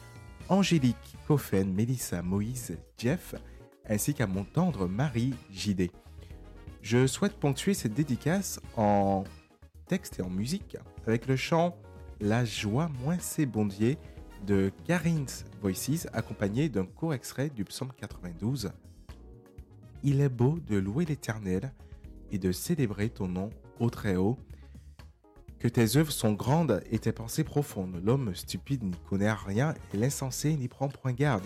Angélique, 0.49 1.15
Coffen, 1.27 1.73
Mélissa, 1.73 2.21
Moïse, 2.21 2.77
Jeff, 2.97 3.35
ainsi 3.87 4.13
qu'à 4.13 4.27
mon 4.27 4.43
tendre 4.43 4.87
mari 4.87 5.33
JD. 5.51 5.91
Je 6.81 7.05
souhaite 7.05 7.37
ponctuer 7.37 7.73
cette 7.73 7.93
dédicace 7.93 8.61
en 8.77 9.25
texte 9.87 10.19
et 10.19 10.21
en 10.21 10.29
musique 10.29 10.77
avec 11.05 11.27
le 11.27 11.35
chant 11.35 11.75
La 12.21 12.45
joie 12.45 12.89
moins 13.03 13.17
c'est 13.19 13.45
bondier 13.45 13.97
de 14.45 14.71
Karin's 14.85 15.45
Voices, 15.61 16.07
accompagné 16.13 16.69
d'un 16.69 16.85
court 16.85 17.13
extrait 17.13 17.49
du 17.49 17.65
psaume 17.65 17.91
92. 17.91 18.71
Il 20.03 20.21
est 20.21 20.29
beau 20.29 20.59
de 20.59 20.77
louer 20.77 21.05
l'Éternel 21.05 21.73
et 22.31 22.37
de 22.37 22.51
célébrer 22.51 23.09
ton 23.09 23.27
nom 23.27 23.49
au 23.79 23.89
Très-Haut. 23.89 24.37
Que 25.67 25.73
tes 25.73 25.97
œuvres 25.97 26.13
sont 26.13 26.31
grandes 26.31 26.81
et 26.91 26.97
tes 26.97 27.11
pensées 27.11 27.43
profondes. 27.43 27.99
L'homme 28.01 28.33
stupide 28.33 28.85
n'y 28.85 28.95
connaît 29.09 29.33
rien 29.33 29.73
et 29.93 29.97
l'insensé 29.97 30.55
n'y 30.55 30.69
prend 30.69 30.87
point 30.87 31.11
garde. 31.11 31.43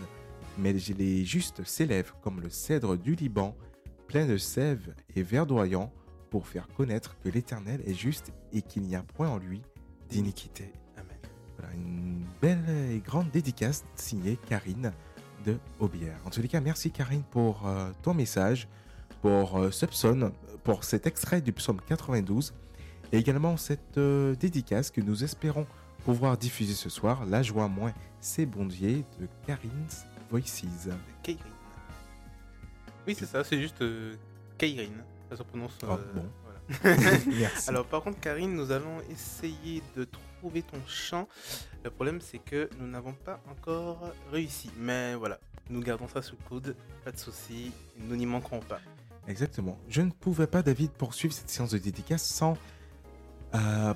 Mais 0.60 0.74
les 0.74 1.26
justes 1.26 1.66
s'élèvent 1.66 2.14
comme 2.22 2.40
le 2.40 2.52
cèdre 2.52 2.96
du 2.98 3.16
Liban, 3.16 3.58
plein 4.08 4.28
de 4.28 4.38
sève 4.38 4.94
et 5.16 5.24
verdoyant, 5.24 5.92
pour 6.30 6.48
faire 6.48 6.68
connaître 6.78 7.18
que 7.24 7.30
l'Éternel 7.30 7.82
est 7.88 7.96
juste 7.96 8.32
et 8.54 8.62
qu'il 8.62 8.84
n'y 8.84 8.96
a 8.96 9.02
point 9.02 9.28
en 9.28 9.40
lui 9.40 9.64
d'iniquité. 10.08 10.72
Amen. 10.98 11.18
Voilà, 11.58 11.74
une 11.74 12.24
belle 12.44 12.92
et 12.92 13.00
grande 13.00 13.32
dédicace 13.32 13.84
signée 13.96 14.38
Karine 14.48 14.94
de 15.48 15.58
Aubière. 15.80 16.20
En 16.26 16.30
tous 16.30 16.44
les 16.44 16.48
cas, 16.48 16.62
merci 16.62 16.92
Karine 16.92 17.24
pour 17.32 17.66
euh, 17.66 17.90
ton 18.04 18.14
message, 18.14 18.68
pour 19.24 19.58
euh, 19.58 19.72
ce 19.72 19.88
psaume, 19.88 20.32
pour 20.64 20.84
cet 20.84 21.08
extrait 21.08 21.42
du 21.42 21.54
psaume 21.54 21.82
92 21.88 22.54
et 23.12 23.18
également 23.18 23.58
cette 23.58 23.98
euh, 23.98 24.36
dédicace 24.36 24.92
que 24.92 25.02
nous 25.02 25.24
espérons 25.24 25.66
pouvoir 26.06 26.38
diffuser 26.38 26.74
ce 26.74 26.90
soir, 26.90 27.26
La 27.26 27.44
joie 27.44 27.68
moins 27.68 27.94
c'est 28.20 28.46
bondier 28.46 29.04
de 29.20 29.28
Karine's 29.46 30.06
Voices. 30.30 30.64
Kairine. 31.24 31.42
Oui, 33.08 33.16
c'est 33.18 33.26
ça, 33.26 33.44
c'est 33.44 33.60
juste 33.60 33.82
euh, 33.82 34.16
Kairine. 34.58 35.04
Ça 35.30 35.38
se 35.38 35.44
prononce. 35.44 35.78
Ah, 35.84 35.94
euh, 35.94 36.14
bon. 36.14 36.26
voilà. 36.44 36.98
Merci. 37.28 37.70
Alors, 37.70 37.86
par 37.86 38.02
contre, 38.04 38.20
Karine, 38.20 38.54
nous 38.54 38.72
allons 38.72 39.02
essayer 39.10 39.82
de 39.96 40.06
trouver 40.06 40.62
ton 40.62 40.78
chant. 40.88 41.28
Le 41.84 41.90
problème, 41.90 42.22
c'est 42.22 42.38
que 42.38 42.70
nous 42.80 42.88
n'avons 42.88 43.14
pas 43.14 43.42
encore 43.50 44.14
réussi. 44.32 44.70
Mais 44.78 45.16
voilà, 45.16 45.40
nous 45.70 45.82
gardons 45.82 46.08
ça 46.08 46.22
sous 46.22 46.36
le 46.40 46.48
coude. 46.48 46.76
Pas 47.04 47.12
de 47.12 47.18
souci, 47.18 47.72
nous 47.98 48.16
n'y 48.16 48.26
manquerons 48.26 48.60
pas. 48.60 48.80
Exactement. 49.28 49.80
Je 49.88 50.02
ne 50.02 50.12
pouvais 50.12 50.48
pas, 50.48 50.62
David, 50.62 50.92
poursuivre 50.92 51.34
cette 51.34 51.50
séance 51.50 51.72
de 51.72 51.78
dédicace 51.78 52.24
sans 52.24 52.58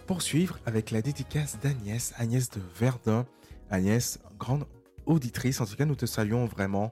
poursuivre 0.08 0.60
avec 0.66 0.92
la 0.92 1.02
dédicace 1.02 1.58
d'Agnès, 1.62 2.14
Agnès 2.18 2.50
de 2.50 2.62
Verdun. 2.80 3.26
Agnès, 3.70 4.20
grande 4.38 4.66
auditrice. 5.06 5.62
En 5.62 5.66
tout 5.66 5.76
cas, 5.76 5.86
nous 5.86 5.96
te 5.96 6.06
saluons 6.06 6.46
vraiment 6.46 6.92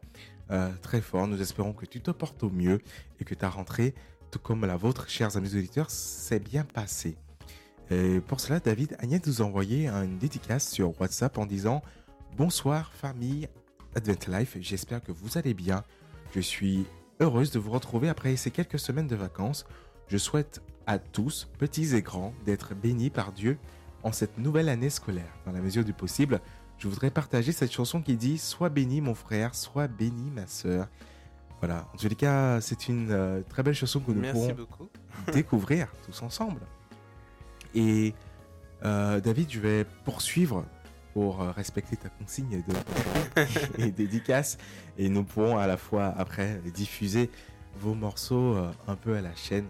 euh, 0.52 0.70
très 0.82 1.02
fort. 1.02 1.28
Nous 1.28 1.42
espérons 1.42 1.74
que 1.74 1.86
tu 1.86 2.02
te 2.02 2.12
portes 2.12 2.44
au 2.44 2.50
mieux 2.50 2.80
et 3.20 3.26
que 3.26 3.36
ta 3.36 3.50
rentrée, 3.50 3.94
tout 4.32 4.40
comme 4.40 4.66
la 4.66 4.78
vôtre, 4.78 5.10
chers 5.10 5.38
amis 5.38 5.56
auditeurs, 5.56 5.90
s'est 5.90 6.40
bien 6.40 6.64
passée. 6.64 7.16
Et 7.90 8.20
pour 8.22 8.40
cela, 8.40 8.60
David, 8.60 8.96
Agnès 9.00 9.26
nous 9.26 9.42
a 9.42 9.46
envoyé 9.46 9.88
une 9.88 10.18
dédicace 10.18 10.70
sur 10.70 11.00
WhatsApp 11.00 11.38
en 11.38 11.46
disant 11.46 11.82
Bonsoir, 12.38 12.92
famille 12.94 13.48
Advent 13.96 14.28
Life. 14.28 14.58
J'espère 14.60 15.02
que 15.04 15.12
vous 15.12 15.38
allez 15.38 15.54
bien. 15.54 15.84
Je 16.34 16.40
suis 16.40 16.86
heureuse 17.20 17.52
de 17.52 17.60
vous 17.60 17.72
retrouver 17.72 18.10
après 18.10 18.36
ces 18.36 18.52
quelques 18.52 18.80
semaines 18.80 19.08
de 19.08 19.16
vacances. 19.16 19.66
Je 20.08 20.18
souhaite 20.18 20.62
à 20.88 21.00
tous, 21.00 21.50
petits 21.58 21.96
et 21.96 22.02
grands, 22.02 22.34
d'être 22.46 22.76
bénis 22.76 23.10
par 23.10 23.32
Dieu 23.32 23.58
en 24.04 24.12
cette 24.12 24.38
nouvelle 24.38 24.70
année 24.70 24.90
scolaire. 24.90 25.34
Dans 25.46 25.52
la 25.52 25.62
mesure 25.62 25.84
du 25.84 25.94
possible, 25.94 26.42
je 26.78 26.88
voudrais 26.88 27.12
partager 27.12 27.52
cette 27.52 27.72
chanson 27.72 28.02
qui 28.02 28.16
dit 28.16 28.38
Sois 28.38 28.70
béni 28.70 29.02
mon 29.02 29.16
frère, 29.16 29.56
sois 29.56 29.88
béni 29.88 30.32
ma 30.32 30.48
sœur. 30.48 30.88
Voilà, 31.60 31.88
en 31.94 31.98
tous 31.98 32.10
les 32.10 32.16
cas, 32.16 32.60
c'est 32.60 32.90
une 32.90 33.12
euh, 33.12 33.42
très 33.48 33.64
belle 33.64 33.74
chanson 33.74 34.02
que 34.02 34.12
nous 34.12 34.20
Merci 34.20 34.34
pourrons 34.34 34.54
beaucoup. 34.54 34.90
découvrir 35.32 35.88
tous 36.06 36.22
ensemble. 36.22 36.60
Et 37.74 38.14
euh, 38.84 39.22
David, 39.22 39.50
je 39.50 39.62
vais 39.62 39.86
poursuivre 40.04 40.66
pour 41.14 41.42
euh, 41.42 41.52
respecter 41.52 41.96
ta 41.96 42.10
consigne 42.10 42.62
de 42.68 43.44
et 43.82 43.92
dédicace. 43.92 44.58
Et 44.98 45.08
nous 45.08 45.24
pourrons 45.24 45.58
à 45.58 45.68
la 45.68 45.78
fois 45.78 46.14
après 46.18 46.60
diffuser 46.74 47.30
vos 47.80 47.96
morceaux 47.96 48.58
un 48.88 48.96
peu 48.96 49.16
à 49.16 49.22
la 49.22 49.34
chaîne. 49.34 49.66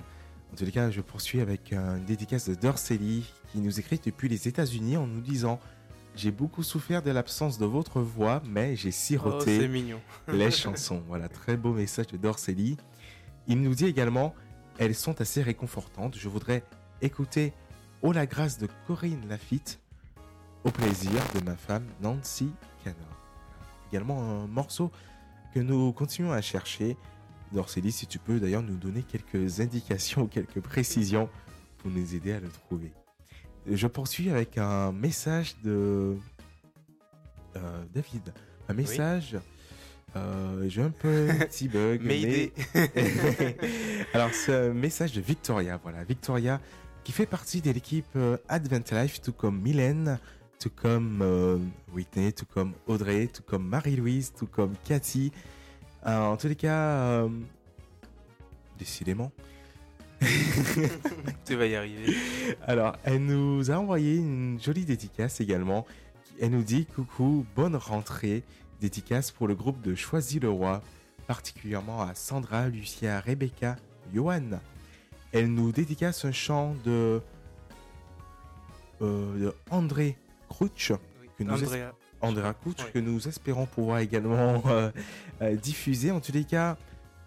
En 0.53 0.55
tous 0.55 0.65
les 0.65 0.71
cas, 0.71 0.91
je 0.91 1.01
poursuis 1.01 1.41
avec 1.41 1.73
euh, 1.73 1.97
une 1.97 2.05
dédicace 2.05 2.47
de 2.47 2.53
Dorcely 2.53 3.25
qui 3.51 3.57
nous 3.57 3.79
écrit 3.79 3.99
depuis 4.05 4.29
les 4.29 4.47
États-Unis 4.47 4.97
en 4.97 5.07
nous 5.07 5.19
disant 5.19 5.59
J'ai 6.15 6.29
beaucoup 6.29 6.61
souffert 6.61 7.01
de 7.01 7.09
l'absence 7.09 7.57
de 7.57 7.65
votre 7.65 8.01
voix, 8.01 8.39
mais 8.45 8.75
j'ai 8.75 8.89
Oh, 8.89 8.91
siroté 8.91 9.67
mignon. 9.67 9.99
les 10.27 10.51
chansons. 10.51 11.01
Voilà, 11.07 11.27
très 11.27 11.57
beau 11.57 11.73
message 11.73 12.05
de 12.05 12.17
Dorcely. 12.17 12.77
Il 13.47 13.63
nous 13.63 13.73
dit 13.73 13.87
également, 13.87 14.35
elles 14.77 14.93
sont 14.93 15.19
assez 15.21 15.41
réconfortantes. 15.41 16.19
Je 16.19 16.29
voudrais 16.29 16.63
écouter 17.01 17.51
Oh 18.03 18.11
la 18.11 18.27
grâce 18.27 18.59
de 18.59 18.67
Corinne 18.85 19.27
Lafitte, 19.27 19.79
au 20.65 20.69
plaisir 20.69 21.19
de 21.33 21.43
ma 21.43 21.55
femme 21.55 21.87
Nancy 21.99 22.51
Canard. 22.83 23.25
Également 23.91 24.21
un 24.21 24.45
morceau 24.45 24.91
que 25.55 25.59
nous 25.59 25.93
continuons 25.93 26.31
à 26.31 26.41
chercher. 26.41 26.95
Dorcely, 27.53 27.91
si 27.91 28.07
tu 28.07 28.19
peux 28.19 28.39
d'ailleurs 28.39 28.63
nous 28.63 28.75
donner 28.77 29.03
quelques 29.03 29.59
indications 29.59 30.23
ou 30.23 30.27
quelques 30.27 30.59
précisions 30.61 31.29
pour 31.77 31.91
nous 31.91 32.15
aider 32.15 32.33
à 32.33 32.39
le 32.39 32.49
trouver. 32.49 32.91
Je 33.69 33.87
poursuis 33.87 34.29
avec 34.29 34.57
un 34.57 34.91
message 34.91 35.55
de 35.63 36.15
euh, 37.55 37.83
David. 37.93 38.33
Un 38.67 38.73
message. 38.73 39.37
euh, 40.15 40.65
J'ai 40.67 40.81
un 40.81 40.89
petit 40.89 41.67
bug. 41.69 42.01
Mais- 42.03 42.51
Alors, 44.13 44.33
ce 44.33 44.71
message 44.71 45.13
de 45.13 45.21
Victoria, 45.21 45.79
voilà. 45.81 46.03
Victoria 46.03 46.59
qui 47.03 47.11
fait 47.11 47.25
partie 47.25 47.61
de 47.61 47.69
l'équipe 47.71 48.05
euh, 48.15 48.37
Advent 48.47 48.83
Life, 48.91 49.21
tout 49.21 49.33
comme 49.33 49.61
Mylène, 49.61 50.19
tout 50.59 50.69
comme 50.73 51.19
euh, 51.21 51.57
Whitney, 51.93 52.31
tout 52.31 52.45
comme 52.45 52.73
Audrey, 52.87 53.27
tout 53.27 53.43
comme 53.43 53.67
Marie-Louise, 53.67 54.31
tout 54.37 54.47
comme 54.47 54.73
Cathy. 54.85 55.31
Euh, 56.05 56.17
en 56.17 56.37
tous 56.37 56.47
les 56.47 56.55
cas, 56.55 56.77
euh, 56.77 57.29
décidément. 58.77 59.31
tu 61.45 61.55
vas 61.55 61.65
y 61.65 61.75
arriver. 61.75 62.15
Alors, 62.65 62.95
elle 63.03 63.25
nous 63.25 63.71
a 63.71 63.75
envoyé 63.75 64.15
une 64.15 64.59
jolie 64.61 64.85
dédicace 64.85 65.41
également. 65.41 65.85
Elle 66.41 66.51
nous 66.51 66.63
dit 66.63 66.85
coucou, 66.85 67.45
bonne 67.55 67.75
rentrée. 67.75 68.43
Dédicace 68.81 69.31
pour 69.31 69.47
le 69.47 69.55
groupe 69.55 69.81
de 69.81 69.95
Choisy 69.95 70.39
le 70.39 70.49
Roi, 70.49 70.81
particulièrement 71.25 72.01
à 72.01 72.15
Sandra, 72.15 72.67
Lucia, 72.67 73.19
Rebecca, 73.21 73.77
Johan. 74.13 74.59
Elle 75.31 75.53
nous 75.53 75.71
dédicace 75.71 76.25
un 76.25 76.33
chant 76.33 76.75
de, 76.83 77.21
euh, 79.01 79.39
de 79.39 79.55
André 79.69 80.17
Crouch, 80.49 80.91
Oui. 81.21 81.29
Que 81.37 81.43
nous 81.43 81.53
Andrea. 81.53 81.93
Andrea 82.23 82.53
Crouch, 82.53 82.77
Oui. 82.79 82.91
que 82.93 82.99
nous 82.99 83.27
espérons 83.27 83.65
pouvoir 83.65 83.99
également 83.99 84.63
euh, 84.67 84.89
euh, 85.41 85.55
diffuser. 85.55 86.11
En 86.11 86.19
tous 86.19 86.31
les 86.31 86.45
cas, 86.45 86.77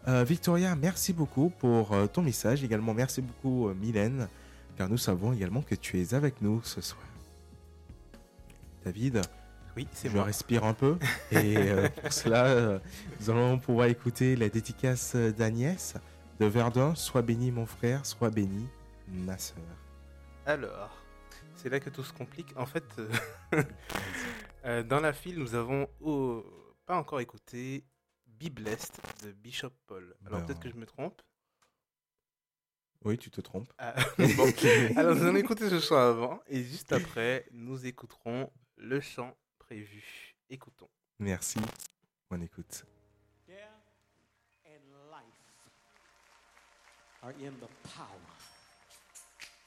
euh, 0.09 0.25
Victoria, 0.25 0.75
merci 0.75 1.13
beaucoup 1.13 1.51
pour 1.51 1.95
ton 2.13 2.23
message. 2.23 2.65
Également, 2.65 2.95
merci 2.95 3.21
beaucoup, 3.23 3.69
Mylène, 3.75 4.29
car 4.77 4.89
nous 4.89 4.97
savons 4.99 5.33
également 5.33 5.63
que 5.63 5.75
tu 5.75 6.01
es 6.01 6.15
avec 6.15 6.41
nous 6.43 6.61
ce 6.65 6.81
soir. 6.81 7.03
David, 8.85 9.21
Oui, 9.77 9.87
c'est 9.93 10.09
je 10.09 10.15
moi. 10.15 10.25
respire 10.25 10.65
un 10.65 10.75
peu. 10.75 10.97
Et 11.33 11.57
euh, 11.59 11.89
pour 11.89 12.13
cela, 12.13 12.47
euh, 12.47 12.79
nous 13.21 13.31
allons 13.31 13.59
pouvoir 13.59 13.89
écouter 13.89 14.35
la 14.37 14.49
dédicace 14.49 15.15
d'Agnès 15.17 15.95
de 16.41 16.47
Verdun. 16.47 16.95
Sois 16.95 17.23
béni, 17.23 17.51
mon 17.51 17.67
frère, 17.67 18.07
sois 18.07 18.31
béni, 18.31 18.67
ma 19.09 19.37
sœur. 19.39 19.57
Alors, 20.47 20.97
c'est 21.57 21.69
là 21.69 21.81
que 21.81 21.91
tout 21.91 22.05
se 22.05 22.13
complique. 22.13 22.55
En 22.57 22.65
fait, 22.67 22.85
euh, 23.01 23.09
euh, 24.67 24.83
dans 24.83 25.01
la 25.01 25.13
file, 25.13 25.39
nous 25.39 25.55
avons 25.55 25.89
oh, 26.01 26.45
pas 26.85 26.97
encore 26.97 27.21
écouté 27.21 27.85
Be 28.27 28.51
Blessed 28.51 29.01
de 29.23 29.33
Bishop 29.33 29.73
Paul. 29.87 30.15
Alors 30.25 30.41
Ben. 30.41 30.47
peut-être 30.47 30.61
que 30.61 30.69
je 30.69 30.77
me 30.77 30.87
trompe. 30.87 31.23
Oui, 33.05 33.19
tu 33.19 33.31
te 33.31 33.41
trompes. 33.41 33.73
Ah, 33.79 33.95
bon. 34.19 34.53
Alors 34.97 35.15
nous 35.15 35.23
allons 35.23 35.37
écouter 35.37 35.71
ce 35.71 35.79
chant 35.79 35.97
avant 35.97 36.41
et 36.49 36.63
juste 36.63 36.93
après, 36.93 37.47
nous 37.53 37.87
écouterons 37.87 38.51
le 38.77 39.01
chant 39.01 39.37
prévu. 39.59 40.35
Écoutons. 40.51 40.89
Merci. 41.19 41.61
Bonne 42.29 42.43
écoute. 42.43 42.85
Death 43.47 43.57
and 44.67 45.11
life 45.11 45.71
are 47.23 47.31
in 47.41 47.53
the 47.61 47.71
power 47.95 48.21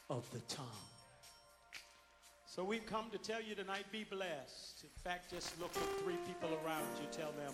of 0.10 0.30
the 0.32 0.46
tongue. 0.48 0.99
So 2.60 2.66
we've 2.66 2.86
come 2.86 3.06
to 3.14 3.18
tell 3.18 3.42
you 3.42 3.56
tonight 3.56 3.86
be 3.90 4.04
blessed. 4.04 4.84
In 4.84 4.90
fact, 5.02 5.32
just 5.32 5.58
look 5.62 5.72
at 5.78 6.04
three 6.04 6.18
people 6.28 6.50
around 6.66 6.84
you, 7.00 7.08
tell 7.10 7.32
them 7.32 7.54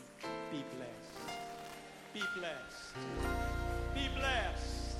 be 0.51 0.63
blessed. 0.75 1.45
Be 2.11 2.21
blessed. 2.39 2.95
Be 3.93 4.09
blessed. 4.17 4.97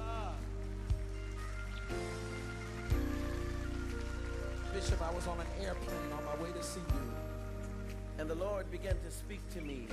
Ah. 0.00 0.32
Bishop, 4.72 5.00
I 5.00 5.14
was 5.14 5.28
on 5.28 5.38
an 5.38 5.46
airplane 5.64 6.12
on 6.18 6.24
my 6.24 6.42
way 6.42 6.50
to 6.58 6.62
see 6.64 6.80
you. 6.80 7.12
And 8.18 8.28
the 8.28 8.34
Lord 8.34 8.68
began 8.72 8.96
to 9.04 9.12
speak 9.12 9.48
to 9.50 9.60
me 9.60 9.86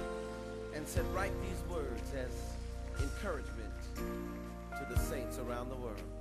and 0.74 0.88
said, 0.88 1.06
Write 1.14 1.34
these 1.44 1.62
words 1.70 2.12
as 2.16 3.04
encouragement 3.04 3.72
to 3.96 4.88
the 4.92 5.00
saints 5.00 5.38
around 5.38 5.70
the 5.70 5.76
world. 5.76 6.21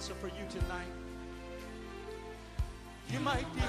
answer 0.00 0.14
for 0.14 0.28
you 0.28 0.46
tonight. 0.48 0.88
You 3.12 3.20
might 3.20 3.44
be 3.54 3.60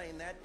explain 0.00 0.18
that 0.18 0.39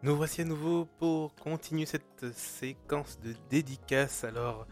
Nous 0.00 0.14
voici 0.14 0.42
à 0.42 0.44
nouveau 0.44 0.84
pour 1.00 1.34
continuer 1.34 1.84
cette 1.84 2.32
séquence 2.32 3.18
de 3.18 3.34
dédicaces. 3.50 4.22
Alors, 4.22 4.64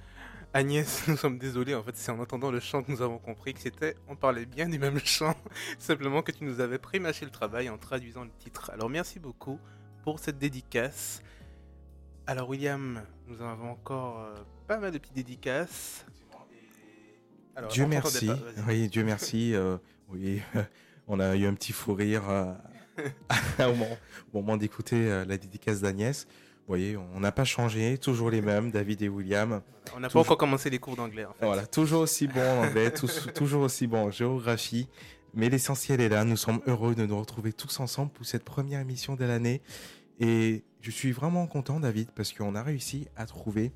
Agnès, 0.54 1.02
nous 1.08 1.16
sommes 1.16 1.36
désolés, 1.36 1.74
en 1.74 1.82
fait, 1.82 1.96
c'est 1.96 2.12
en 2.12 2.20
entendant 2.20 2.52
le 2.52 2.60
chant 2.60 2.84
que 2.84 2.92
nous 2.92 3.02
avons 3.02 3.18
compris 3.18 3.52
que 3.52 3.58
c'était, 3.58 3.96
on 4.06 4.14
parlait 4.14 4.46
bien 4.46 4.68
du 4.68 4.78
même 4.78 5.00
chant, 5.04 5.34
simplement 5.80 6.22
que 6.22 6.30
tu 6.30 6.44
nous 6.44 6.60
avais 6.60 6.78
prémâché 6.78 7.24
le 7.24 7.32
travail 7.32 7.68
en 7.68 7.76
traduisant 7.76 8.22
le 8.22 8.30
titre. 8.38 8.70
Alors, 8.72 8.88
merci 8.88 9.18
beaucoup 9.18 9.58
pour 10.04 10.20
cette 10.20 10.38
dédicace. 10.38 11.20
Alors, 12.28 12.48
William, 12.48 13.02
nous 13.26 13.42
avons 13.42 13.70
encore 13.72 14.20
euh, 14.20 14.34
pas 14.68 14.78
mal 14.78 14.92
de 14.92 14.98
petites 14.98 15.16
dédicaces. 15.16 16.06
Alors, 17.56 17.72
Dieu 17.72 17.86
merci. 17.88 18.28
pas. 18.28 18.38
Oui, 18.68 18.88
Dieu 18.88 19.02
merci. 19.02 19.54
euh, 19.54 19.76
oui, 20.08 20.40
on 21.08 21.18
a 21.18 21.34
eu 21.34 21.46
un 21.46 21.54
petit 21.54 21.72
fou 21.72 21.94
rire 21.94 22.30
euh, 22.30 22.52
au 23.58 24.40
moment, 24.40 24.56
d'écouter 24.56 24.96
euh, 24.96 25.24
la 25.24 25.36
dédicace 25.36 25.80
d'Agnès. 25.80 26.26
Vous 26.26 26.72
voyez, 26.72 26.96
on 26.96 27.20
n'a 27.20 27.30
pas 27.30 27.44
changé, 27.44 27.96
toujours 27.96 28.28
les 28.28 28.40
mêmes, 28.40 28.72
David 28.72 29.02
et 29.02 29.08
William. 29.08 29.62
On 29.94 30.00
n'a 30.00 30.08
pas 30.08 30.18
encore 30.18 30.36
commencé 30.36 30.68
les 30.68 30.80
cours 30.80 30.96
d'anglais, 30.96 31.24
en 31.24 31.32
fait. 31.32 31.46
Voilà, 31.46 31.64
toujours 31.64 32.02
aussi 32.02 32.26
bon 32.26 32.40
en 32.40 32.64
anglais, 32.66 32.92
toujours 33.34 33.62
aussi 33.62 33.86
bon 33.86 34.06
en 34.06 34.10
géographie. 34.10 34.88
Mais 35.32 35.48
l'essentiel 35.48 36.00
est 36.00 36.08
là. 36.08 36.24
Nous 36.24 36.36
sommes 36.36 36.60
heureux 36.66 36.94
de 36.94 37.06
nous 37.06 37.18
retrouver 37.18 37.52
tous 37.52 37.78
ensemble 37.78 38.10
pour 38.10 38.26
cette 38.26 38.44
première 38.44 38.80
émission 38.80 39.14
de 39.14 39.24
l'année. 39.24 39.62
Et 40.18 40.64
je 40.80 40.90
suis 40.90 41.12
vraiment 41.12 41.46
content, 41.46 41.78
David, 41.78 42.10
parce 42.12 42.32
qu'on 42.32 42.54
a 42.54 42.62
réussi 42.62 43.06
à 43.16 43.26
trouver 43.26 43.70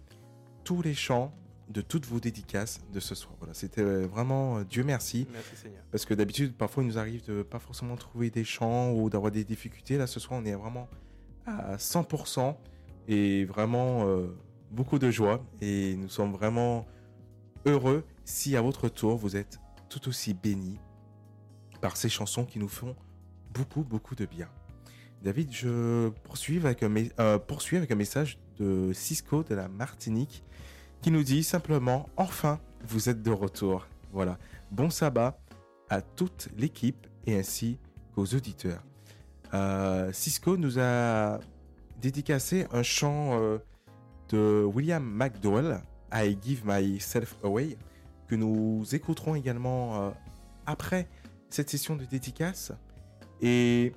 tous 0.65 0.83
les 0.83 0.95
chants 0.95 1.33
de 1.71 1.81
toutes 1.81 2.05
vos 2.07 2.19
dédicaces 2.21 2.81
de 2.93 2.99
ce 3.01 3.15
soir. 3.15 3.35
Voilà, 3.39 3.55
c'était 3.55 3.81
euh, 3.81 4.07
vraiment 4.07 4.59
euh, 4.59 4.65
Dieu 4.65 4.83
merci. 4.85 5.27
Merci 5.33 5.57
Seigneur. 5.57 5.83
Parce 5.93 6.05
que 6.05 6.15
d'habitude, 6.15 6.55
parfois, 6.55 6.83
il 6.83 6.87
nous 6.89 6.99
arrive 6.99 7.25
de 7.27 7.43
pas 7.43 7.59
forcément 7.61 7.97
trouver 7.97 8.29
des 8.31 8.45
chants 8.45 8.93
ou 8.93 9.09
d'avoir 9.09 9.31
des 9.31 9.45
difficultés. 9.45 9.97
Là, 9.97 10.07
ce 10.07 10.19
soir, 10.21 10.41
on 10.43 10.45
est 10.45 10.55
vraiment 10.55 10.89
à 11.47 11.77
100% 11.77 12.57
et 13.09 13.45
vraiment 13.45 14.07
euh, 14.07 14.27
beaucoup 14.71 14.99
de 14.99 15.11
joie. 15.11 15.45
Et 15.61 15.95
nous 15.97 16.09
sommes 16.09 16.33
vraiment 16.33 16.87
heureux 17.67 18.05
si 18.25 18.57
à 18.57 18.61
votre 18.63 18.89
tour, 18.89 19.17
vous 19.17 19.37
êtes 19.37 19.59
tout 19.89 20.09
aussi 20.09 20.35
bénis 20.35 20.79
par 21.81 21.97
ces 21.97 22.09
chansons 22.09 22.45
qui 22.45 22.59
nous 22.59 22.69
font 22.69 22.95
beaucoup, 23.55 23.83
beaucoup 23.83 24.15
de 24.15 24.27
bien. 24.27 24.49
David, 25.23 25.53
je 25.53 26.09
poursuis 26.25 26.57
avec, 26.59 26.83
un, 26.83 26.89
mes- 26.89 27.13
euh, 27.21 27.39
poursuis 27.39 27.77
avec 27.77 27.91
un 27.91 27.95
message 27.97 28.39
de 28.59 28.93
Cisco 28.93 29.43
de 29.43 29.55
la 29.55 29.69
Martinique 29.69 30.45
qui 31.03 31.11
nous 31.11 31.23
dit 31.23 31.43
simplement 31.43 32.09
Enfin, 32.17 32.61
vous 32.87 33.09
êtes 33.09 33.23
de 33.23 33.31
retour. 33.31 33.87
Voilà. 34.13 34.39
Bon 34.71 34.91
sabbat 34.91 35.39
à 35.89 36.03
toute 36.03 36.49
l'équipe 36.57 37.07
et 37.27 37.39
ainsi 37.39 37.79
qu'aux 38.15 38.27
auditeurs. 38.27 38.83
Euh, 39.55 40.13
Cisco 40.13 40.57
nous 40.57 40.79
a 40.79 41.41
dédicacé 42.01 42.67
un 42.73 42.83
chant 42.83 43.41
euh, 43.41 43.59
de 44.29 44.63
William 44.65 45.05
McDowell, 45.05 45.81
I 46.13 46.37
Give 46.41 46.63
Myself 46.65 47.37
Away, 47.43 47.77
que 48.29 48.37
nous 48.37 48.85
écouterons 48.93 49.35
également 49.35 50.03
euh, 50.03 50.11
après 50.67 51.09
cette 51.49 51.69
session 51.71 51.97
de 51.97 52.05
dédicace. 52.05 52.73
Et 53.41 53.93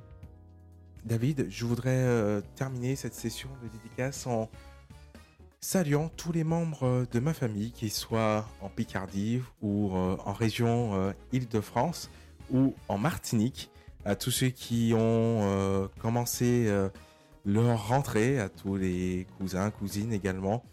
David, 1.05 1.47
je 1.49 1.65
voudrais 1.65 2.41
terminer 2.55 2.95
cette 2.95 3.13
session 3.13 3.49
de 3.61 3.67
dédicace 3.67 4.25
en 4.25 4.49
saluant 5.63 6.09
tous 6.17 6.33
les 6.33 6.43
membres 6.43 6.83
euh, 6.83 7.05
de 7.09 7.19
ma 7.21 7.33
famille, 7.33 7.71
qu'ils 7.71 7.91
soient 7.91 8.49
en 8.59 8.67
Picardie 8.67 9.41
ou 9.61 9.95
euh, 9.95 10.17
en 10.25 10.33
région 10.33 10.93
euh, 10.93 11.13
Île-de-France 11.31 12.11
ou 12.51 12.75
en 12.89 12.97
Martinique, 12.97 13.71
à 14.03 14.15
tous 14.17 14.29
ceux 14.29 14.49
qui 14.49 14.93
ont 14.93 15.89
commencé 15.97 16.69
leur 17.45 17.87
rentrée, 17.87 18.37
à 18.37 18.49
tous 18.49 18.75
les 18.75 19.25
cousins, 19.37 19.71
cousines 19.71 20.11
également, 20.11 20.65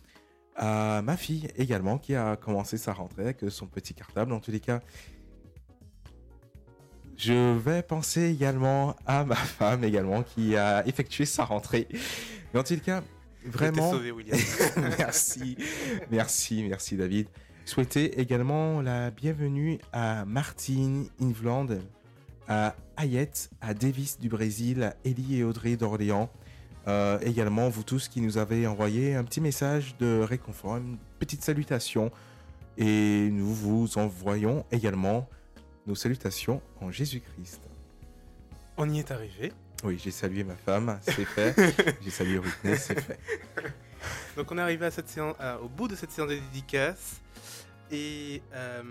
à 0.56 1.00
ma 1.02 1.16
fille 1.16 1.46
également 1.56 1.96
qui 1.96 2.16
a 2.16 2.34
commencé 2.34 2.76
sa 2.76 2.92
rentrée 2.92 3.22
avec 3.22 3.44
son 3.48 3.66
petit 3.68 3.94
cartable. 3.94 4.32
En 4.32 4.40
tous 4.40 4.50
les 4.50 4.58
cas, 4.58 4.80
je 7.16 7.56
vais 7.56 7.84
penser 7.84 8.24
également 8.24 8.96
à 9.06 9.24
ma 9.24 9.36
femme 9.36 9.84
également 9.84 10.24
qui 10.24 10.56
a 10.56 10.84
effectué 10.88 11.24
sa 11.24 11.44
rentrée. 11.44 11.86
Mais 12.52 12.58
en 12.58 12.64
tout 12.64 12.76
cas, 12.80 13.00
vraiment. 13.44 13.90
sauvé, 13.90 14.10
William. 14.10 14.38
merci, 14.98 15.56
merci, 16.10 16.64
merci 16.68 16.96
David. 16.96 17.28
Souhaiter 17.64 18.20
également 18.20 18.80
la 18.82 19.10
bienvenue 19.10 19.78
à 19.92 20.24
Martine 20.24 21.08
Invland, 21.20 21.78
à 22.48 22.74
Ayette, 22.96 23.50
à 23.60 23.74
Davis 23.74 24.18
du 24.18 24.28
Brésil, 24.28 24.82
à 24.82 24.96
Ellie 25.04 25.38
et 25.38 25.44
Audrey 25.44 25.76
d'Orléans. 25.76 26.30
Euh, 26.88 27.18
également, 27.20 27.68
vous 27.68 27.82
tous 27.82 28.08
qui 28.08 28.20
nous 28.20 28.38
avez 28.38 28.66
envoyé 28.66 29.14
un 29.14 29.24
petit 29.24 29.40
message 29.40 29.96
de 29.98 30.20
réconfort, 30.20 30.78
une 30.78 30.96
petite 31.18 31.42
salutation. 31.42 32.10
Et 32.78 33.28
nous 33.30 33.54
vous 33.54 33.98
envoyons 33.98 34.64
également 34.72 35.28
nos 35.86 35.94
salutations 35.94 36.62
en 36.80 36.90
Jésus-Christ. 36.90 37.60
On 38.76 38.88
y 38.88 38.98
est 38.98 39.10
arrivé. 39.10 39.52
Oui, 39.82 39.98
j'ai 40.02 40.10
salué 40.10 40.44
ma 40.44 40.56
femme, 40.56 40.98
c'est 41.02 41.24
fait. 41.24 41.54
j'ai 42.02 42.10
salué 42.10 42.38
Whitney, 42.38 42.76
c'est 42.76 43.00
fait. 43.00 43.18
Donc 44.36 44.50
on 44.52 44.58
est 44.58 44.60
arrivé 44.60 44.86
à 44.86 44.90
cette 44.90 45.08
séance, 45.08 45.34
à- 45.38 45.58
au 45.60 45.68
bout 45.68 45.88
de 45.88 45.94
cette 45.96 46.10
séance 46.10 46.28
de 46.28 46.34
dédicace. 46.34 47.20
Et 47.90 48.42
euh, 48.52 48.82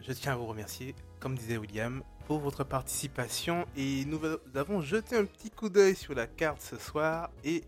je 0.00 0.12
tiens 0.12 0.32
à 0.32 0.36
vous 0.36 0.46
remercier, 0.46 0.94
comme 1.20 1.36
disait 1.36 1.56
William, 1.56 2.02
pour 2.26 2.38
votre 2.40 2.64
participation. 2.64 3.66
Et 3.76 4.04
nous 4.04 4.20
avons 4.54 4.80
jeté 4.82 5.16
un 5.16 5.24
petit 5.24 5.50
coup 5.50 5.68
d'œil 5.68 5.96
sur 5.96 6.14
la 6.14 6.26
carte 6.26 6.60
ce 6.62 6.76
soir. 6.76 7.30
Et 7.44 7.64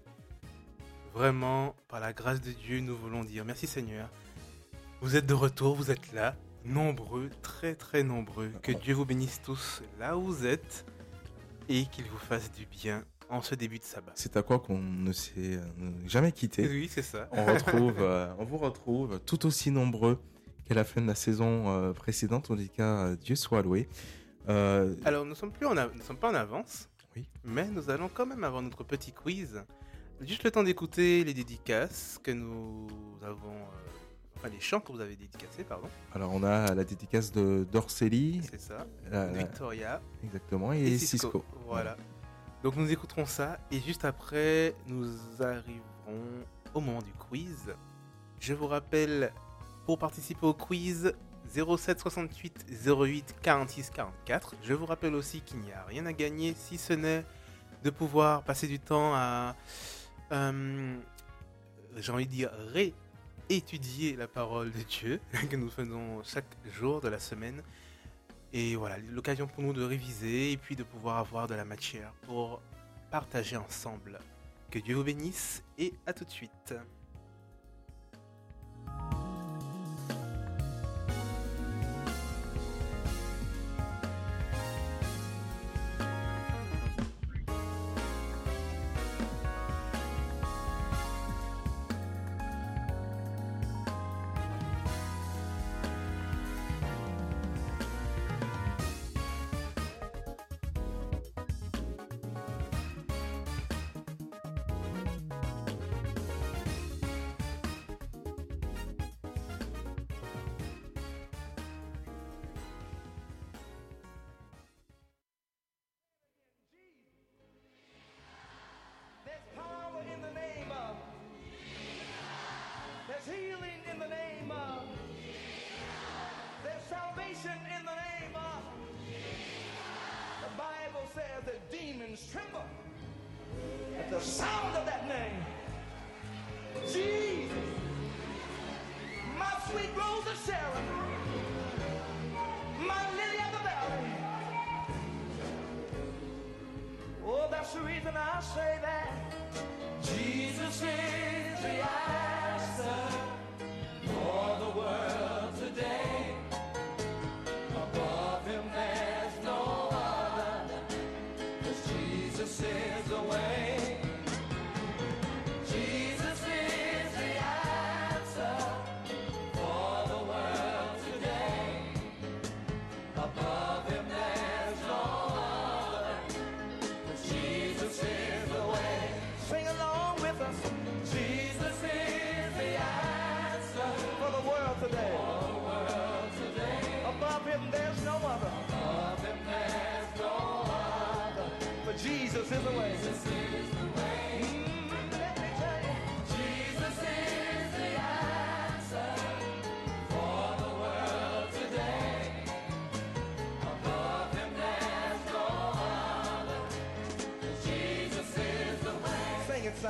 vraiment, 1.14 1.74
par 1.88 2.00
la 2.00 2.12
grâce 2.12 2.40
de 2.40 2.52
Dieu, 2.52 2.80
nous 2.80 2.96
voulons 2.96 3.24
dire 3.24 3.44
merci 3.44 3.66
Seigneur. 3.66 4.08
Vous 5.00 5.16
êtes 5.16 5.26
de 5.26 5.34
retour, 5.34 5.74
vous 5.74 5.90
êtes 5.90 6.12
là, 6.12 6.36
nombreux, 6.64 7.28
très 7.42 7.74
très 7.74 8.02
nombreux. 8.02 8.52
Que 8.62 8.72
Dieu 8.72 8.94
vous 8.94 9.04
bénisse 9.04 9.40
tous 9.42 9.82
là 9.98 10.16
où 10.16 10.22
vous 10.22 10.46
êtes. 10.46 10.84
Et 11.68 11.86
qu'il 11.86 12.04
vous 12.06 12.18
fasse 12.18 12.50
du 12.52 12.66
bien 12.66 13.04
en 13.30 13.40
ce 13.42 13.54
début 13.54 13.78
de 13.78 13.84
sabbat. 13.84 14.12
C'est 14.14 14.36
à 14.36 14.42
quoi 14.42 14.58
qu'on 14.58 14.78
ne 14.78 15.12
s'est 15.12 15.32
euh, 15.56 15.60
jamais 16.06 16.30
quitté. 16.32 16.66
Oui, 16.68 16.88
c'est 16.90 17.02
ça. 17.02 17.28
On, 17.32 17.44
retrouve, 17.44 17.96
euh, 18.00 18.32
on 18.38 18.44
vous 18.44 18.58
retrouve 18.58 19.18
tout 19.20 19.46
aussi 19.46 19.70
nombreux 19.70 20.18
qu'à 20.66 20.74
la 20.74 20.84
fin 20.84 21.00
de 21.00 21.06
la 21.06 21.14
saison 21.14 21.68
euh, 21.68 21.92
précédente. 21.92 22.50
En 22.50 22.56
tout 22.56 22.68
cas, 22.76 23.14
Dieu 23.16 23.34
soit 23.34 23.62
loué. 23.62 23.88
Euh, 24.48 24.94
Alors, 25.04 25.24
nous 25.24 25.34
sommes 25.34 25.52
plus 25.52 25.66
en 25.66 25.76
av- 25.76 25.92
nous 25.94 26.02
sommes 26.02 26.18
pas 26.18 26.30
en 26.30 26.34
avance. 26.34 26.88
Oui. 27.16 27.26
Mais 27.44 27.66
nous 27.68 27.88
allons 27.90 28.10
quand 28.12 28.26
même 28.26 28.44
avoir 28.44 28.60
notre 28.60 28.84
petit 28.84 29.12
quiz. 29.12 29.62
Juste 30.20 30.44
le 30.44 30.50
temps 30.50 30.62
d'écouter 30.62 31.24
les 31.24 31.32
dédicaces 31.34 32.18
que 32.22 32.30
nous 32.30 32.86
avons. 33.22 33.56
Les 34.48 34.60
chants 34.60 34.80
que 34.80 34.92
vous 34.92 35.00
avez 35.00 35.16
dédicacés, 35.16 35.64
pardon. 35.64 35.88
alors, 36.14 36.32
on 36.32 36.42
a 36.42 36.74
la 36.74 36.84
dédicace 36.84 37.32
de 37.32 37.66
d'Orcélie. 37.70 38.42
C'est 38.50 38.60
ça. 38.60 38.86
la- 39.10 39.26
la- 39.26 39.32
Victoria. 39.32 40.00
Exactement. 40.22 40.72
Et, 40.72 40.98
Cisco. 40.98 41.44
Voilà. 41.66 41.96
Donc, 42.62 42.76
nous 42.76 42.90
écouterons 42.90 43.26
ça. 43.26 43.58
Et 43.70 43.80
juste 43.80 44.04
après, 44.04 44.74
nous 44.86 45.06
arriverons 45.40 45.82
au 46.74 46.80
moment 46.80 47.02
du 47.02 47.12
quiz. 47.12 47.74
Je 48.40 48.54
vous 48.54 48.66
rappelle, 48.66 49.32
pour 49.86 49.98
participer 49.98 50.46
au 50.46 50.54
quiz, 50.54 51.14
07 51.54 52.00
68 52.00 52.66
08 52.86 53.36
46 53.42 53.90
44. 53.90 54.54
Je 54.62 54.72
vous 54.74 54.86
rappelle 54.86 55.14
aussi 55.14 55.40
qu'il 55.42 55.58
n'y 55.60 55.72
a 55.72 55.84
rien 55.84 56.06
à 56.06 56.12
gagner 56.12 56.54
si 56.56 56.78
ce 56.78 56.92
n'est 56.94 57.24
de 57.82 57.90
pouvoir 57.90 58.42
passer 58.42 58.66
du 58.66 58.78
temps 58.80 59.12
à, 59.14 59.54
euh, 60.32 60.96
j'ai 61.96 62.12
envie 62.12 62.26
de 62.26 62.30
dire, 62.30 62.50
réétudier 63.48 64.16
la 64.16 64.28
parole 64.28 64.72
de 64.72 64.82
Dieu 64.82 65.20
que 65.50 65.56
nous 65.56 65.70
faisons 65.70 66.22
chaque 66.24 66.56
jour 66.72 67.00
de 67.00 67.08
la 67.08 67.18
semaine. 67.18 67.62
Et 68.52 68.76
voilà, 68.76 68.98
l'occasion 69.10 69.46
pour 69.46 69.62
nous 69.62 69.72
de 69.72 69.82
réviser 69.82 70.52
et 70.52 70.56
puis 70.56 70.76
de 70.76 70.84
pouvoir 70.84 71.18
avoir 71.18 71.48
de 71.48 71.54
la 71.54 71.64
matière 71.64 72.12
pour 72.22 72.60
partager 73.10 73.56
ensemble. 73.56 74.18
Que 74.70 74.78
Dieu 74.78 74.94
vous 74.94 75.04
bénisse 75.04 75.62
et 75.78 75.92
à 76.06 76.12
tout 76.12 76.24
de 76.24 76.30
suite. 76.30 76.74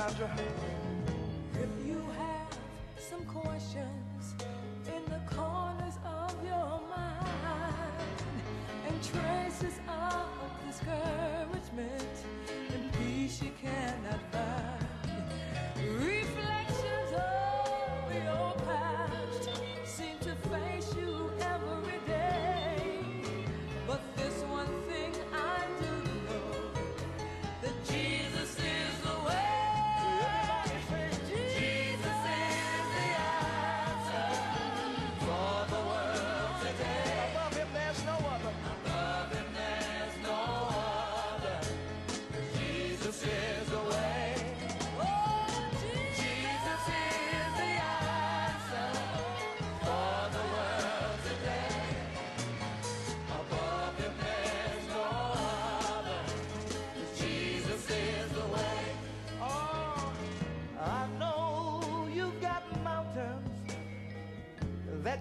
Sandra. 0.05 0.64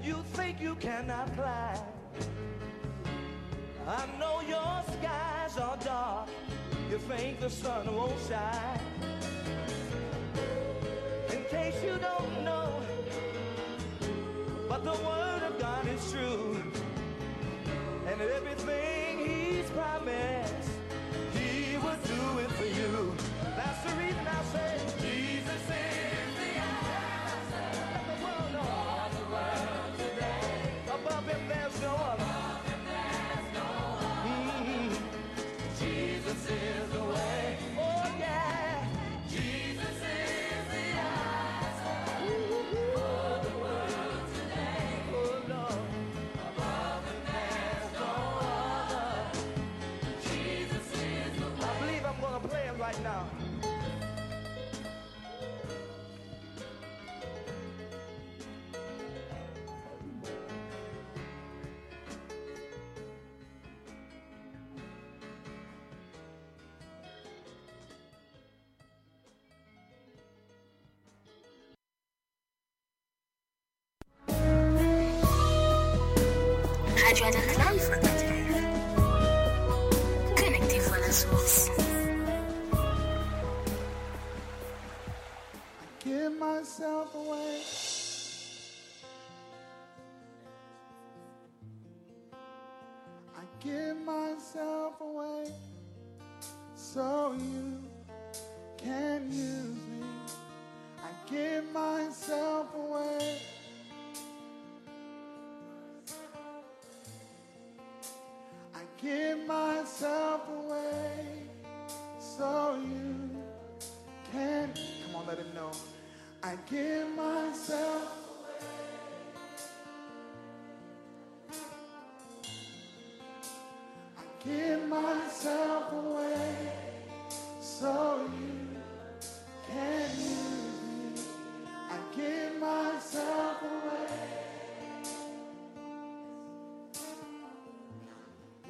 you 0.04 0.22
think 0.34 0.60
you 0.60 0.74
cannot 0.76 1.34
climb. 1.34 1.78
I 3.86 4.06
know 4.18 4.40
your 4.42 4.82
skies 4.94 5.58
are 5.58 5.78
dark, 5.84 6.28
you 6.90 6.98
think 6.98 7.40
the 7.40 7.50
sun 7.50 7.94
won't 7.94 8.12
shine. 8.28 8.73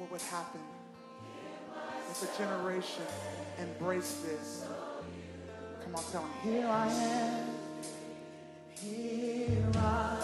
what 0.05 0.11
would 0.11 0.21
happen 0.29 0.61
if 2.11 2.21
a 2.21 2.37
generation 2.37 3.03
embraced 3.59 4.23
this. 4.23 4.65
Come 5.83 5.95
on, 5.95 6.03
tell 6.11 6.23
me. 6.23 6.29
here 6.43 6.67
I 6.67 6.87
am. 6.87 7.45
Here 8.79 9.65
I 9.75 10.09
am. 10.11 10.14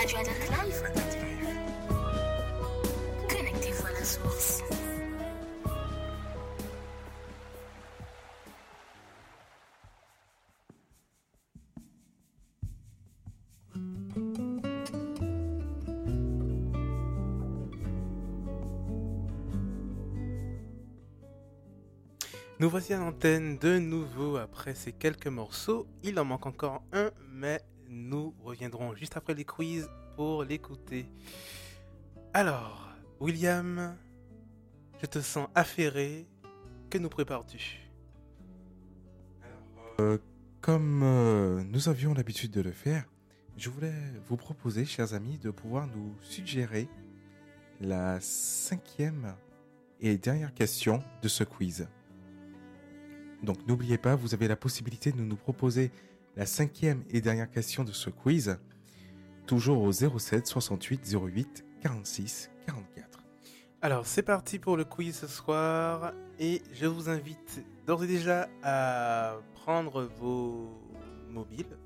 Radio 0.00 0.16
Connectez-vous 3.28 3.86
à 3.86 3.92
la 3.92 4.02
source. 4.02 4.62
Nous 22.58 22.68
voici 22.68 22.94
à 22.94 22.98
l'antenne 22.98 23.58
de 23.58 23.78
nouveau 23.78 24.36
après 24.36 24.74
ces 24.74 24.92
quelques 24.92 25.26
morceaux. 25.26 25.86
Il 26.02 26.18
en 26.18 26.24
manque 26.24 26.46
encore 26.46 26.82
un 26.92 27.09
reviendrons 28.60 28.94
juste 28.94 29.16
après 29.16 29.32
les 29.32 29.46
quiz 29.46 29.88
pour 30.16 30.44
l'écouter. 30.44 31.06
Alors, 32.34 32.90
William, 33.18 33.96
je 35.00 35.06
te 35.06 35.18
sens 35.20 35.48
affairé. 35.54 36.26
Que 36.90 36.98
nous 36.98 37.08
prépares-tu? 37.08 37.88
Euh, 40.00 40.18
comme 40.60 41.02
euh, 41.02 41.62
nous 41.64 41.88
avions 41.88 42.12
l'habitude 42.12 42.50
de 42.50 42.60
le 42.60 42.72
faire, 42.72 43.06
je 43.56 43.70
voulais 43.70 43.94
vous 44.26 44.36
proposer, 44.36 44.84
chers 44.84 45.14
amis, 45.14 45.38
de 45.38 45.50
pouvoir 45.50 45.86
nous 45.86 46.14
suggérer 46.20 46.86
la 47.80 48.20
cinquième 48.20 49.36
et 50.00 50.18
dernière 50.18 50.52
question 50.52 51.02
de 51.22 51.28
ce 51.28 51.44
quiz. 51.44 51.88
Donc 53.42 53.66
n'oubliez 53.66 53.96
pas, 53.96 54.16
vous 54.16 54.34
avez 54.34 54.48
la 54.48 54.56
possibilité 54.56 55.12
de 55.12 55.22
nous 55.22 55.36
proposer 55.36 55.90
la 56.36 56.46
cinquième 56.46 57.04
et 57.10 57.20
dernière 57.20 57.50
question 57.50 57.84
de 57.84 57.92
ce 57.92 58.10
quiz, 58.10 58.58
toujours 59.46 59.82
au 59.82 59.92
07 59.92 60.46
68 60.46 61.14
08 61.14 61.64
46 61.82 62.50
44. 62.66 63.20
Alors, 63.82 64.06
c'est 64.06 64.22
parti 64.22 64.58
pour 64.58 64.76
le 64.76 64.84
quiz 64.84 65.16
ce 65.16 65.26
soir. 65.26 66.12
Et 66.38 66.62
je 66.72 66.86
vous 66.86 67.08
invite 67.08 67.64
d'ores 67.86 68.04
et 68.04 68.06
déjà 68.06 68.48
à 68.62 69.36
prendre 69.54 70.04
vos 70.18 70.68
mobiles. 71.30 71.78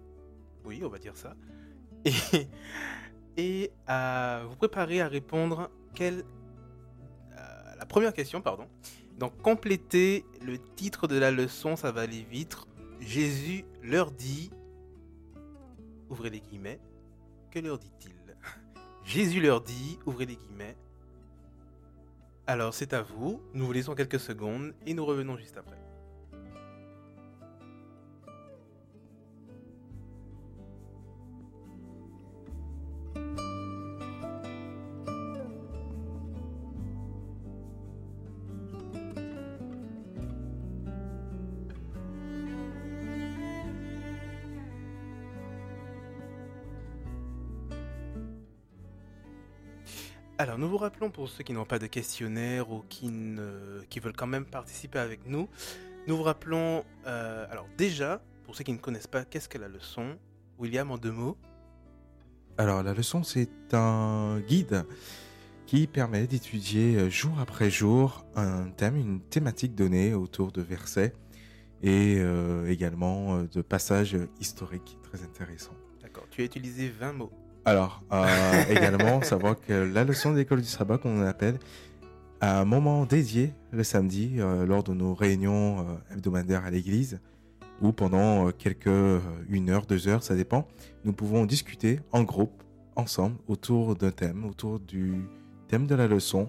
Oui, 0.64 0.82
on 0.84 0.88
va 0.88 0.98
dire 0.98 1.16
ça. 1.16 1.34
Et, 2.04 2.48
et 3.36 3.72
à 3.86 4.42
vous 4.48 4.56
préparer 4.56 5.00
à 5.00 5.08
répondre 5.08 5.70
quelle, 5.94 6.24
à 7.36 7.74
la 7.76 7.86
première 7.86 8.12
question, 8.12 8.40
pardon. 8.40 8.68
Donc, 9.18 9.36
complétez 9.42 10.24
le 10.42 10.58
titre 10.58 11.08
de 11.08 11.16
la 11.16 11.30
leçon, 11.30 11.76
ça 11.76 11.92
va 11.92 12.02
aller 12.02 12.26
vite. 12.30 12.56
Jésus 13.00 13.64
leur 13.82 14.10
dit, 14.10 14.50
ouvrez 16.08 16.30
les 16.30 16.40
guillemets, 16.40 16.80
que 17.50 17.58
leur 17.58 17.78
dit-il? 17.78 18.12
Jésus 19.04 19.40
leur 19.40 19.60
dit, 19.60 19.98
ouvrez 20.06 20.26
les 20.26 20.36
guillemets, 20.36 20.76
alors 22.46 22.74
c'est 22.74 22.92
à 22.92 23.02
vous, 23.02 23.40
nous 23.54 23.66
vous 23.66 23.72
laissons 23.72 23.94
quelques 23.94 24.20
secondes 24.20 24.74
et 24.86 24.94
nous 24.94 25.04
revenons 25.04 25.36
juste 25.36 25.56
après. 25.56 25.83
Rappelons 50.94 51.10
pour 51.10 51.28
ceux 51.28 51.42
qui 51.42 51.52
n'ont 51.52 51.64
pas 51.64 51.80
de 51.80 51.88
questionnaire 51.88 52.70
ou 52.70 52.84
qui, 52.88 53.08
ne- 53.08 53.80
qui 53.90 53.98
veulent 53.98 54.14
quand 54.16 54.28
même 54.28 54.44
participer 54.44 55.00
avec 55.00 55.26
nous, 55.26 55.48
nous 56.06 56.16
vous 56.16 56.22
rappelons, 56.22 56.84
euh, 57.06 57.46
alors 57.50 57.66
déjà, 57.76 58.22
pour 58.44 58.54
ceux 58.54 58.62
qui 58.62 58.72
ne 58.72 58.78
connaissent 58.78 59.08
pas, 59.08 59.24
qu'est-ce 59.24 59.48
que 59.48 59.58
la 59.58 59.66
leçon? 59.66 60.16
William, 60.56 60.92
en 60.92 60.96
deux 60.98 61.10
mots 61.10 61.36
Alors 62.58 62.84
la 62.84 62.94
leçon, 62.94 63.24
c'est 63.24 63.50
un 63.72 64.38
guide 64.46 64.84
qui 65.66 65.88
permet 65.88 66.28
d'étudier 66.28 66.94
euh, 66.96 67.10
jour 67.10 67.40
après 67.40 67.70
jour 67.70 68.24
un 68.36 68.70
thème, 68.70 68.96
une 68.96 69.20
thématique 69.20 69.74
donnée 69.74 70.14
autour 70.14 70.52
de 70.52 70.62
versets 70.62 71.12
et 71.82 72.18
euh, 72.18 72.70
également 72.70 73.42
de 73.42 73.62
passages 73.62 74.16
historiques 74.40 74.96
très 75.02 75.24
intéressants. 75.24 75.74
D'accord, 76.00 76.26
tu 76.30 76.42
as 76.42 76.44
utilisé 76.44 76.88
20 76.88 77.14
mots. 77.14 77.32
Alors, 77.64 78.02
euh, 78.12 78.64
également, 78.70 79.22
savoir 79.22 79.58
que 79.60 79.72
la 79.72 80.04
leçon 80.04 80.32
de 80.32 80.36
l'école 80.36 80.60
du 80.60 80.68
sabbat, 80.68 80.98
qu'on 80.98 81.22
appelle, 81.22 81.58
à 82.40 82.60
un 82.60 82.64
moment 82.64 83.06
dédié 83.06 83.54
le 83.72 83.84
samedi, 83.84 84.36
euh, 84.38 84.66
lors 84.66 84.82
de 84.82 84.92
nos 84.92 85.14
réunions 85.14 85.80
euh, 85.80 86.14
hebdomadaires 86.14 86.64
à 86.64 86.70
l'église, 86.70 87.20
où 87.80 87.92
pendant 87.92 88.48
euh, 88.48 88.50
quelques 88.50 88.86
euh, 88.86 89.20
une 89.48 89.70
heure, 89.70 89.86
deux 89.86 90.08
heures, 90.08 90.22
ça 90.22 90.34
dépend, 90.34 90.66
nous 91.04 91.12
pouvons 91.12 91.44
discuter 91.46 92.00
en 92.12 92.22
groupe, 92.22 92.62
ensemble, 92.96 93.36
autour 93.48 93.96
d'un 93.96 94.10
thème, 94.10 94.44
autour 94.44 94.80
du 94.80 95.26
thème 95.68 95.86
de 95.86 95.94
la 95.94 96.06
leçon, 96.06 96.48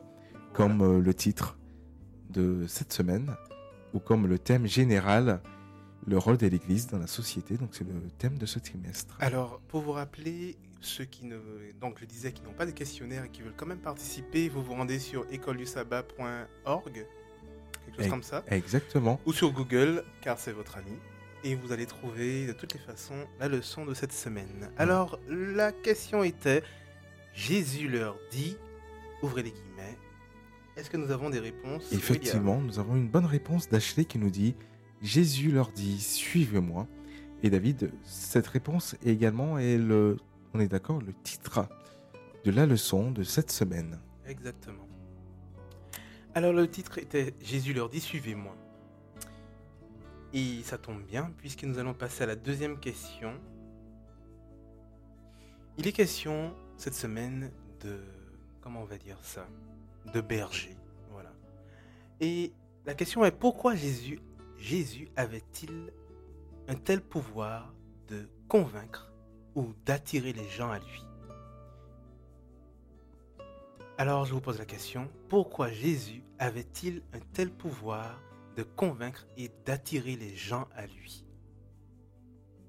comme 0.53 0.81
euh, 0.81 0.99
le 0.99 1.13
titre 1.13 1.57
de 2.29 2.65
cette 2.67 2.93
semaine, 2.93 3.35
ou 3.93 3.99
comme 3.99 4.27
le 4.27 4.37
thème 4.39 4.67
général, 4.67 5.41
le 6.05 6.17
rôle 6.17 6.37
de 6.37 6.47
l'église 6.47 6.87
dans 6.87 6.99
la 6.99 7.07
société. 7.07 7.57
Donc, 7.57 7.69
c'est 7.71 7.87
le 7.87 8.09
thème 8.17 8.37
de 8.37 8.45
ce 8.45 8.59
trimestre. 8.59 9.17
Alors, 9.19 9.61
pour 9.67 9.81
vous 9.81 9.93
rappeler, 9.93 10.57
ceux 10.86 11.06
qui 11.06 11.26
ne, 11.26 11.38
donc 11.80 11.99
je 11.99 12.06
disais, 12.06 12.32
qui 12.32 12.44
n'ont 12.44 12.53
pas 12.53 12.66
de 12.66 12.72
questionnaire 12.72 13.26
et 13.26 13.30
qui 13.30 13.41
veulent 13.41 13.56
quand 13.56 13.66
même 13.66 13.80
participer, 13.80 14.49
vous 14.49 14.64
vous 14.64 14.74
rendez 14.74 14.99
sur 14.99 15.26
écoledusabbat.org, 15.32 16.94
quelque 16.94 17.98
chose 17.98 18.10
comme 18.10 18.24
ça, 18.24 18.44
Exactement. 18.48 19.20
ou 19.26 19.34
sur 19.34 19.52
Google, 19.52 20.03
car 20.22 20.40
c'est 20.40 20.52
votre 20.52 20.78
ami, 20.78 20.94
et 21.44 21.56
vous 21.56 21.72
allez 21.72 21.86
trouver 21.86 22.48
de 22.48 22.53
toutes 22.53 22.74
les 22.74 22.80
façons 22.80 23.28
la 23.40 23.48
leçon 23.48 23.86
de 23.86 23.94
cette 23.94 24.14
semaine. 24.14 24.70
Alors, 24.78 25.20
la 25.28 25.72
question 25.72 26.24
était, 26.24 26.64
Jésus 27.34 27.88
leur 27.90 28.18
dit, 28.32 28.57
ouvrez 29.22 29.44
les 29.44 29.52
guillemets, 29.52 29.98
est-ce 30.78 30.90
que 30.90 30.98
nous 30.98 31.12
avons 31.12 31.30
des 31.30 31.40
réponses? 31.40 31.91
Effectivement, 31.94 32.60
nous 32.60 32.80
avons 32.80 32.95
une 32.95 33.07
bonne 33.07 33.26
réponse 33.26 33.70
d'Ashley 33.70 34.03
qui 34.06 34.20
nous 34.20 34.30
dit 34.30 34.56
Jésus 35.02 35.52
leur 35.52 35.70
dit 35.70 35.99
Suivez-moi. 36.02 36.88
Et 37.44 37.49
David, 37.49 37.91
cette 38.03 38.48
réponse 38.48 38.95
également, 39.06 39.57
est 39.60 39.78
le, 39.78 40.18
on 40.56 40.60
est 40.60 40.68
d'accord, 40.69 41.02
le 41.02 41.14
titre 41.14 41.68
de 42.45 42.52
la 42.52 42.65
leçon 42.65 43.11
de 43.11 43.23
cette 43.23 43.52
semaine. 43.52 43.99
Exactement. 44.26 44.88
Alors 46.34 46.53
le 46.53 46.69
titre 46.69 46.98
était 46.98 47.34
Jésus 47.41 47.73
leur 47.73 47.90
dit 47.90 47.99
suivez-moi. 47.99 48.56
Et 50.34 50.61
ça 50.64 50.77
tombe 50.77 51.03
bien 51.03 51.32
puisque 51.38 51.64
nous 51.64 51.77
allons 51.77 51.94
passer 51.94 52.23
à 52.23 52.27
la 52.27 52.36
deuxième 52.38 52.80
question. 52.80 53.34
Il 55.77 55.88
est 55.88 55.91
question 55.91 56.53
cette 56.77 56.95
semaine 56.95 57.52
de 57.82 57.99
comment 58.61 58.82
on 58.82 58.86
va 58.86 58.98
dire 58.98 59.18
ça 59.22 59.45
De 60.14 60.22
berger, 60.22 60.77
voilà. 61.11 61.34
Et 62.22 62.53
la 62.86 62.94
question 62.94 63.26
est 63.26 63.32
pourquoi 63.32 63.76
Jésus 63.76 64.19
Jésus 64.57 65.10
avait-il 65.18 65.91
un 66.69 66.76
tel 66.76 67.02
pouvoir 67.02 67.73
de 68.07 68.30
convaincre 68.48 69.11
ou 69.56 69.73
d'attirer 69.86 70.34
les 70.34 70.48
gens 70.49 70.69
à 70.69 70.80
lui 70.80 71.06
alors 73.98 74.26
je 74.26 74.34
vous 74.34 74.41
pose 74.41 74.60
la 74.60 74.65
question, 74.65 75.10
pourquoi 75.30 75.72
Jésus 75.72 76.22
avait-il 76.38 77.02
un 77.14 77.19
tel 77.32 77.49
pouvoir 77.49 78.22
de 78.57 78.64
convaincre 78.64 79.26
et 79.38 79.49
d'attirer 79.65 80.18
les 80.18 80.36
gens 80.36 80.68
à 80.76 80.86
lui? 80.86 81.23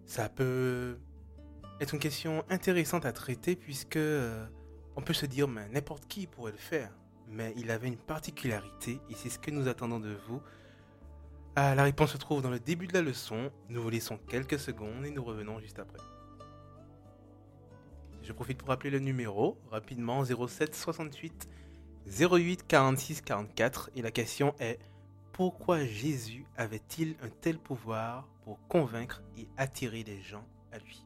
Ça 0.04 0.28
peut 0.28 0.98
être 1.80 1.94
une 1.94 2.00
question 2.00 2.44
intéressante 2.48 3.04
à 3.06 3.12
traiter 3.12 3.56
puisque 3.56 3.96
euh, 3.96 4.46
on 4.94 5.02
peut 5.02 5.14
se 5.14 5.26
dire 5.26 5.48
mais 5.48 5.68
n'importe 5.70 6.06
qui 6.06 6.28
pourrait 6.28 6.52
le 6.52 6.58
faire. 6.58 6.92
Mais 7.28 7.52
il 7.56 7.72
avait 7.72 7.88
une 7.88 7.96
particularité 7.96 9.00
et 9.10 9.14
c'est 9.14 9.30
ce 9.30 9.40
que 9.40 9.50
nous 9.50 9.66
attendons 9.66 9.98
de 9.98 10.16
vous. 10.28 10.40
Ah, 11.56 11.74
la 11.74 11.82
réponse 11.82 12.12
se 12.12 12.18
trouve 12.18 12.40
dans 12.40 12.50
le 12.50 12.60
début 12.60 12.86
de 12.86 12.94
la 12.94 13.02
leçon. 13.02 13.50
Nous 13.68 13.82
vous 13.82 13.90
laissons 13.90 14.16
quelques 14.28 14.60
secondes 14.60 15.04
et 15.04 15.10
nous 15.10 15.24
revenons 15.24 15.58
juste 15.58 15.80
après. 15.80 15.98
Je 18.26 18.32
profite 18.32 18.58
pour 18.58 18.70
rappeler 18.70 18.90
le 18.90 18.98
numéro 18.98 19.56
rapidement 19.70 20.24
07 20.24 20.74
68 20.74 21.48
08 22.08 22.66
46 22.66 23.20
44 23.20 23.90
et 23.94 24.02
la 24.02 24.10
question 24.10 24.52
est 24.58 24.80
pourquoi 25.32 25.84
Jésus 25.84 26.44
avait-il 26.56 27.14
un 27.22 27.28
tel 27.28 27.56
pouvoir 27.56 28.26
pour 28.42 28.58
convaincre 28.66 29.22
et 29.38 29.46
attirer 29.56 30.02
les 30.02 30.20
gens 30.22 30.44
à 30.72 30.78
lui? 30.78 31.04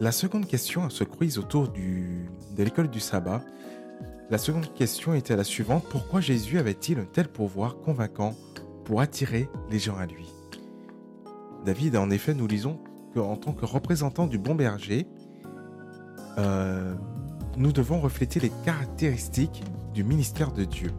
La 0.00 0.12
seconde 0.12 0.46
question 0.46 0.86
à 0.86 0.88
ce 0.88 1.04
autour 1.38 1.68
de 1.68 2.62
l'école 2.62 2.88
du 2.88 3.00
sabbat, 3.00 3.44
la 4.30 4.38
seconde 4.38 4.72
question 4.72 5.12
était 5.12 5.36
la 5.36 5.44
suivante. 5.44 5.84
Pourquoi 5.90 6.22
Jésus 6.22 6.58
avait-il 6.58 6.98
un 6.98 7.04
tel 7.04 7.28
pouvoir 7.28 7.76
convaincant 7.80 8.34
pour 8.86 9.02
attirer 9.02 9.50
les 9.70 9.78
gens 9.78 9.98
à 9.98 10.06
lui? 10.06 10.26
David, 11.66 11.96
en 11.96 12.08
effet, 12.08 12.32
nous 12.32 12.46
lisons 12.46 12.80
qu'en 13.12 13.36
tant 13.36 13.52
que 13.52 13.66
représentant 13.66 14.26
du 14.26 14.38
bon 14.38 14.54
berger, 14.54 15.06
euh, 16.38 16.94
nous 17.58 17.72
devons 17.72 18.00
refléter 18.00 18.40
les 18.40 18.52
caractéristiques 18.64 19.62
du 19.92 20.02
ministère 20.02 20.52
de 20.52 20.64
Dieu. 20.64 20.92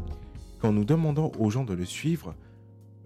Quand 0.60 0.72
nous 0.72 0.86
demandons 0.86 1.32
aux 1.40 1.50
gens 1.50 1.64
de 1.64 1.74
le 1.74 1.86
suivre, 1.86 2.36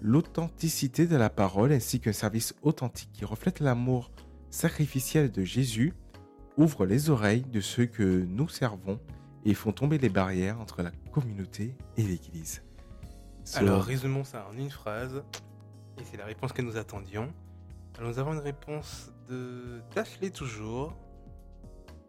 l'authenticité 0.01 1.07
de 1.07 1.15
la 1.15 1.29
parole 1.29 1.71
ainsi 1.71 2.01
qu'un 2.01 2.11
service 2.11 2.53
authentique 2.63 3.11
qui 3.13 3.23
reflète 3.23 3.61
l'amour 3.61 4.11
sacrificiel 4.55 5.31
de 5.31 5.43
Jésus 5.43 5.93
ouvre 6.55 6.85
les 6.85 7.09
oreilles 7.09 7.43
de 7.43 7.59
ceux 7.59 7.85
que 7.85 8.23
nous 8.23 8.47
servons 8.47 9.01
et 9.43 9.53
font 9.53 9.73
tomber 9.73 9.97
les 9.97 10.07
barrières 10.07 10.61
entre 10.61 10.81
la 10.81 10.91
communauté 11.11 11.75
et 11.97 12.03
l'Église. 12.03 12.63
Alors, 13.55 13.83
résumons 13.83 14.23
ça 14.23 14.47
en 14.49 14.57
une 14.57 14.71
phrase. 14.71 15.23
Et 15.99 16.03
c'est 16.09 16.15
la 16.15 16.25
réponse 16.25 16.53
que 16.53 16.61
nous 16.61 16.77
attendions. 16.77 17.33
Alors, 17.97 18.09
nous 18.09 18.17
avons 18.17 18.31
une 18.31 18.39
réponse 18.39 19.11
de 19.29 19.81
d'Ashley 19.93 20.29
toujours, 20.29 20.95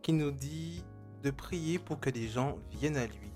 qui 0.03 0.13
nous 0.13 0.31
dit 0.31 0.85
de 1.25 1.31
prier 1.33 1.81
pour 1.81 1.99
que 1.99 2.11
les 2.11 2.29
gens 2.29 2.59
viennent 2.71 2.97
à 2.97 3.07
lui. 3.07 3.33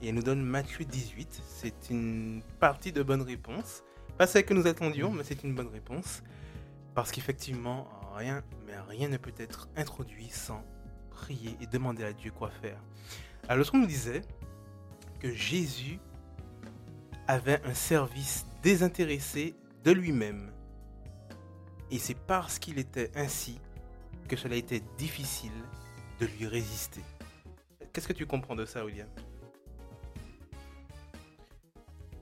Et 0.00 0.08
elle 0.08 0.14
nous 0.14 0.22
donne 0.22 0.42
Matthieu 0.42 0.86
18. 0.86 1.42
C'est 1.46 1.90
une 1.90 2.42
partie 2.58 2.90
de 2.90 3.02
bonne 3.02 3.22
réponse. 3.22 3.84
Pas 4.16 4.26
celle 4.26 4.46
que 4.46 4.54
nous 4.54 4.66
attendions, 4.66 5.12
mais 5.12 5.24
c'est 5.24 5.44
une 5.44 5.54
bonne 5.54 5.68
réponse. 5.68 6.22
Parce 6.94 7.12
qu'effectivement, 7.12 7.86
rien, 8.14 8.42
mais 8.66 8.78
rien 8.88 9.08
ne 9.08 9.16
peut 9.16 9.34
être 9.38 9.68
introduit 9.76 10.28
sans 10.28 10.64
prier 11.10 11.56
et 11.60 11.66
demander 11.66 12.04
à 12.04 12.12
Dieu 12.12 12.30
quoi 12.30 12.50
faire. 12.50 12.78
Alors, 13.44 13.58
lorsqu'on 13.58 13.78
nous 13.78 13.86
disait 13.86 14.22
que 15.18 15.32
Jésus 15.32 15.98
avait 17.28 17.62
un 17.64 17.74
service 17.74 18.46
désintéressé 18.62 19.54
de 19.84 19.92
lui-même. 19.92 20.50
Et 21.90 21.98
c'est 21.98 22.18
parce 22.18 22.58
qu'il 22.58 22.78
était 22.78 23.10
ainsi 23.14 23.60
que 24.28 24.36
cela 24.36 24.56
était 24.56 24.82
difficile 24.98 25.52
de 26.18 26.26
lui 26.26 26.46
résister. 26.46 27.02
Qu'est-ce 27.92 28.08
que 28.08 28.12
tu 28.12 28.26
comprends 28.26 28.56
de 28.56 28.64
ça, 28.64 28.84
William? 28.84 29.08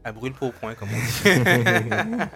À 0.08 0.12
brûle 0.12 0.32
pour 0.32 0.54
point, 0.54 0.74
comme 0.74 0.88
on 0.88 0.96
dit. 0.96 2.20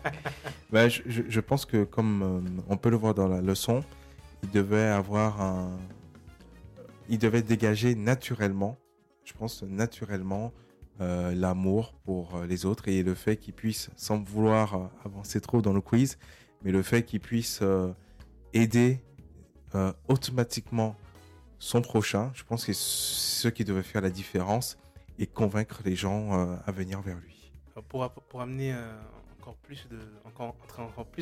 Bah, 0.71 0.89
je, 0.91 1.41
pense 1.41 1.65
que 1.65 1.85
comme 1.85 2.23
euh, 2.23 2.63
on 2.69 2.77
peut 2.77 2.91
le 2.91 2.97
voir 2.99 3.15
dans 3.15 3.29
la 3.29 3.41
leçon, 3.41 3.83
il 4.43 4.51
devait 4.51 4.89
avoir 4.89 5.41
un... 5.41 5.79
Il 7.09 7.19
devait 7.19 7.41
dégager 7.41 7.95
naturellement, 7.95 8.77
je 9.25 9.33
pense 9.33 9.63
naturellement, 9.63 10.53
euh, 11.01 11.35
l'amour 11.35 11.95
pour 12.05 12.37
euh, 12.37 12.47
les 12.47 12.67
autres 12.67 12.89
et 12.89 13.03
le 13.03 13.15
fait 13.15 13.39
qu'il 13.39 13.55
puisse, 13.55 13.89
sans 13.97 14.23
vouloir 14.23 14.91
avancer 15.03 15.41
trop 15.41 15.63
dans 15.63 15.73
le 15.73 15.81
quiz, 15.81 16.19
mais 16.63 16.73
le 16.73 16.83
fait 16.83 17.05
qu'il 17.05 17.21
puisse 17.21 17.63
aider 18.53 19.01
automatiquement 20.09 20.95
son 21.59 21.81
prochain, 21.81 22.33
je 22.35 22.45
pense 22.45 22.67
que 22.67 22.75
c'est 22.75 22.79
ce 22.79 23.49
qui 23.49 23.65
devait 23.65 23.83
faire 23.83 24.03
la 24.03 24.11
différence 24.11 24.77
et 25.19 25.27
convaincre 25.27 25.81
les 25.87 25.97
gens 25.97 26.59
à 26.67 26.71
venir 26.73 27.01
vers 27.01 27.17
lui. 27.17 27.32
Alors, 27.75 27.85
Pour, 27.85 28.41
amener 28.41 28.75
euh, 28.75 28.93
encore 29.41 29.57
plus 29.57 29.89
de, 29.89 29.99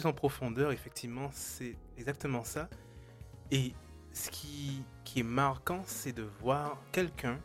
en 0.04 0.12
profondeur, 0.12 0.72
effectivement, 0.72 1.30
c'est 1.32 1.76
exactement 1.96 2.44
ça. 2.44 2.68
Et 3.50 3.72
ce 4.12 4.30
qui, 4.30 4.82
qui 5.04 5.20
est 5.20 5.24
marquant, 5.24 5.82
c'est 5.86 6.12
de 6.12 6.22
voir 6.40 6.78
quelqu'un 6.92 7.38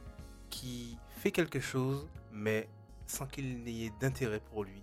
qui 0.50 0.98
fait 1.18 1.32
quelque 1.32 1.60
chose, 1.60 2.08
mais 2.32 2.68
sans 3.06 3.28
qu'il 3.28 3.64
n'ait 3.64 3.92
d'intérêt 4.00 4.40
pour 4.40 4.64
lui. 4.64 4.82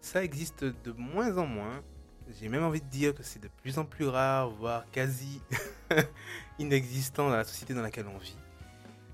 Ça 0.00 0.24
existe 0.24 0.64
de 0.64 0.92
moins 0.92 1.36
en 1.38 1.46
moins. 1.46 1.82
J'ai 2.40 2.48
même 2.48 2.64
envie 2.64 2.80
de 2.80 2.88
dire 2.88 3.14
que 3.14 3.22
c'est 3.22 3.40
de 3.40 3.48
plus 3.48 3.78
en 3.78 3.84
plus 3.84 4.06
rare, 4.06 4.50
voire 4.50 4.84
quasi 4.90 5.40
inexistant 6.58 7.28
dans 7.28 7.36
la 7.36 7.44
société 7.44 7.74
dans 7.74 7.82
laquelle 7.82 8.06
on 8.06 8.18
vit. 8.18 8.36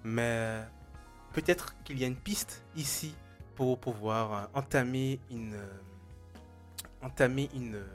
Mais 0.04 0.62
peut-être 1.32 1.74
qu'il 1.82 1.98
y 1.98 2.04
a 2.04 2.06
une 2.06 2.16
piste 2.16 2.64
ici 2.74 3.14
pour 3.56 3.78
pouvoir 3.78 4.32
euh, 4.32 4.46
entamer 4.54 5.18
une, 5.30 5.54
euh, 5.54 5.78
entamer 7.02 7.48
une, 7.54 7.74
euh, 7.74 7.86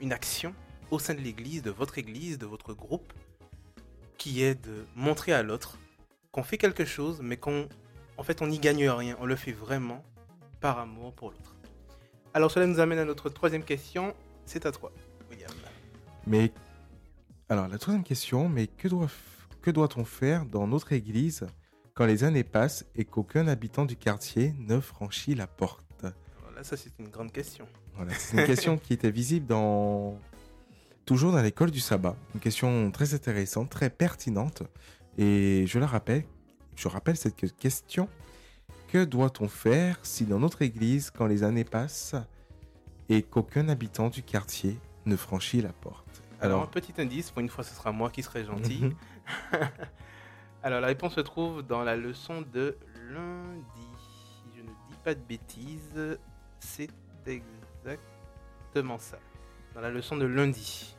une 0.00 0.12
action 0.12 0.54
au 0.90 0.98
sein 0.98 1.14
de 1.14 1.20
l'église, 1.20 1.62
de 1.62 1.70
votre 1.70 1.98
église, 1.98 2.38
de 2.38 2.46
votre 2.46 2.74
groupe, 2.74 3.12
qui 4.16 4.42
est 4.42 4.54
de 4.54 4.86
montrer 4.94 5.32
à 5.32 5.42
l'autre 5.42 5.78
qu'on 6.30 6.42
fait 6.42 6.58
quelque 6.58 6.84
chose, 6.84 7.20
mais 7.22 7.36
qu'on 7.36 7.68
en 8.16 8.22
fait, 8.22 8.42
on 8.42 8.48
n'y 8.48 8.58
gagne 8.58 8.88
rien. 8.88 9.16
On 9.20 9.26
le 9.26 9.36
fait 9.36 9.52
vraiment 9.52 10.04
par 10.60 10.78
amour 10.78 11.12
pour 11.12 11.30
l'autre. 11.30 11.54
Alors, 12.34 12.50
cela 12.50 12.66
nous 12.66 12.80
amène 12.80 12.98
à 12.98 13.04
notre 13.04 13.28
troisième 13.28 13.62
question. 13.62 14.12
C'est 14.44 14.66
à 14.66 14.72
toi, 14.72 14.92
William. 15.30 15.50
Mais 16.26 16.52
alors 17.48 17.68
la 17.68 17.78
troisième 17.78 18.04
question, 18.04 18.48
mais 18.48 18.66
que 18.66 18.88
doit 18.88 19.08
que 19.62 19.70
doit-on 19.70 20.04
faire 20.04 20.44
dans 20.44 20.66
notre 20.66 20.92
église 20.92 21.46
quand 21.98 22.06
les 22.06 22.22
années 22.22 22.44
passent 22.44 22.86
et 22.94 23.04
qu'aucun 23.04 23.48
habitant 23.48 23.84
du 23.84 23.96
quartier 23.96 24.54
ne 24.60 24.78
franchit 24.78 25.34
la 25.34 25.48
porte. 25.48 25.82
Alors 26.04 26.52
là, 26.54 26.62
ça, 26.62 26.76
c'est 26.76 26.92
une 27.00 27.08
grande 27.08 27.32
question. 27.32 27.66
Voilà, 27.96 28.14
c'est 28.14 28.36
une 28.36 28.46
question 28.46 28.78
qui 28.78 28.92
était 28.92 29.10
visible 29.10 29.46
dans 29.46 30.16
toujours 31.06 31.32
dans 31.32 31.42
l'école 31.42 31.72
du 31.72 31.80
sabbat, 31.80 32.14
une 32.36 32.40
question 32.40 32.88
très 32.92 33.14
intéressante, 33.14 33.70
très 33.70 33.90
pertinente. 33.90 34.62
Et 35.16 35.64
je 35.66 35.80
la 35.80 35.88
rappelle, 35.88 36.22
je 36.76 36.86
rappelle 36.86 37.16
cette 37.16 37.34
que- 37.34 37.46
question. 37.46 38.08
Que 38.86 39.04
doit-on 39.04 39.48
faire 39.48 39.98
si 40.04 40.24
dans 40.24 40.38
notre 40.38 40.62
église 40.62 41.10
quand 41.10 41.26
les 41.26 41.42
années 41.42 41.64
passent 41.64 42.14
et 43.08 43.24
qu'aucun 43.24 43.68
habitant 43.68 44.08
du 44.08 44.22
quartier 44.22 44.78
ne 45.04 45.16
franchit 45.16 45.62
la 45.62 45.72
porte? 45.72 46.22
Alors, 46.40 46.62
un 46.62 46.66
petit 46.66 46.92
indice, 47.00 47.32
pour 47.32 47.40
une 47.40 47.48
fois, 47.48 47.64
ce 47.64 47.74
sera 47.74 47.90
moi 47.90 48.08
qui 48.10 48.22
serai 48.22 48.44
gentil. 48.44 48.84
Alors, 50.62 50.80
la 50.80 50.88
réponse 50.88 51.14
se 51.14 51.20
trouve 51.20 51.62
dans 51.62 51.84
la 51.84 51.96
leçon 51.96 52.42
de 52.52 52.76
lundi. 53.10 53.86
Si 53.98 54.56
je 54.56 54.62
ne 54.62 54.66
dis 54.66 54.96
pas 55.04 55.14
de 55.14 55.20
bêtises, 55.20 56.18
c'est 56.58 56.90
exactement 57.26 58.98
ça. 58.98 59.18
Dans 59.74 59.80
la 59.80 59.90
leçon 59.90 60.16
de 60.16 60.26
lundi. 60.26 60.96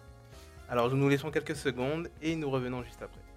Alors, 0.70 0.90
nous 0.90 0.98
nous 0.98 1.10
laissons 1.10 1.30
quelques 1.30 1.56
secondes 1.56 2.10
et 2.22 2.36
nous 2.36 2.50
revenons 2.50 2.84
juste 2.84 3.02
après. 3.02 3.29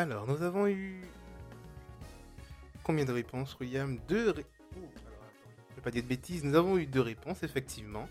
Alors, 0.00 0.26
nous 0.26 0.40
avons 0.42 0.66
eu. 0.66 1.02
Combien 2.82 3.04
de 3.04 3.12
réponses, 3.12 3.54
William? 3.60 3.98
Deux. 4.08 4.30
ré- 4.30 4.46
Ouh, 4.76 4.78
alors, 4.78 5.22
attends, 5.24 5.52
je 5.70 5.76
vais 5.76 5.82
pas 5.82 5.90
dire 5.90 6.02
de 6.02 6.08
bêtises. 6.08 6.42
Nous 6.42 6.54
avons 6.54 6.78
eu 6.78 6.86
deux 6.86 7.02
réponses, 7.02 7.42
effectivement. 7.42 8.08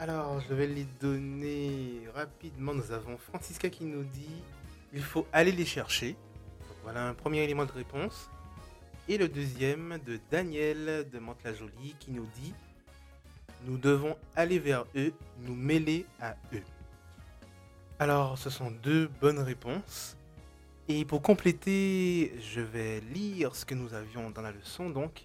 Alors, 0.00 0.40
je 0.40 0.52
vais 0.54 0.66
les 0.66 0.84
donner 1.00 2.00
rapidement. 2.14 2.74
Nous 2.74 2.90
avons 2.90 3.16
Francisca 3.16 3.70
qui 3.70 3.84
nous 3.84 4.02
dit 4.02 4.42
il 4.92 5.02
faut 5.02 5.24
aller 5.32 5.52
les 5.52 5.64
chercher. 5.64 6.16
Voilà 6.82 7.06
un 7.08 7.14
premier 7.14 7.44
élément 7.44 7.64
de 7.64 7.70
réponse. 7.72 8.28
Et 9.08 9.18
le 9.18 9.28
deuxième 9.28 9.98
de 10.04 10.18
Daniel 10.32 11.08
de 11.08 11.18
Mantes-la-Jolie 11.20 11.94
qui 12.00 12.10
nous 12.10 12.26
dit 12.34 12.54
nous 13.66 13.78
devons 13.78 14.16
aller 14.34 14.58
vers 14.58 14.84
eux, 14.96 15.12
nous 15.38 15.54
mêler 15.54 16.04
à 16.20 16.34
eux. 16.52 16.62
Alors, 18.00 18.36
ce 18.36 18.50
sont 18.50 18.72
deux 18.72 19.06
bonnes 19.20 19.38
réponses. 19.38 20.16
Et 20.94 21.06
pour 21.06 21.22
compléter, 21.22 22.34
je 22.38 22.60
vais 22.60 23.00
lire 23.00 23.56
ce 23.56 23.64
que 23.64 23.74
nous 23.74 23.94
avions 23.94 24.28
dans 24.30 24.42
la 24.42 24.52
leçon, 24.52 24.90
donc, 24.90 25.24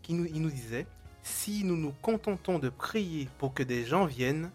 qui 0.00 0.14
nous, 0.14 0.50
disait, 0.50 0.86
Si 1.22 1.64
nous 1.64 1.76
nous 1.76 1.92
contentons 2.00 2.58
de 2.58 2.70
prier 2.70 3.28
pour 3.36 3.52
que 3.52 3.62
des 3.62 3.84
gens 3.84 4.06
viennent 4.06 4.50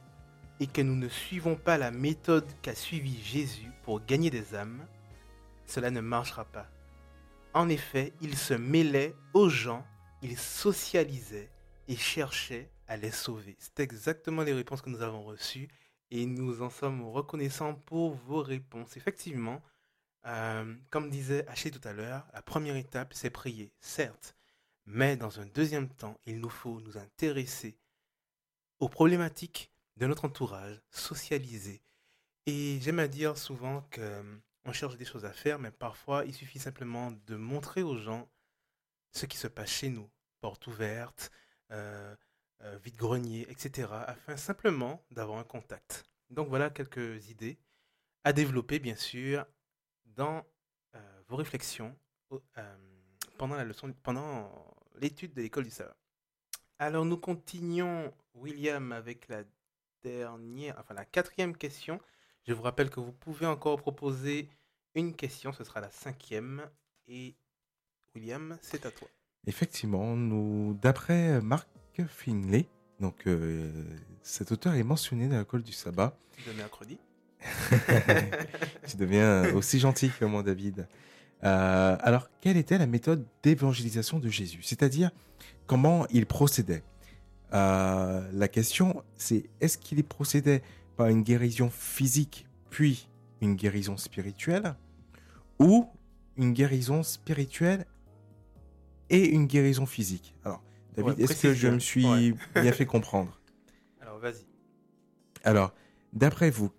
et 0.59 0.65
que 0.65 0.81
nous 0.81 0.95
ne 0.95 1.09
suivons 1.09 1.55
pas 1.55 1.77
la 1.77 1.91
méthode 1.91 2.47
qu'a 2.63 2.73
suivi 2.73 3.21
Jésus 3.23 3.69
pour 3.83 4.03
gagner 4.03 4.31
des 4.31 4.55
âmes, 4.55 4.83
cela 5.67 5.91
ne 5.91 6.01
marchera 6.01 6.43
pas. 6.45 6.65
En 7.53 7.69
effet, 7.69 8.11
il 8.19 8.35
se 8.35 8.55
mêlait 8.55 9.13
aux 9.35 9.47
gens, 9.49 9.85
il 10.23 10.39
socialisait 10.39 11.51
et 11.87 11.95
cherchait 11.95 12.71
à 12.87 12.97
les 12.97 13.11
sauver. 13.11 13.55
C'est 13.59 13.79
exactement 13.79 14.41
les 14.41 14.53
réponses 14.53 14.81
que 14.81 14.89
nous 14.89 15.03
avons 15.03 15.21
reçues 15.21 15.67
et 16.09 16.25
nous 16.25 16.63
en 16.63 16.71
sommes 16.71 17.07
reconnaissants 17.07 17.75
pour 17.75 18.15
vos 18.15 18.41
réponses. 18.41 18.97
Effectivement, 18.97 19.61
euh, 20.25 20.75
comme 20.89 21.09
disait 21.09 21.47
Ashley 21.47 21.71
tout 21.71 21.85
à 21.87 21.93
l'heure, 21.93 22.27
la 22.33 22.41
première 22.41 22.75
étape, 22.75 23.13
c'est 23.13 23.29
prier, 23.29 23.73
certes, 23.79 24.35
mais 24.85 25.17
dans 25.17 25.39
un 25.39 25.45
deuxième 25.47 25.89
temps, 25.89 26.19
il 26.25 26.39
nous 26.39 26.49
faut 26.49 26.79
nous 26.81 26.97
intéresser 26.97 27.77
aux 28.79 28.89
problématiques 28.89 29.71
de 29.97 30.07
notre 30.07 30.25
entourage, 30.25 30.81
socialiser. 30.89 31.81
Et 32.45 32.79
j'aime 32.81 32.99
à 32.99 33.07
dire 33.07 33.37
souvent 33.37 33.81
que 33.91 34.01
euh, 34.01 34.23
on 34.65 34.73
cherche 34.73 34.97
des 34.97 35.05
choses 35.05 35.25
à 35.25 35.33
faire, 35.33 35.59
mais 35.59 35.71
parfois 35.71 36.25
il 36.25 36.33
suffit 36.33 36.59
simplement 36.59 37.11
de 37.11 37.35
montrer 37.35 37.83
aux 37.83 37.97
gens 37.97 38.29
ce 39.11 39.25
qui 39.25 39.37
se 39.37 39.47
passe 39.47 39.69
chez 39.69 39.89
nous, 39.89 40.09
porte 40.39 40.65
ouverte, 40.67 41.31
euh, 41.71 42.15
vide-grenier, 42.83 43.47
etc., 43.49 43.89
afin 43.91 44.37
simplement 44.37 45.03
d'avoir 45.09 45.39
un 45.39 45.43
contact. 45.43 46.03
Donc 46.29 46.47
voilà 46.47 46.69
quelques 46.69 47.29
idées 47.29 47.57
à 48.23 48.33
développer, 48.33 48.79
bien 48.79 48.95
sûr, 48.95 49.45
dans 50.15 50.43
euh, 50.95 51.21
vos 51.27 51.35
réflexions 51.35 51.95
au- 52.29 52.41
euh, 52.57 52.77
pendant 53.37 53.55
la 53.55 53.63
leçon, 53.63 53.93
pendant 54.03 54.51
l'étude 54.99 55.33
de 55.33 55.41
l'école 55.41 55.63
du 55.63 55.71
sabbat. 55.71 55.95
Alors 56.79 57.05
nous 57.05 57.17
continuons, 57.17 58.13
William, 58.33 58.91
avec 58.91 59.27
la 59.27 59.43
dernière, 60.03 60.77
enfin 60.79 60.93
la 60.93 61.05
quatrième 61.05 61.55
question. 61.55 61.99
Je 62.47 62.53
vous 62.53 62.63
rappelle 62.63 62.89
que 62.89 62.99
vous 62.99 63.11
pouvez 63.13 63.45
encore 63.45 63.77
proposer 63.77 64.49
une 64.95 65.15
question, 65.15 65.53
ce 65.53 65.63
sera 65.63 65.79
la 65.79 65.91
cinquième. 65.91 66.67
Et 67.07 67.35
William, 68.15 68.57
c'est 68.61 68.85
à 68.85 68.91
toi. 68.91 69.07
Effectivement, 69.45 70.15
nous, 70.15 70.73
d'après 70.81 71.41
Marc 71.41 71.67
Finlay, 72.07 72.67
donc 72.99 73.27
euh, 73.27 73.71
cet 74.21 74.51
auteur 74.51 74.73
est 74.73 74.83
mentionné 74.83 75.27
dans 75.27 75.37
l'école 75.39 75.63
du 75.63 75.71
sabbat. 75.71 76.17
De 76.47 76.51
mercredi. 76.53 76.97
tu 78.87 78.97
deviens 78.97 79.53
aussi 79.53 79.79
gentil 79.79 80.09
que 80.17 80.25
moi, 80.25 80.43
David. 80.43 80.87
Euh, 81.43 81.97
alors, 82.01 82.29
quelle 82.39 82.57
était 82.57 82.77
la 82.77 82.85
méthode 82.87 83.25
d'évangélisation 83.43 84.19
de 84.19 84.29
Jésus? 84.29 84.59
C'est-à-dire, 84.63 85.11
comment 85.65 86.05
il 86.11 86.25
procédait? 86.25 86.83
Euh, 87.53 88.29
La 88.33 88.47
question, 88.47 89.03
c'est 89.17 89.49
est-ce 89.59 89.77
qu'il 89.77 90.03
procédait 90.03 90.61
par 90.97 91.07
une 91.07 91.23
guérison 91.23 91.69
physique, 91.69 92.47
puis 92.69 93.07
une 93.41 93.55
guérison 93.55 93.97
spirituelle, 93.97 94.75
ou 95.59 95.87
une 96.37 96.53
guérison 96.53 97.01
spirituelle 97.03 97.85
et 99.09 99.29
une 99.29 99.47
guérison 99.47 99.85
physique? 99.87 100.35
Alors, 100.45 100.61
David, 100.95 101.17
Ouais, 101.17 101.23
est-ce 101.23 101.41
que 101.41 101.53
je 101.53 101.67
me 101.69 101.79
suis. 101.79 102.05
Ouais. 102.05 102.33
bien 102.61 102.71
fait 102.71 102.85
comprendre? 102.85 103.39
Alors 104.01 104.19
vas-y. 104.19 104.45
alors, 105.43 105.73
d'après 106.13 106.49
vous, 106.51 106.69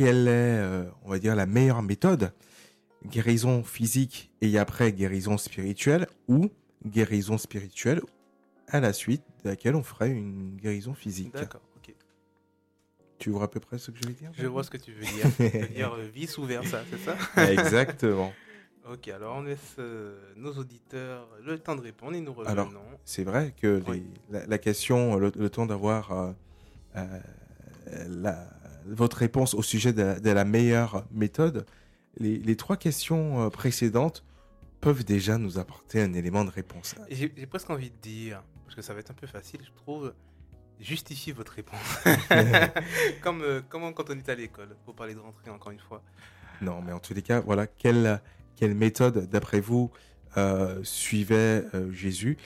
quelle 0.00 0.28
est, 0.28 0.30
euh, 0.58 0.84
on 1.04 1.10
va 1.10 1.18
dire, 1.18 1.36
la 1.36 1.44
meilleure 1.44 1.82
méthode? 1.82 2.32
Guérison 3.04 3.62
physique 3.62 4.30
et 4.40 4.56
après 4.58 4.92
guérison 4.92 5.36
spirituelle 5.36 6.06
ou 6.26 6.50
guérison 6.86 7.36
spirituelle 7.36 8.00
à 8.68 8.80
la 8.80 8.94
suite 8.94 9.22
de 9.44 9.50
laquelle 9.50 9.74
on 9.74 9.82
ferait 9.82 10.10
une 10.10 10.56
guérison 10.56 10.94
physique? 10.94 11.34
D'accord, 11.34 11.60
ok. 11.76 11.94
Tu 13.18 13.28
vois 13.28 13.42
à 13.44 13.48
peu 13.48 13.60
près 13.60 13.76
ce 13.76 13.90
que 13.90 13.98
je 13.98 14.08
veux 14.08 14.14
dire? 14.14 14.30
Je 14.32 14.46
vois 14.46 14.62
ce 14.62 14.70
que 14.70 14.78
tu 14.78 14.92
veux 14.92 15.04
dire. 15.04 15.26
C'est-à-dire 15.36 15.92
euh, 15.92 16.06
vice 16.06 16.38
ou 16.38 16.44
versa, 16.44 16.82
c'est 16.88 16.98
ça? 16.98 17.18
Exactement. 17.52 18.34
Ok, 18.90 19.08
alors 19.08 19.36
on 19.36 19.42
laisse 19.42 19.76
euh, 19.78 20.18
nos 20.36 20.54
auditeurs 20.54 21.28
le 21.44 21.58
temps 21.58 21.76
de 21.76 21.82
répondre 21.82 22.14
et 22.16 22.22
nous 22.22 22.32
revenons. 22.32 22.50
Alors, 22.50 22.72
c'est 23.04 23.24
vrai 23.24 23.52
que 23.60 23.82
les- 23.92 24.02
la, 24.30 24.46
la 24.46 24.58
question, 24.58 25.16
le, 25.18 25.30
le 25.36 25.50
temps 25.50 25.66
d'avoir 25.66 26.12
euh, 26.12 26.32
euh, 26.96 27.18
la- 28.08 28.48
votre 28.86 29.16
réponse 29.18 29.54
au 29.54 29.62
sujet 29.62 29.92
de, 29.92 30.02
la- 30.02 30.20
de 30.20 30.30
la 30.30 30.44
meilleure 30.44 31.04
méthode, 31.10 31.66
les, 32.18 32.38
les 32.38 32.56
trois 32.56 32.76
questions 32.76 33.42
euh, 33.46 33.50
précédentes 33.50 34.24
peuvent 34.80 35.04
déjà 35.04 35.38
nous 35.38 35.58
apporter 35.58 36.00
un 36.00 36.12
élément 36.14 36.44
de 36.44 36.50
réponse. 36.50 36.94
J'ai 37.10 37.28
presque 37.46 37.70
envie 37.70 37.90
de 37.90 37.96
dire, 38.02 38.42
parce 38.64 38.74
que 38.74 38.82
ça 38.82 38.94
va 38.94 39.00
être 39.00 39.10
un 39.10 39.14
peu 39.14 39.26
facile, 39.26 39.60
je 39.62 39.70
trouve, 39.82 40.14
justifiez 40.80 41.32
votre 41.32 41.52
réponse. 41.52 41.78
comme, 43.22 43.42
euh, 43.42 43.60
comme 43.68 43.92
quand 43.94 44.10
on 44.10 44.18
est 44.18 44.28
à 44.28 44.34
l'école, 44.34 44.76
pour 44.84 44.94
parler 44.94 45.14
de 45.14 45.20
rentrée 45.20 45.50
encore 45.50 45.72
une 45.72 45.80
fois. 45.80 46.02
Non, 46.62 46.80
mais 46.82 46.92
en 46.92 46.98
tous 46.98 47.14
les 47.14 47.22
cas, 47.22 47.40
voilà, 47.40 47.66
quelle, 47.66 48.20
quelle 48.56 48.74
méthode, 48.74 49.28
d'après 49.28 49.60
vous, 49.60 49.90
euh, 50.36 50.82
suivait 50.82 51.64
euh, 51.74 51.90
Jésus? 51.92 52.36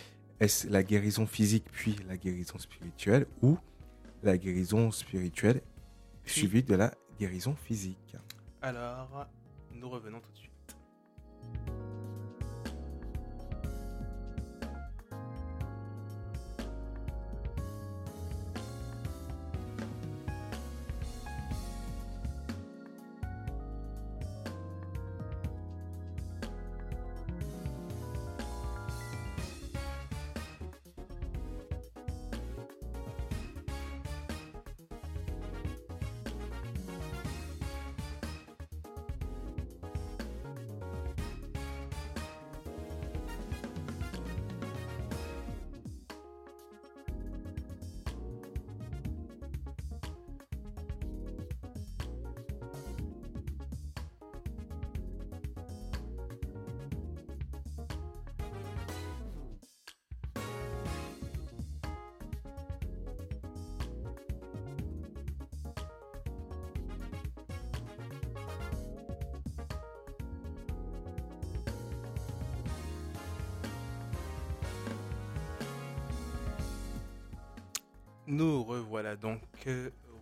Est-ce 0.41 0.69
la 0.69 0.83
guérison 0.83 1.27
physique 1.27 1.65
puis 1.71 1.97
la 2.09 2.17
guérison 2.17 2.59
spirituelle 2.59 3.27
ou 3.43 3.57
la 4.23 4.37
guérison 4.37 4.91
spirituelle 4.91 5.61
Suivie 6.27 6.63
de 6.63 6.75
la 6.75 6.93
guérison 7.19 7.55
physique 7.55 8.17
Alors, 8.63 9.27
nous 9.73 9.89
revenons 9.89 10.21
tout 10.21 10.33
de 10.33 10.37
suite. 10.39 10.44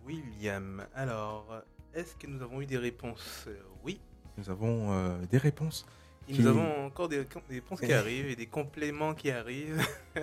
William. 0.05 0.85
Alors, 0.95 1.63
est-ce 1.93 2.15
que 2.15 2.27
nous 2.27 2.41
avons 2.41 2.61
eu 2.61 2.65
des 2.65 2.77
réponses? 2.77 3.45
Euh, 3.47 3.55
Oui. 3.83 3.99
Nous 4.37 4.49
avons 4.49 4.91
euh, 4.91 5.17
des 5.29 5.37
réponses. 5.37 5.85
Et 6.27 6.33
qui- 6.33 6.41
nous 6.41 6.47
avons 6.47 6.85
encore 6.85 7.07
des, 7.09 7.23
des 7.23 7.55
réponses 7.55 7.79
qui 7.81 7.93
arrivent 7.93 8.27
et 8.29 8.35
des 8.35 8.47
compléments 8.47 9.13
qui 9.13 9.29
arrivent. 9.29 9.85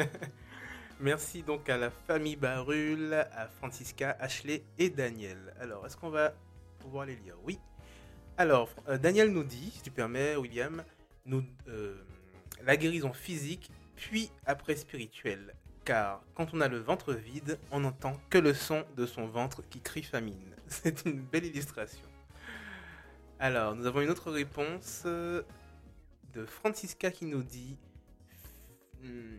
Merci 1.01 1.43
donc 1.43 1.69
à 1.71 1.77
la 1.79 1.91
famille 1.91 2.37
Barul, 2.37 3.15
à 3.15 3.49
Francisca, 3.49 4.17
Ashley 4.21 4.63
et 4.79 4.91
Daniel. 4.91 5.55
Alors, 5.59 5.87
est-ce 5.87 5.97
qu'on 5.97 6.11
va 6.11 6.35
pouvoir 6.79 7.07
les 7.07 7.17
lire? 7.17 7.37
Oui. 7.45 7.59
Alors, 8.37 8.69
euh, 8.89 8.99
Daniel 8.99 9.31
nous 9.31 9.45
dit, 9.45 9.71
si 9.75 9.83
tu 9.83 9.91
permets, 9.91 10.37
William, 10.37 10.83
nous, 11.25 11.43
euh, 11.69 11.97
la 12.65 12.77
guérison 12.77 13.13
physique, 13.13 13.71
puis 13.97 14.31
après 14.45 14.77
spirituelle. 14.77 15.55
Car 15.85 16.23
quand 16.35 16.53
on 16.53 16.61
a 16.61 16.69
le 16.69 16.79
ventre 16.79 17.15
vide, 17.15 17.59
on 17.71 17.81
n'entend 17.81 18.17
que 18.29 18.39
le 18.39 18.55
son 18.55 18.85
de 18.97 19.07
son 19.07 19.27
ventre 19.27 19.63
qui 19.69 19.81
crie 19.81 20.03
famine. 20.03 20.55
C'est 20.67 21.05
une 21.05 21.21
belle 21.21 21.47
illustration. 21.47 22.07
Alors, 23.39 23.75
nous 23.75 23.87
avons 23.87 24.03
une 24.03 24.11
autre 24.11 24.31
réponse 24.31 25.03
euh, 25.07 25.43
de 26.35 26.45
Francisca 26.45 27.11
qui 27.11 27.25
nous 27.25 27.43
dit 27.43 27.79
hmm, 29.03 29.39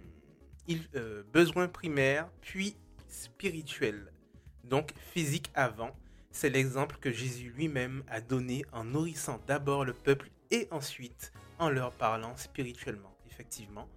il, 0.67 0.87
euh, 0.95 1.23
besoin 1.31 1.67
primaire, 1.67 2.27
puis 2.41 2.75
spirituel. 3.07 4.11
Donc 4.63 4.93
physique 5.11 5.51
avant. 5.53 5.95
C'est 6.31 6.49
l'exemple 6.49 6.97
que 6.99 7.11
Jésus 7.11 7.51
lui-même 7.55 8.03
a 8.07 8.21
donné 8.21 8.63
en 8.71 8.85
nourrissant 8.85 9.39
d'abord 9.47 9.85
le 9.85 9.93
peuple 9.93 10.29
et 10.49 10.67
ensuite 10.71 11.31
en 11.59 11.69
leur 11.69 11.91
parlant 11.91 12.35
spirituellement. 12.37 13.15
Effectivement. 13.29 13.87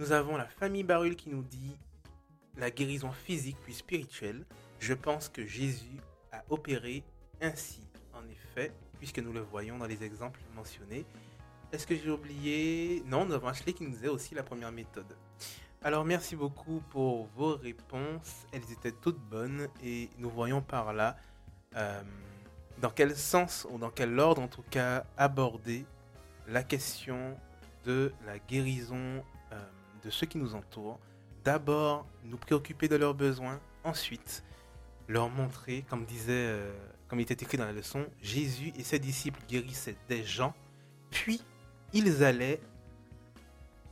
Nous 0.00 0.12
avons 0.12 0.38
la 0.38 0.46
famille 0.46 0.82
Barul 0.82 1.14
qui 1.14 1.28
nous 1.28 1.42
dit 1.42 1.76
la 2.56 2.70
guérison 2.70 3.12
physique 3.12 3.58
puis 3.62 3.74
spirituelle, 3.74 4.46
je 4.78 4.94
pense 4.94 5.28
que 5.28 5.44
Jésus 5.44 6.00
a 6.32 6.42
opéré 6.48 7.04
ainsi, 7.42 7.82
en 8.14 8.26
effet, 8.30 8.72
puisque 8.98 9.18
nous 9.18 9.34
le 9.34 9.40
voyons 9.40 9.76
dans 9.76 9.84
les 9.84 10.02
exemples 10.02 10.40
mentionnés. 10.56 11.04
Est-ce 11.70 11.86
que 11.86 11.94
j'ai 11.94 12.08
oublié? 12.08 13.02
Non, 13.04 13.26
nous 13.26 13.34
avons 13.34 13.48
Ashley 13.48 13.74
qui 13.74 13.84
nous 13.84 13.90
disait 13.90 14.08
aussi 14.08 14.34
la 14.34 14.42
première 14.42 14.72
méthode. 14.72 15.14
Alors 15.82 16.06
merci 16.06 16.34
beaucoup 16.34 16.82
pour 16.88 17.26
vos 17.36 17.56
réponses. 17.56 18.46
Elles 18.52 18.72
étaient 18.72 18.92
toutes 19.02 19.20
bonnes 19.20 19.68
et 19.84 20.08
nous 20.16 20.30
voyons 20.30 20.62
par 20.62 20.94
là 20.94 21.18
euh, 21.76 22.00
dans 22.80 22.90
quel 22.90 23.14
sens 23.14 23.66
ou 23.70 23.76
dans 23.76 23.90
quel 23.90 24.18
ordre 24.18 24.40
en 24.40 24.48
tout 24.48 24.64
cas 24.70 25.04
aborder 25.18 25.84
la 26.48 26.62
question 26.62 27.36
de 27.84 28.14
la 28.24 28.38
guérison 28.38 29.22
de 30.02 30.10
ceux 30.10 30.26
qui 30.26 30.38
nous 30.38 30.54
entourent. 30.54 30.98
D'abord 31.44 32.06
nous 32.24 32.36
préoccuper 32.36 32.88
de 32.88 32.96
leurs 32.96 33.14
besoins, 33.14 33.60
ensuite 33.84 34.44
leur 35.08 35.30
montrer, 35.30 35.84
comme 35.88 36.04
disait, 36.04 36.32
euh, 36.32 36.72
comme 37.08 37.18
il 37.18 37.22
était 37.22 37.44
écrit 37.44 37.58
dans 37.58 37.64
la 37.64 37.72
leçon, 37.72 38.06
Jésus 38.20 38.72
et 38.76 38.84
ses 38.84 38.98
disciples 38.98 39.40
guérissaient 39.48 39.96
des 40.08 40.22
gens, 40.22 40.54
puis 41.10 41.42
ils 41.92 42.22
allaient 42.22 42.60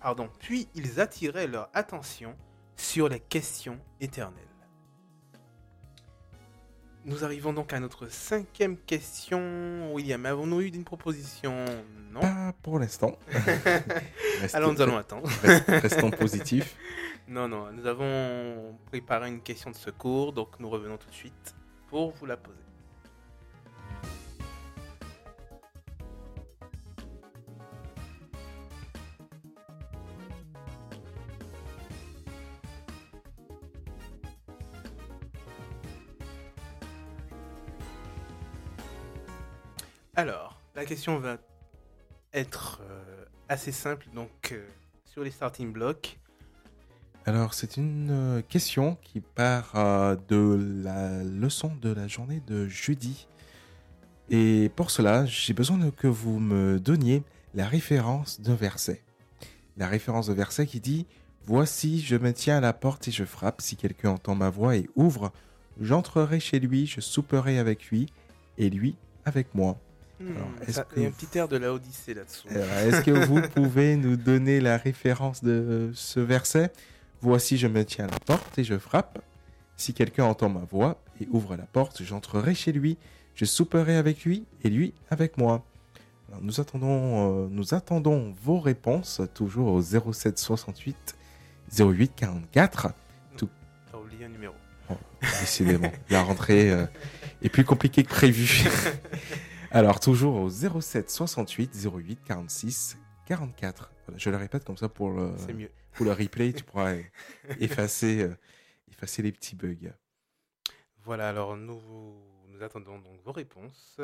pardon, 0.01 0.31
puis 0.39 0.69
ils 0.75 1.01
attiraient 1.01 1.47
leur 1.47 1.69
attention 1.75 2.37
sur 2.77 3.09
les 3.09 3.21
questions 3.21 3.79
éternelles. 4.01 4.48
Nous 7.05 7.25
arrivons 7.25 7.53
donc 7.53 7.73
à 7.73 7.81
notre 7.81 8.11
cinquième 8.11 8.77
question. 8.77 9.95
William, 9.95 10.25
avons-nous 10.27 10.61
eu 10.61 10.67
une 10.69 10.85
proposition? 10.85 11.65
Non. 12.13 12.21
Pas 12.21 12.55
pour 12.63 12.79
l'instant. 12.79 13.19
Alors 14.53 14.73
nous 14.73 14.81
allons 14.83 14.97
attendre. 14.97 15.29
Rest- 15.43 15.65
Restons 15.69 16.11
positifs. 16.11 16.77
Non, 17.31 17.47
non, 17.47 17.71
nous 17.73 17.85
avons 17.87 18.75
préparé 18.87 19.29
une 19.29 19.43
question 19.43 19.71
de 19.71 19.77
secours, 19.77 20.33
donc 20.33 20.59
nous 20.61 20.71
revenons 20.71 20.97
tout 20.97 21.11
de 21.11 21.15
suite 21.15 21.55
pour 21.91 22.13
vous 22.13 22.25
la 22.25 22.39
poser. 22.39 22.57
Alors, 40.19 40.61
la 40.75 40.85
question 40.85 41.21
va 41.21 41.37
être 42.35 42.81
euh, 42.83 43.25
assez 43.49 43.71
simple, 43.71 44.09
donc 44.17 44.51
euh, 44.51 44.67
sur 45.05 45.23
les 45.23 45.31
starting 45.31 45.73
blocks. 45.73 46.19
Alors, 47.25 47.55
c'est 47.55 47.77
une 47.77 48.09
euh, 48.11 48.43
question 48.43 48.99
qui 49.01 49.21
part 49.21 49.75
de 50.27 50.83
la 50.83 51.23
leçon 51.23 51.71
de 51.81 51.93
la 51.93 52.09
journée 52.09 52.43
de 52.49 52.67
jeudi. 52.67 53.29
Et 54.29 54.73
pour 54.75 54.91
cela, 54.91 55.25
j'ai 55.25 55.53
besoin 55.53 55.93
que 55.93 56.09
vous 56.09 56.41
me 56.41 56.81
donniez 56.81 57.23
la 57.55 57.69
référence 57.69 58.41
d'un 58.41 58.57
verset. 58.57 59.05
La 59.77 59.87
référence 59.87 60.27
de 60.27 60.33
verset 60.33 60.67
qui 60.67 60.81
dit 60.81 61.07
Voici, 61.45 62.01
je 62.01 62.17
me 62.17 62.33
tiens 62.33 62.57
à 62.57 62.61
la 62.61 62.73
porte 62.73 63.07
et 63.07 63.13
je 63.13 63.23
frappe. 63.23 63.63
Si 63.63 63.77
quelqu'un 63.77 64.11
entend 64.11 64.35
ma 64.35 64.51
voix 64.51 64.75
et 64.75 64.91
ouvre, 64.97 65.31
j'entrerai 65.81 66.41
chez 66.41 66.59
lui, 66.59 66.87
je 66.87 67.01
souperai 67.01 67.61
avec 67.61 67.87
lui 67.91 68.07
et 68.57 68.69
lui 68.69 68.97
avec 69.25 69.55
moi. 69.55 69.79
Alors, 70.21 70.49
que 70.87 70.97
Il 70.97 71.03
y 71.03 71.07
a 71.07 71.09
un 71.09 71.13
petit 71.13 71.39
air 71.39 71.49
de 71.49 71.57
la 71.57 71.73
Odyssée 71.73 72.15
là-dessous. 72.15 72.49
Alors, 72.51 72.67
Est-ce 72.67 73.03
que 73.03 73.11
vous 73.11 73.41
pouvez 73.55 73.97
nous 73.97 74.17
donner 74.17 74.61
la 74.61 74.77
référence 74.77 75.43
de 75.45 75.91
ce 75.95 76.21
verset? 76.21 76.73
Voici, 77.21 77.57
je 77.57 77.67
me 77.67 77.85
tiens 77.85 78.07
à 78.07 78.11
la 78.11 78.19
porte 78.21 78.59
et 78.59 78.65
je 78.65 78.79
frappe. 78.79 79.21
Si 79.77 79.95
quelqu'un 79.95 80.25
entend 80.25 80.49
ma 80.49 80.65
voix 80.71 81.01
et 81.21 81.29
ouvre 81.31 81.57
la 81.57 81.65
porte, 81.65 82.03
j'entrerai 82.03 82.55
chez 82.55 82.73
lui, 82.73 82.97
je 83.35 83.45
souperai 83.45 83.97
avec 83.97 84.25
lui 84.25 84.45
et 84.65 84.71
lui 84.71 84.95
avec 85.11 85.39
moi. 85.39 85.65
Alors, 86.29 86.43
nous, 86.43 86.61
attendons, 86.61 87.45
euh, 87.45 87.49
nous 87.51 87.75
attendons 87.75 88.35
vos 88.43 88.59
réponses, 88.59 89.23
toujours 89.35 89.73
au 89.73 89.83
07 89.83 90.39
68 90.39 91.17
08 91.79 92.13
44. 92.17 92.89
Tout... 93.37 93.49
T'as 93.91 93.99
oublié 93.99 94.25
un 94.25 94.29
numéro. 94.29 94.55
Oh, 94.91 94.95
décidément, 95.41 95.93
la 96.11 96.23
rentrée 96.23 96.71
euh, 96.71 96.87
est 97.43 97.49
plus 97.49 97.65
compliquée 97.65 98.03
que 98.03 98.09
prévu. 98.09 98.65
Alors, 99.71 100.01
toujours 100.01 100.37
au 100.37 100.49
07 100.49 101.11
68 101.11 101.87
08 101.95 102.21
46 102.25 102.99
44. 103.27 103.93
Voilà, 104.07 104.19
je 104.19 104.31
le 104.31 104.37
répète 104.37 104.65
comme 104.65 104.79
ça 104.79 104.89
pour 104.89 105.11
le, 105.11 105.35
mieux. 105.53 105.71
pour 105.93 106.07
le 106.07 106.13
replay, 106.13 106.55
tu 106.55 106.65
pourras 106.65 106.95
effacer, 107.61 108.23
euh, 108.23 108.35
effacer 108.91 109.21
les 109.21 109.31
petits 109.31 109.57
bugs. 109.57 109.93
Voilà, 111.03 111.29
alors 111.29 111.57
nous, 111.57 111.81
nous 112.47 112.63
attendons 112.63 112.99
donc 112.99 113.21
vos 113.23 113.33
réponses. 113.33 114.01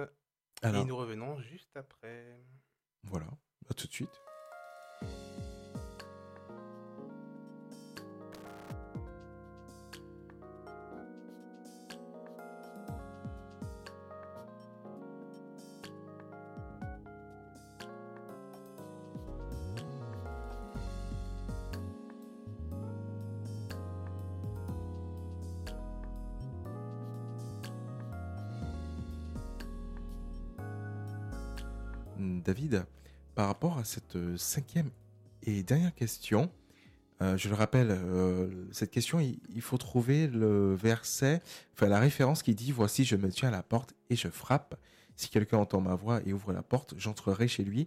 Alors. 0.63 0.83
Et 0.83 0.85
nous 0.85 0.97
revenons 0.97 1.39
juste 1.41 1.75
après. 1.77 2.39
Voilà, 3.05 3.27
à 3.71 3.75
tout 3.75 3.87
de 3.87 3.93
suite. 3.93 4.21
Rapport 33.55 33.79
à 33.79 33.85
cette 33.85 34.17
euh, 34.17 34.37
cinquième 34.37 34.91
et 35.45 35.63
dernière 35.63 35.95
question, 35.95 36.51
euh, 37.23 37.37
je 37.37 37.49
le 37.49 37.55
rappelle, 37.55 37.89
euh, 37.93 38.49
cette 38.73 38.91
question, 38.91 39.21
il, 39.21 39.63
faut 39.63 39.79
trouver 39.79 40.27
le 40.27 40.75
verset, 40.75 41.41
enfin 41.73 41.87
la 41.87 42.01
référence 42.01 42.43
qui 42.43 42.57
dit 42.57 42.73
Voici, 42.73 43.05
je 43.05 43.15
me 43.15 43.31
tiens 43.31 43.51
à 43.51 43.53
la 43.53 43.63
porte 43.63 43.95
et 44.11 44.17
je 44.17 44.27
frappe. 44.27 44.75
Si 45.15 45.29
quelqu'un 45.29 45.59
entend 45.59 45.81
ma 45.81 45.95
voix 45.95 46.21
et 46.27 46.33
ouvre 46.33 46.53
la 46.53 46.65
porte, 46.65 46.95
j'entrerai 46.99 47.47
chez 47.47 47.63
lui 47.63 47.83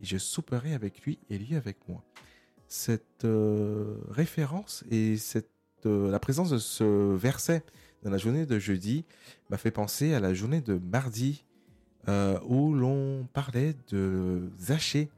et 0.00 0.06
je 0.06 0.16
souperai 0.16 0.72
avec 0.72 1.02
lui 1.02 1.18
et 1.28 1.36
lui 1.36 1.56
avec 1.56 1.76
moi. 1.86 2.02
Cette 2.66 3.26
référence 4.08 4.82
et 4.90 5.18
cette, 5.18 5.50
la 5.84 6.18
présence 6.18 6.48
de 6.48 6.56
ce 6.56 7.14
verset 7.14 7.62
dans 8.02 8.10
la 8.10 8.16
journée 8.16 8.46
de 8.46 8.58
jeudi 8.58 9.04
m'a 9.50 9.58
fait 9.58 9.70
penser 9.70 10.14
à 10.14 10.20
la 10.20 10.32
journée 10.32 10.62
de 10.62 10.80
mardi 10.90 11.44
euh, 12.08 12.38
où 12.44 12.74
l'on 12.74 13.26
parlait 13.32 13.74
de 13.90 14.50
Zachée, 14.58 15.08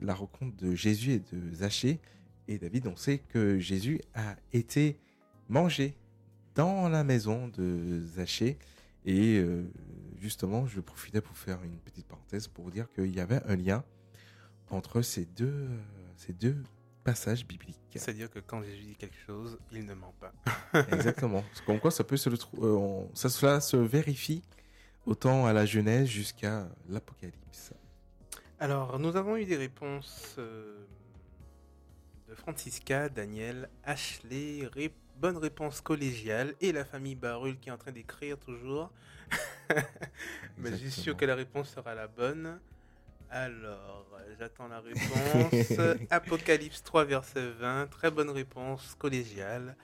la 0.00 0.14
rencontre 0.14 0.56
de 0.56 0.74
Jésus 0.74 1.12
et 1.12 1.18
de 1.20 1.52
Zachée. 1.54 2.00
Et 2.48 2.58
David, 2.58 2.86
on 2.86 2.96
sait 2.96 3.18
que 3.18 3.58
Jésus 3.58 4.00
a 4.14 4.36
été 4.52 4.98
mangé 5.48 5.96
dans 6.54 6.88
la 6.88 7.04
maison 7.04 7.48
de 7.48 8.02
Zachée. 8.04 8.58
Et 9.06 9.38
euh, 9.38 9.64
justement, 10.18 10.66
je 10.66 10.80
profitais 10.80 11.20
pour 11.20 11.36
faire 11.36 11.62
une 11.62 11.78
petite 11.78 12.06
parenthèse 12.06 12.48
pour 12.48 12.70
dire 12.70 12.86
qu'il 12.94 13.14
y 13.14 13.20
avait 13.20 13.42
un 13.46 13.56
lien 13.56 13.84
entre 14.70 15.02
ces 15.02 15.24
deux, 15.26 15.46
euh, 15.46 15.68
ces 16.16 16.32
deux 16.32 16.56
passages 17.04 17.46
bibliques. 17.46 17.78
C'est-à-dire 17.90 18.30
que 18.30 18.38
quand 18.40 18.62
Jésus 18.62 18.82
dit 18.84 18.96
quelque 18.96 19.16
chose, 19.26 19.58
il 19.72 19.84
ne 19.84 19.94
ment 19.94 20.14
pas. 20.18 20.32
Exactement. 20.90 21.44
Comme 21.66 21.78
quoi, 21.78 21.90
ça 21.90 22.02
peut 22.02 22.16
se, 22.16 22.30
le 22.30 22.36
euh, 22.62 22.72
on- 22.74 23.10
ça, 23.14 23.28
cela 23.28 23.60
se 23.60 23.76
vérifie 23.76 24.42
autant 25.06 25.46
à 25.46 25.52
la 25.52 25.66
Genèse 25.66 26.08
jusqu'à 26.08 26.68
l'Apocalypse. 26.88 27.72
Alors, 28.60 28.98
nous 28.98 29.16
avons 29.16 29.36
eu 29.36 29.44
des 29.44 29.56
réponses 29.56 30.36
euh, 30.38 30.84
de 32.28 32.34
Francisca, 32.34 33.08
Daniel, 33.08 33.68
Ashley, 33.84 34.66
ré- 34.72 34.92
bonne 35.20 35.36
réponse 35.36 35.80
collégiale 35.80 36.54
et 36.60 36.72
la 36.72 36.84
famille 36.84 37.14
Barul 37.14 37.58
qui 37.58 37.68
est 37.68 37.72
en 37.72 37.76
train 37.78 37.92
d'écrire 37.92 38.38
toujours. 38.38 38.90
Mais 40.58 40.70
je 40.70 40.76
suis 40.76 40.90
sûr 40.90 41.16
que 41.16 41.24
la 41.24 41.34
réponse 41.34 41.70
sera 41.70 41.94
la 41.94 42.06
bonne. 42.08 42.58
Alors, 43.30 44.06
j'attends 44.38 44.68
la 44.68 44.80
réponse. 44.80 45.78
Apocalypse 46.10 46.82
3, 46.82 47.04
verset 47.04 47.50
20. 47.58 47.88
Très 47.90 48.10
bonne 48.10 48.30
réponse 48.30 48.94
collégiale. 48.98 49.76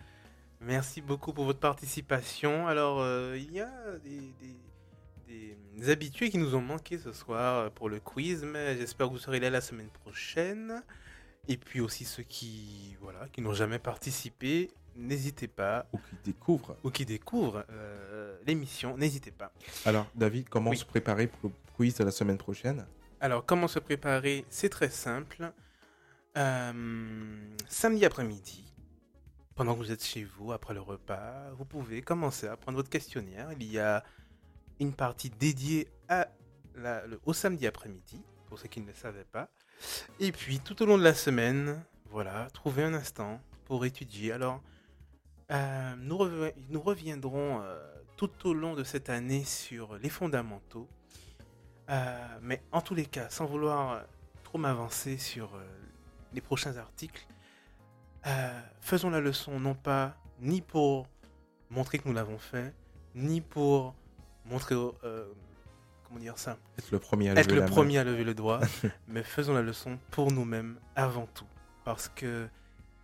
Merci 0.60 1.01
beaucoup 1.01 1.32
pour 1.32 1.44
votre 1.47 1.59
participation. 1.59 2.68
Alors, 2.68 3.01
euh, 3.01 3.36
il 3.38 3.52
y 3.52 3.60
a 3.60 3.70
des, 4.05 4.20
des- 4.40 4.56
des 5.31 5.90
habitués 5.90 6.31
qui 6.31 6.39
nous 6.39 6.55
ont 6.55 6.61
manqué 6.61 6.98
ce 6.98 7.12
soir 7.12 7.59
euh, 7.59 7.70
pour 7.70 7.89
le 7.89 8.01
quiz, 8.01 8.44
mais 8.44 8.77
j'espère 8.77 9.07
que 9.09 9.12
vous 9.12 9.19
serez 9.19 9.40
là 9.40 9.51
la 9.51 9.61
semaine 9.61 9.89
prochaine. 9.89 10.82
Et 11.48 11.57
puis 11.57 11.81
aussi 11.81 12.05
ceux 12.05 12.23
qui, 12.23 12.97
voilà, 13.01 13.28
qui 13.32 13.40
n'ont 13.40 13.55
jamais 13.55 13.78
participé, 13.78 14.70
n'hésitez 14.97 15.48
pas. 15.48 15.86
Ou 15.93 15.98
qui 15.98 16.16
découvrent. 16.24 16.77
Ou 16.85 16.90
qui 16.90 17.07
découvrent 17.07 17.65
euh, 17.70 18.36
l'émission, 18.47 18.97
n'hésitez 18.97 19.31
pas. 19.31 19.52
Alors, 19.86 20.07
David, 20.15 20.48
comment 20.48 20.70
Oui. 20.70 20.77
se 20.77 20.85
préparer 20.85 21.27
pour 21.28 21.51
le 21.51 21.55
quiz 21.77 21.94
de 21.97 22.05
la 22.05 22.11
semaine 22.11 22.39
prochaine? 22.39 22.86
Alors, 23.20 23.44
comment 23.44 23.69
se 23.69 23.78
préparer? 23.78 24.44
C'est 24.51 24.69
très 24.69 24.90
simple. 24.90 25.52
Euh, 26.36 26.73
samedi 27.69 28.05
après-midi, 28.05 28.65
pendant 29.55 29.74
que 29.74 29.78
vous 29.78 29.93
êtes 29.93 30.05
chez 30.05 30.24
vous, 30.24 30.52
après 30.52 30.74
le 30.74 30.81
repas, 30.81 31.51
vous 31.57 31.65
pouvez 31.65 32.02
commencer 32.02 32.47
à 32.47 32.57
prendre 32.57 32.77
votre 32.77 32.90
questionnaire. 32.90 33.48
Il 33.59 33.70
y 33.70 33.78
a 33.78 34.05
une 34.81 34.93
partie 34.93 35.31
dédiée 35.31 35.89
au 37.24 37.32
samedi 37.32 37.66
après-midi, 37.66 38.20
pour 38.47 38.59
ceux 38.59 38.69
qui 38.69 38.81
ne 38.81 38.86
le 38.86 38.94
savaient 38.94 39.24
pas. 39.24 39.48
Et 40.19 40.32
puis, 40.32 40.59
tout 40.61 40.82
au 40.82 40.86
long 40.86 40.98
de 40.98 41.05
la 41.05 41.15
semaine, 41.15 41.82
voilà, 42.11 42.48
trouvez 42.52 42.82
un 42.82 42.94
instant 42.94 43.40
pour 43.66 43.85
étudier. 43.85 44.32
Alors, 44.32 44.61
euh, 45.51 45.94
nous, 45.97 46.19
nous 46.69 46.81
reviendrons 46.81 47.62
euh, 47.62 47.78
tout 48.16 48.48
au 48.48 48.55
long 48.55 48.74
de 48.74 48.85
cette 48.85 49.11
année 49.11 49.44
sur 49.44 49.97
les 49.98 50.09
fondamentaux. 50.09 50.89
Euh, 51.89 52.39
mais 52.43 52.62
en 52.73 52.81
tous 52.81 52.94
les 52.94 53.07
cas, 53.07 53.28
sans 53.31 53.47
vouloir 53.47 54.05
trop 54.44 54.59
m'avancer 54.59 55.19
sur 55.19 55.59
les 56.32 56.40
prochains 56.40 56.77
articles, 56.77 57.27
faisons 58.81 59.11
la 59.11 59.20
leçon 59.20 59.59
non 59.59 59.74
pas 59.74 60.16
ni 60.40 60.61
pour 60.61 61.07
montrer 61.70 61.98
que 61.98 62.09
nous 62.09 62.15
l'avons 62.15 62.39
fait, 62.39 62.74
ni 63.15 63.40
pour 63.40 63.94
montrer, 64.44 64.74
euh, 64.74 65.26
comment 66.04 66.20
dire 66.20 66.38
ça, 66.38 66.58
Être 66.78 66.90
le 66.90 66.98
premier 66.98 67.30
à 67.30 67.32
être 67.34 67.46
lever 67.46 67.54
le 67.54 67.60
la 67.60 67.66
main. 67.66 67.72
premier 67.72 67.98
à 67.98 68.04
lever 68.04 68.24
le 68.24 68.34
doigt, 68.34 68.60
mais 69.08 69.22
faisons 69.22 69.54
la 69.54 69.62
leçon 69.62 69.98
pour 70.10 70.32
nous-mêmes 70.32 70.78
avant 70.96 71.26
tout, 71.34 71.46
parce 71.84 72.08
que 72.08 72.48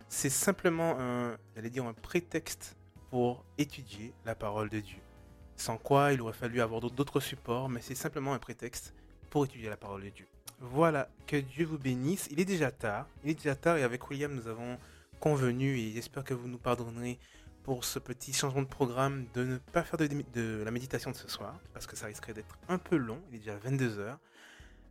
c'est 0.09 0.29
simplement 0.29 0.97
un, 0.99 1.37
j'allais 1.55 1.69
dire 1.69 1.85
un 1.85 1.93
prétexte 1.93 2.75
pour 3.09 3.43
étudier 3.57 4.13
la 4.25 4.35
parole 4.35 4.69
de 4.69 4.79
Dieu. 4.79 4.99
Sans 5.55 5.77
quoi, 5.77 6.13
il 6.13 6.21
aurait 6.21 6.33
fallu 6.33 6.61
avoir 6.61 6.81
d'autres 6.81 7.19
supports, 7.19 7.67
mais 7.69 7.81
c'est 7.81 7.95
simplement 7.95 8.33
un 8.33 8.39
prétexte 8.39 8.93
pour 9.29 9.45
étudier 9.45 9.69
la 9.69 9.77
parole 9.77 10.03
de 10.03 10.09
Dieu. 10.09 10.27
Voilà, 10.59 11.09
que 11.25 11.37
Dieu 11.37 11.65
vous 11.65 11.77
bénisse. 11.77 12.27
Il 12.31 12.39
est 12.39 12.45
déjà 12.45 12.71
tard. 12.71 13.07
Il 13.23 13.31
est 13.31 13.35
déjà 13.35 13.55
tard 13.55 13.77
et 13.77 13.83
avec 13.83 14.09
William, 14.09 14.33
nous 14.33 14.47
avons 14.47 14.77
convenu, 15.19 15.77
et 15.77 15.91
j'espère 15.93 16.23
que 16.23 16.33
vous 16.33 16.47
nous 16.47 16.57
pardonnerez 16.57 17.17
pour 17.67 17.83
ce 17.83 17.99
petit 17.99 18.31
changement 18.31 18.61
de 18.61 18.67
programme, 18.67 19.25
de 19.33 19.43
ne 19.43 19.57
pas 19.57 19.83
faire 19.83 19.99
de, 19.99 20.63
la 20.63 20.71
méditation 20.71 21.11
de 21.11 21.17
ce 21.17 21.27
soir, 21.27 21.59
parce 21.73 21.85
que 21.85 21.97
ça 21.97 22.05
risquerait 22.05 22.33
d'être 22.33 22.57
un 22.69 22.77
peu 22.77 22.95
long. 22.95 23.21
Il 23.29 23.35
est 23.35 23.39
déjà 23.39 23.57
22h. 23.57 24.15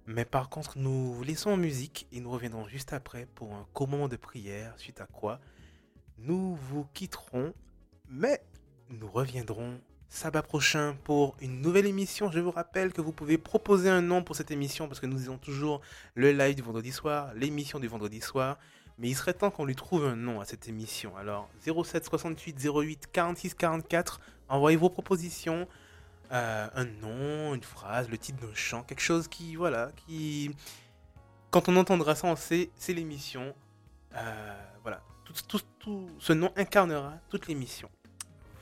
Mais 0.04 0.26
par 0.26 0.50
contre, 0.50 0.76
nous 0.76 1.14
vous 1.14 1.24
laissons 1.24 1.48
en 1.48 1.56
musique 1.56 2.06
et 2.12 2.20
nous 2.20 2.30
reviendrons 2.30 2.68
juste 2.68 2.92
après 2.92 3.28
pour 3.34 3.54
un 3.54 3.66
court 3.72 3.88
moment 3.88 4.08
de 4.08 4.16
prière, 4.16 4.74
suite 4.76 5.00
à 5.00 5.06
quoi 5.06 5.40
nous 6.18 6.54
vous 6.54 6.86
quitterons, 6.92 7.54
mais 8.10 8.42
nous 8.90 9.08
reviendrons 9.08 9.80
sabbat 10.10 10.42
prochain 10.42 10.98
pour 11.02 11.34
une 11.40 11.62
nouvelle 11.62 11.86
émission. 11.86 12.30
Je 12.30 12.40
vous 12.40 12.50
rappelle 12.50 12.92
que 12.92 13.00
vous 13.00 13.12
pouvez 13.12 13.38
proposer 13.38 13.88
un 13.88 14.02
nom 14.02 14.22
pour 14.22 14.36
cette 14.36 14.50
émission 14.50 14.86
parce 14.86 15.00
que 15.00 15.06
nous 15.06 15.16
disons 15.16 15.38
toujours 15.38 15.80
le 16.14 16.30
live 16.30 16.56
du 16.56 16.62
vendredi 16.62 16.92
soir, 16.92 17.32
l'émission 17.34 17.80
du 17.80 17.88
vendredi 17.88 18.20
soir. 18.20 18.58
Mais 18.98 19.08
il 19.08 19.14
serait 19.14 19.34
temps 19.34 19.50
qu'on 19.50 19.64
lui 19.64 19.76
trouve 19.76 20.06
un 20.06 20.16
nom 20.16 20.40
à 20.40 20.44
cette 20.44 20.68
émission. 20.68 21.16
Alors 21.16 21.48
07 21.64 22.04
68 22.04 22.58
08 22.64 23.08
46 23.12 23.54
44, 23.54 24.20
envoyez 24.48 24.76
vos 24.76 24.90
propositions. 24.90 25.68
Euh, 26.32 26.68
un 26.74 26.84
nom, 26.84 27.54
une 27.54 27.62
phrase, 27.62 28.08
le 28.08 28.18
titre 28.18 28.44
d'un 28.44 28.54
chant, 28.54 28.82
quelque 28.82 29.02
chose 29.02 29.28
qui, 29.28 29.54
voilà, 29.54 29.92
qui... 29.94 30.50
Quand 31.52 31.68
on 31.68 31.76
entendra 31.76 32.16
ça, 32.16 32.26
on 32.26 32.34
sait, 32.34 32.70
c'est 32.74 32.92
l'émission. 32.92 33.54
Euh, 34.16 34.64
voilà, 34.82 35.02
tout, 35.24 35.34
tout, 35.46 35.60
tout, 35.78 36.10
ce 36.18 36.32
nom 36.32 36.52
incarnera 36.56 37.14
toute 37.28 37.46
l'émission. 37.46 37.88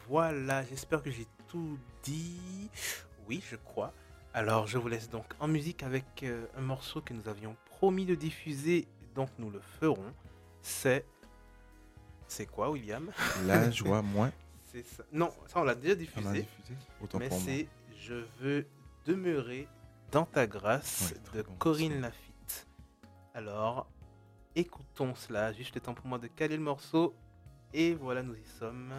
Voilà, 0.08 0.62
j'espère 0.64 1.02
que 1.02 1.10
j'ai 1.10 1.26
tout 1.48 1.78
dit. 2.02 2.68
Oui, 3.26 3.42
je 3.50 3.56
crois. 3.56 3.94
Alors, 4.34 4.66
je 4.66 4.76
vous 4.76 4.88
laisse 4.88 5.08
donc 5.08 5.24
en 5.40 5.48
musique 5.48 5.82
avec 5.82 6.04
euh, 6.22 6.44
un 6.58 6.60
morceau 6.60 7.00
que 7.00 7.14
nous 7.14 7.28
avions 7.28 7.56
promis 7.64 8.04
de 8.04 8.14
diffuser, 8.14 8.86
donc 9.14 9.30
nous 9.38 9.50
le 9.50 9.60
ferons. 9.80 10.12
C'est. 10.62 11.04
C'est 12.26 12.46
quoi, 12.46 12.70
William? 12.70 13.10
La 13.46 13.70
joie 13.70 14.02
moins. 14.02 14.32
C'est 14.64 14.84
ça. 14.84 15.04
Non, 15.12 15.30
ça 15.46 15.60
on 15.60 15.64
l'a 15.64 15.74
déjà 15.74 15.94
diffusé. 15.94 16.26
On 16.26 16.32
l'a 16.32 16.40
diffusé 16.40 16.74
Autant 17.00 17.18
mais 17.18 17.30
c'est 17.30 17.68
Je 17.96 18.24
veux 18.40 18.66
demeurer 19.04 19.68
dans 20.10 20.24
ta 20.24 20.46
grâce 20.46 21.12
Ouais, 21.12 21.38
de 21.38 21.42
bon 21.42 21.54
Corinne. 21.56 22.00
Lafitte. 22.00 22.66
Alors, 23.34 23.88
écoutons 24.56 25.14
cela. 25.14 25.52
Juste 25.52 25.74
le 25.74 25.80
temps 25.80 25.94
pour 25.94 26.06
moi 26.06 26.18
de 26.18 26.26
caler 26.26 26.56
le 26.56 26.62
morceau. 26.62 27.14
Et 27.72 27.94
voilà, 27.94 28.22
nous 28.22 28.34
y 28.34 28.44
sommes. 28.58 28.92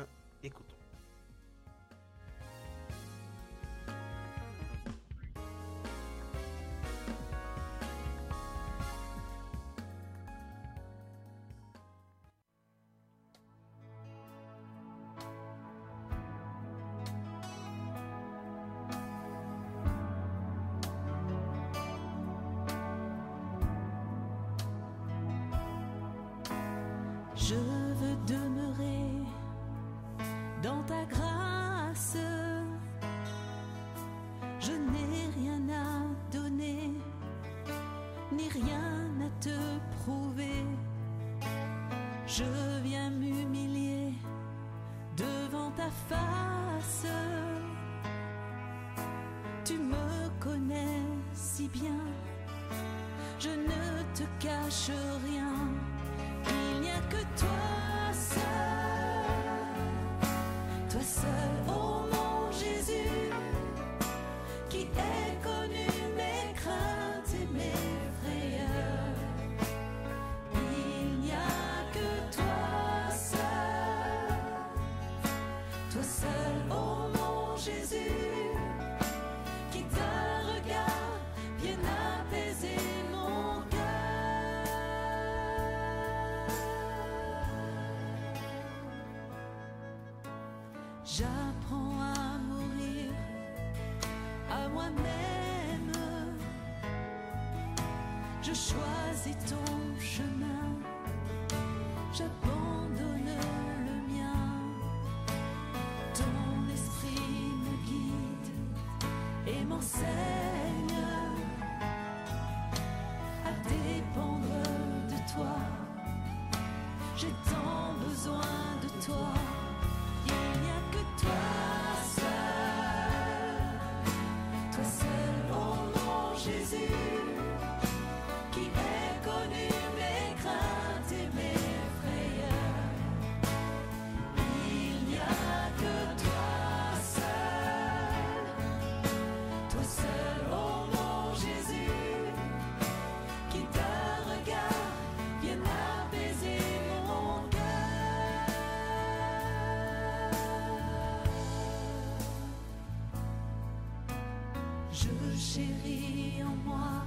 Chéris 155.56 156.44
en 156.44 156.56
moi 156.70 157.06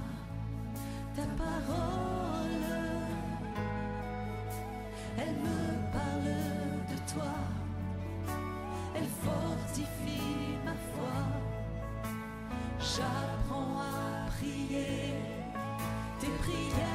ta 1.15 1.25
parole. 1.43 2.65
Elle 5.17 5.35
me 5.45 5.61
parle 5.95 6.35
de 6.91 6.97
toi, 7.13 7.33
elle 8.95 9.09
fortifie 9.25 10.57
ma 10.65 10.75
foi. 10.91 11.17
J'apprends 12.79 13.81
à 13.81 14.29
prier 14.31 15.13
tes 16.19 16.33
prières. 16.41 16.88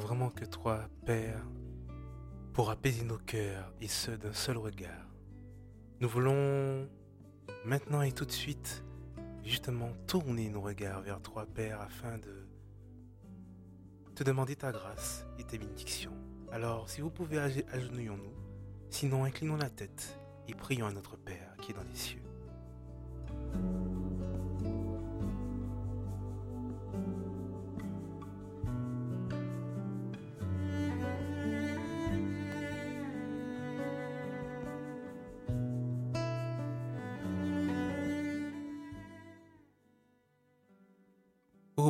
Vraiment 0.00 0.30
que 0.30 0.44
toi, 0.44 0.88
Père, 1.06 1.44
pour 2.52 2.70
apaiser 2.70 3.04
nos 3.04 3.18
cœurs 3.18 3.72
et 3.80 3.88
ceux 3.88 4.18
d'un 4.18 4.32
seul 4.32 4.56
regard. 4.56 5.06
Nous 6.00 6.08
voulons 6.08 6.88
maintenant 7.64 8.02
et 8.02 8.12
tout 8.12 8.24
de 8.24 8.32
suite 8.32 8.84
justement 9.44 9.92
tourner 10.06 10.48
nos 10.48 10.60
regards 10.60 11.00
vers 11.02 11.20
toi, 11.20 11.46
Père, 11.46 11.80
afin 11.80 12.18
de 12.18 12.46
te 14.14 14.24
demander 14.24 14.56
ta 14.56 14.72
grâce 14.72 15.24
et 15.38 15.44
tes 15.44 15.58
bénédictions. 15.58 16.12
Alors, 16.52 16.90
si 16.90 17.00
vous 17.00 17.10
pouvez, 17.10 17.38
ag- 17.38 17.64
agenouillons-nous, 17.72 18.34
sinon 18.90 19.24
inclinons 19.24 19.56
la 19.56 19.70
tête 19.70 20.18
et 20.48 20.54
prions 20.54 20.86
à 20.86 20.92
notre 20.92 21.16
Père 21.16 21.54
qui 21.62 21.70
est 21.70 21.74
dans 21.74 21.84
les 21.84 21.94
cieux. 21.94 22.22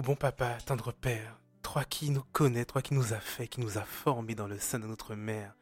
Ô 0.01 0.03
bon 0.03 0.15
papa, 0.17 0.57
tendre 0.65 0.93
père, 0.93 1.39
toi 1.61 1.85
qui 1.85 2.09
nous 2.09 2.25
connais, 2.33 2.65
toi 2.65 2.81
qui 2.81 2.95
nous 2.95 3.13
as 3.13 3.21
fait, 3.21 3.49
qui 3.49 3.61
nous 3.61 3.77
a 3.77 3.83
formés 3.83 4.35
dans 4.35 4.47
le 4.47 4.59
sein 4.59 4.79
de 4.79 4.87
notre 4.87 5.15
mère, 5.15 5.55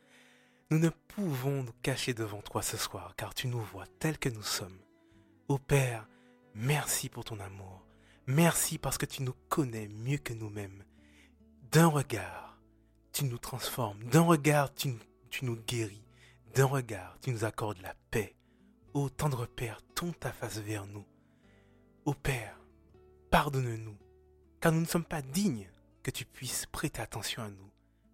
nous 0.70 0.78
ne 0.78 0.90
pouvons 0.90 1.64
nous 1.64 1.72
cacher 1.82 2.14
devant 2.14 2.40
toi 2.40 2.62
ce 2.62 2.76
soir, 2.76 3.14
car 3.16 3.34
tu 3.34 3.48
nous 3.48 3.60
vois 3.60 3.86
tels 3.98 4.16
que 4.16 4.28
nous 4.28 4.44
sommes. 4.44 4.78
Ô 5.48 5.58
Père, 5.58 6.06
merci 6.54 7.08
pour 7.08 7.24
ton 7.24 7.40
amour. 7.40 7.84
Merci 8.28 8.78
parce 8.78 8.96
que 8.96 9.06
tu 9.06 9.24
nous 9.24 9.34
connais 9.48 9.88
mieux 9.88 10.18
que 10.18 10.34
nous-mêmes. 10.34 10.84
D'un 11.72 11.88
regard, 11.88 12.60
tu 13.12 13.24
nous 13.24 13.38
transformes. 13.38 14.04
D'un 14.04 14.22
regard, 14.22 14.72
tu, 14.72 14.94
tu 15.30 15.46
nous 15.46 15.56
guéris. 15.56 16.06
D'un 16.54 16.66
regard, 16.66 17.18
tu 17.22 17.32
nous 17.32 17.42
accordes 17.42 17.82
la 17.82 17.96
paix. 18.12 18.36
Ô 18.94 19.08
tendre 19.08 19.46
Père, 19.46 19.80
tourne 19.96 20.14
ta 20.14 20.30
face 20.30 20.58
vers 20.58 20.86
nous. 20.86 21.04
Ô 22.04 22.14
Père, 22.14 22.56
pardonne-nous, 23.32 23.98
car 24.60 24.72
nous 24.72 24.80
ne 24.80 24.86
sommes 24.86 25.04
pas 25.04 25.22
dignes 25.22 25.68
que 26.02 26.10
tu 26.10 26.24
puisses 26.24 26.66
prêter 26.66 27.00
attention 27.00 27.42
à 27.42 27.48
nous, 27.48 27.70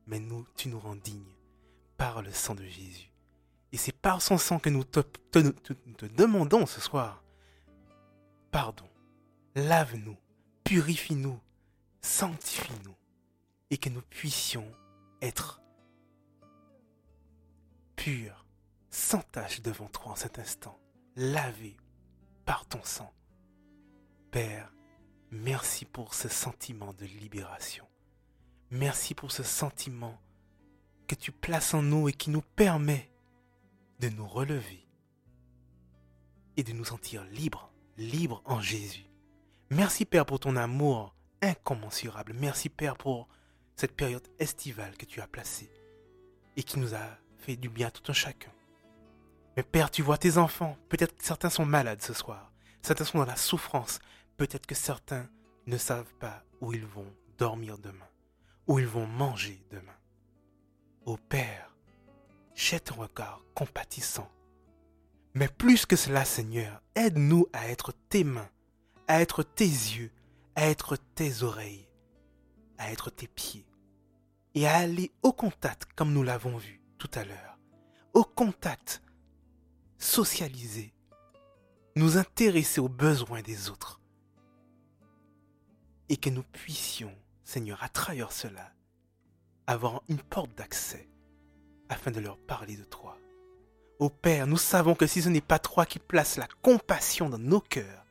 mais 0.06 0.20
nous, 0.20 0.46
tu 0.56 0.68
nous 0.68 0.78
rends 0.78 0.96
dignes 0.96 1.34
par 1.96 2.22
le 2.22 2.32
sang 2.32 2.54
de 2.54 2.64
Jésus. 2.64 3.10
Et 3.72 3.76
c'est 3.76 3.92
par 3.92 4.22
son 4.22 4.38
sang 4.38 4.58
que 4.58 4.70
nous 4.70 4.84
te, 4.84 5.00
demandons 6.06 6.66
ce 6.66 6.80
soir. 6.80 7.22
Pardon, 8.50 8.88
lave-nous, 9.54 10.16
purifie-nous, 10.62 11.40
sanctifie-nous, 12.00 12.94
et 13.70 13.78
que 13.78 13.88
nous 13.88 14.02
puissions 14.02 14.70
être 15.22 15.60
purs, 17.96 18.44
sans 18.90 19.22
tache 19.22 19.62
devant 19.62 19.88
toi 19.88 20.12
en 20.12 20.16
cet 20.16 20.38
instant, 20.38 20.78
lavés 21.16 21.76
par 22.44 22.66
ton 22.66 22.82
sang. 22.82 23.12
Père, 24.30 24.73
merci 25.34 25.84
pour 25.84 26.14
ce 26.14 26.28
sentiment 26.28 26.92
de 26.94 27.04
libération. 27.04 27.86
Merci 28.70 29.14
pour 29.14 29.32
ce 29.32 29.42
sentiment 29.42 30.18
que 31.06 31.14
tu 31.14 31.32
places 31.32 31.74
en 31.74 31.82
nous 31.82 32.08
et 32.08 32.12
qui 32.12 32.30
nous 32.30 32.42
permet 32.42 33.10
de 34.00 34.08
nous 34.08 34.26
relever 34.26 34.86
et 36.56 36.62
de 36.62 36.72
nous 36.72 36.84
sentir 36.84 37.24
libres, 37.24 37.70
libres 37.96 38.42
en 38.44 38.60
Jésus. 38.60 39.06
Merci 39.70 40.04
Père 40.04 40.26
pour 40.26 40.40
ton 40.40 40.56
amour 40.56 41.14
incommensurable. 41.42 42.34
Merci 42.34 42.68
Père 42.68 42.96
pour 42.96 43.28
cette 43.76 43.96
période 43.96 44.26
estivale 44.38 44.96
que 44.96 45.04
tu 45.04 45.20
as 45.20 45.26
placée 45.26 45.70
et 46.56 46.62
qui 46.62 46.78
nous 46.78 46.94
a 46.94 47.18
fait 47.38 47.56
du 47.56 47.68
bien 47.68 47.88
à 47.88 47.90
tout 47.90 48.10
un 48.10 48.14
chacun. 48.14 48.52
Mais 49.56 49.62
Père, 49.62 49.90
tu 49.90 50.02
vois 50.02 50.18
tes 50.18 50.38
enfants. 50.38 50.76
Peut-être 50.88 51.14
certains 51.20 51.50
sont 51.50 51.66
malades 51.66 52.02
ce 52.02 52.12
soir. 52.12 52.52
Certains 52.82 53.04
sont 53.04 53.18
dans 53.18 53.24
la 53.24 53.36
souffrance. 53.36 54.00
Peut-être 54.36 54.66
que 54.66 54.74
certains 54.74 55.28
ne 55.66 55.76
savent 55.76 56.12
pas 56.18 56.44
où 56.60 56.72
ils 56.72 56.86
vont 56.86 57.12
dormir 57.38 57.78
demain, 57.78 58.08
où 58.66 58.78
ils 58.78 58.86
vont 58.86 59.06
manger 59.06 59.62
demain. 59.70 59.96
Ô 61.04 61.16
Père, 61.16 61.74
jette 62.54 62.92
un 62.92 62.96
regard 62.96 63.42
compatissant. 63.54 64.30
Mais 65.34 65.48
plus 65.48 65.86
que 65.86 65.96
cela, 65.96 66.24
Seigneur, 66.24 66.80
aide-nous 66.94 67.46
à 67.52 67.68
être 67.68 67.92
tes 68.08 68.24
mains, 68.24 68.50
à 69.08 69.20
être 69.20 69.42
tes 69.42 69.64
yeux, 69.64 70.12
à 70.54 70.66
être 70.68 70.96
tes 71.14 71.42
oreilles, 71.42 71.88
à 72.78 72.92
être 72.92 73.10
tes 73.10 73.28
pieds, 73.28 73.66
et 74.54 74.66
à 74.66 74.76
aller 74.76 75.12
au 75.22 75.32
contact 75.32 75.92
comme 75.94 76.12
nous 76.12 76.22
l'avons 76.22 76.56
vu 76.56 76.80
tout 76.98 77.10
à 77.14 77.24
l'heure, 77.24 77.58
au 78.14 78.24
contact, 78.24 79.02
socialiser, 79.98 80.94
nous 81.96 82.16
intéresser 82.16 82.80
aux 82.80 82.88
besoins 82.88 83.42
des 83.42 83.68
autres, 83.68 84.00
et 86.08 86.16
que 86.16 86.30
nous 86.30 86.42
puissions, 86.42 87.14
Seigneur, 87.44 87.82
à 87.82 87.88
travers 87.88 88.32
cela, 88.32 88.72
avoir 89.66 90.02
une 90.08 90.20
porte 90.20 90.54
d'accès 90.54 91.08
afin 91.88 92.10
de 92.10 92.20
leur 92.20 92.38
parler 92.38 92.76
de 92.76 92.84
toi. 92.84 93.18
Ô 93.98 94.10
Père, 94.10 94.46
nous 94.46 94.56
savons 94.56 94.94
que 94.94 95.06
si 95.06 95.22
ce 95.22 95.28
n'est 95.28 95.40
pas 95.40 95.58
toi 95.58 95.86
qui 95.86 95.98
places 95.98 96.36
la 96.36 96.48
compassion 96.62 97.28
dans 97.28 97.38
nos 97.38 97.60
cœurs, 97.60 98.04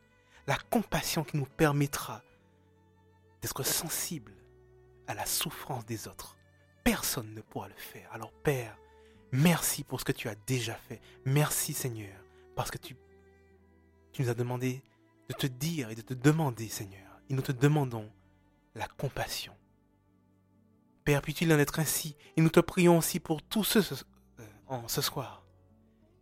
la 0.47 0.57
compassion 0.57 1.23
qui 1.23 1.37
nous 1.37 1.45
permettra 1.45 2.21
d'être 3.41 3.63
sensibles 3.63 4.33
à 5.07 5.13
la 5.13 5.25
souffrance 5.25 5.85
des 5.85 6.07
autres, 6.07 6.37
personne 6.83 7.33
ne 7.33 7.41
pourra 7.41 7.67
le 7.67 7.75
faire. 7.75 8.09
Alors 8.13 8.31
Père, 8.31 8.77
merci 9.31 9.83
pour 9.83 9.99
ce 9.99 10.05
que 10.05 10.11
tu 10.11 10.29
as 10.29 10.35
déjà 10.47 10.75
fait. 10.75 11.01
Merci 11.25 11.73
Seigneur, 11.73 12.17
parce 12.55 12.71
que 12.71 12.77
tu, 12.77 12.95
tu 14.13 14.21
nous 14.21 14.29
as 14.29 14.33
demandé 14.33 14.81
de 15.29 15.33
te 15.33 15.47
dire 15.47 15.89
et 15.89 15.95
de 15.95 16.01
te 16.01 16.13
demander 16.13 16.69
Seigneur. 16.69 17.02
Et 17.29 17.33
nous 17.33 17.41
te 17.41 17.51
demandons 17.51 18.09
la 18.75 18.87
compassion. 18.87 19.53
Père, 21.03 21.21
puis-il 21.21 21.51
en 21.53 21.59
être 21.59 21.79
ainsi 21.79 22.15
Et 22.37 22.41
nous 22.41 22.49
te 22.49 22.59
prions 22.59 22.97
aussi 22.97 23.19
pour 23.19 23.41
tous 23.41 23.63
ceux 23.63 23.81
ce, 23.81 23.95
euh, 24.39 24.45
en 24.67 24.87
ce 24.87 25.01
soir 25.01 25.43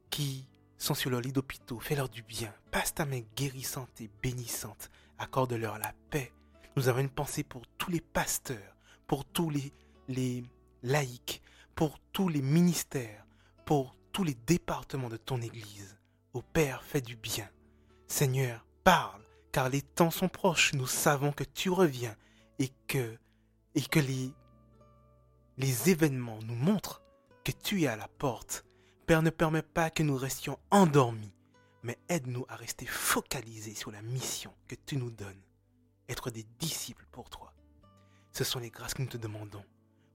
qui 0.10 0.48
sont 0.78 0.95
sur 0.95 1.10
leur 1.10 1.22
lit 1.22 1.32
d'hôpitaux. 1.32 1.80
Fais-leur 1.80 2.10
du 2.10 2.23
bien. 2.23 2.53
Passe 2.72 2.94
ta 2.94 3.06
main 3.06 3.22
guérissante 3.36 4.02
et 4.02 4.10
bénissante. 4.22 4.90
Accorde-leur 5.19 5.78
la 5.78 5.94
paix. 6.10 6.32
Nous 6.76 6.88
avons 6.88 6.99
une 6.99 7.10
pensée 7.10 7.44
pour 7.44 7.61
tous 7.78 7.91
les 7.91 8.02
pasteurs, 8.02 8.76
pour 9.07 9.26
tous 9.26 9.49
les, 9.49 9.72
les 10.07 10.44
laïcs, 10.84 11.41
pour 11.76 11.99
tous 12.11 12.30
les 12.30 12.41
ministères, 12.41 13.26
pour 13.65 13.95
tous 14.11 14.23
les 14.23 14.36
départements 14.48 15.10
de 15.10 15.18
ton 15.18 15.41
Église. 15.41 15.98
Ô 16.34 16.41
Père, 16.41 16.84
fais 16.84 17.02
du 17.02 17.15
bien. 17.15 17.48
Seigneur, 18.07 18.65
parle, 18.84 19.22
car 19.52 19.69
les 19.69 19.82
temps 19.82 20.11
sont 20.11 20.30
proches. 20.30 20.73
Nous 20.73 20.88
savons 20.88 21.32
que 21.32 21.44
tu 21.44 21.69
reviens 21.69 22.15
et 22.60 22.69
que, 22.88 23.18
et 23.76 23.82
que 23.82 23.99
les, 23.99 24.34
les 25.57 25.90
événements 25.90 26.40
nous 26.44 26.56
montrent 26.56 27.02
que 27.44 27.52
tu 27.52 27.84
es 27.84 27.88
à 27.88 27.95
la 27.95 28.07
porte. 28.07 28.65
Père, 29.06 29.22
ne 29.22 29.30
permets 29.30 29.61
pas 29.61 29.90
que 29.90 30.03
nous 30.03 30.15
restions 30.15 30.60
endormis, 30.69 31.34
mais 31.84 31.98
aide-nous 32.10 32.45
à 32.49 32.56
rester 32.56 32.86
focalisés 32.86 33.76
sur 33.76 33.91
la 33.91 34.02
mission 34.02 34.53
que 34.68 34.76
tu 34.76 34.98
nous 34.98 35.11
donnes, 35.11 35.41
être 36.07 36.30
des 36.30 36.45
disciples 36.60 37.07
pour 37.11 37.30
toi. 37.30 37.53
Ce 38.32 38.44
sont 38.44 38.60
les 38.60 38.69
grâces 38.69 38.94
que 38.94 39.02
nous 39.02 39.10
te 39.10 39.18
demandons. 39.18 39.65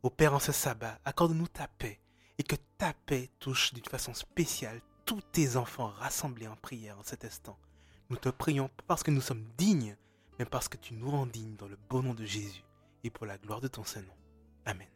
Ô 0.03 0.11
Père, 0.11 0.35
en 0.35 0.39
ce 0.39 0.53
sabbat, 0.53 0.99
accorde-nous 1.05 1.49
ta 1.49 1.69
paix 1.69 2.01
et 2.39 2.43
que 2.43 2.57
ta 2.79 2.95
paix 2.95 3.31
touche 3.39 3.75
d'une 3.75 3.85
façon 3.85 4.15
spéciale 4.15 4.81
tous 5.05 5.21
tes 5.33 5.57
enfants 5.57 5.89
rassemblés 5.89 6.49
en 6.49 6.57
prière 6.57 6.99
en 6.99 7.05
cet 7.05 7.25
instant. 7.25 7.59
Nous 8.09 8.17
te 8.17 8.29
prions 8.29 8.69
pas 8.69 8.85
parce 8.87 9.03
que 9.03 9.11
nous 9.11 9.21
sommes 9.21 9.45
dignes, 9.59 9.97
mais 10.39 10.45
parce 10.45 10.69
que 10.69 10.77
tu 10.77 10.95
nous 10.95 11.11
rends 11.11 11.27
dignes 11.27 11.57
dans 11.57 11.69
le 11.69 11.79
beau 11.89 12.03
nom 12.03 12.15
de 12.15 12.25
Jésus 12.25 12.63
et 13.03 13.11
pour 13.11 13.27
la 13.27 13.39
gloire 13.39 13.61
de 13.61 13.69
ton 13.69 13.85
Saint-Nom. 13.85 14.15
Amen. 14.65 14.87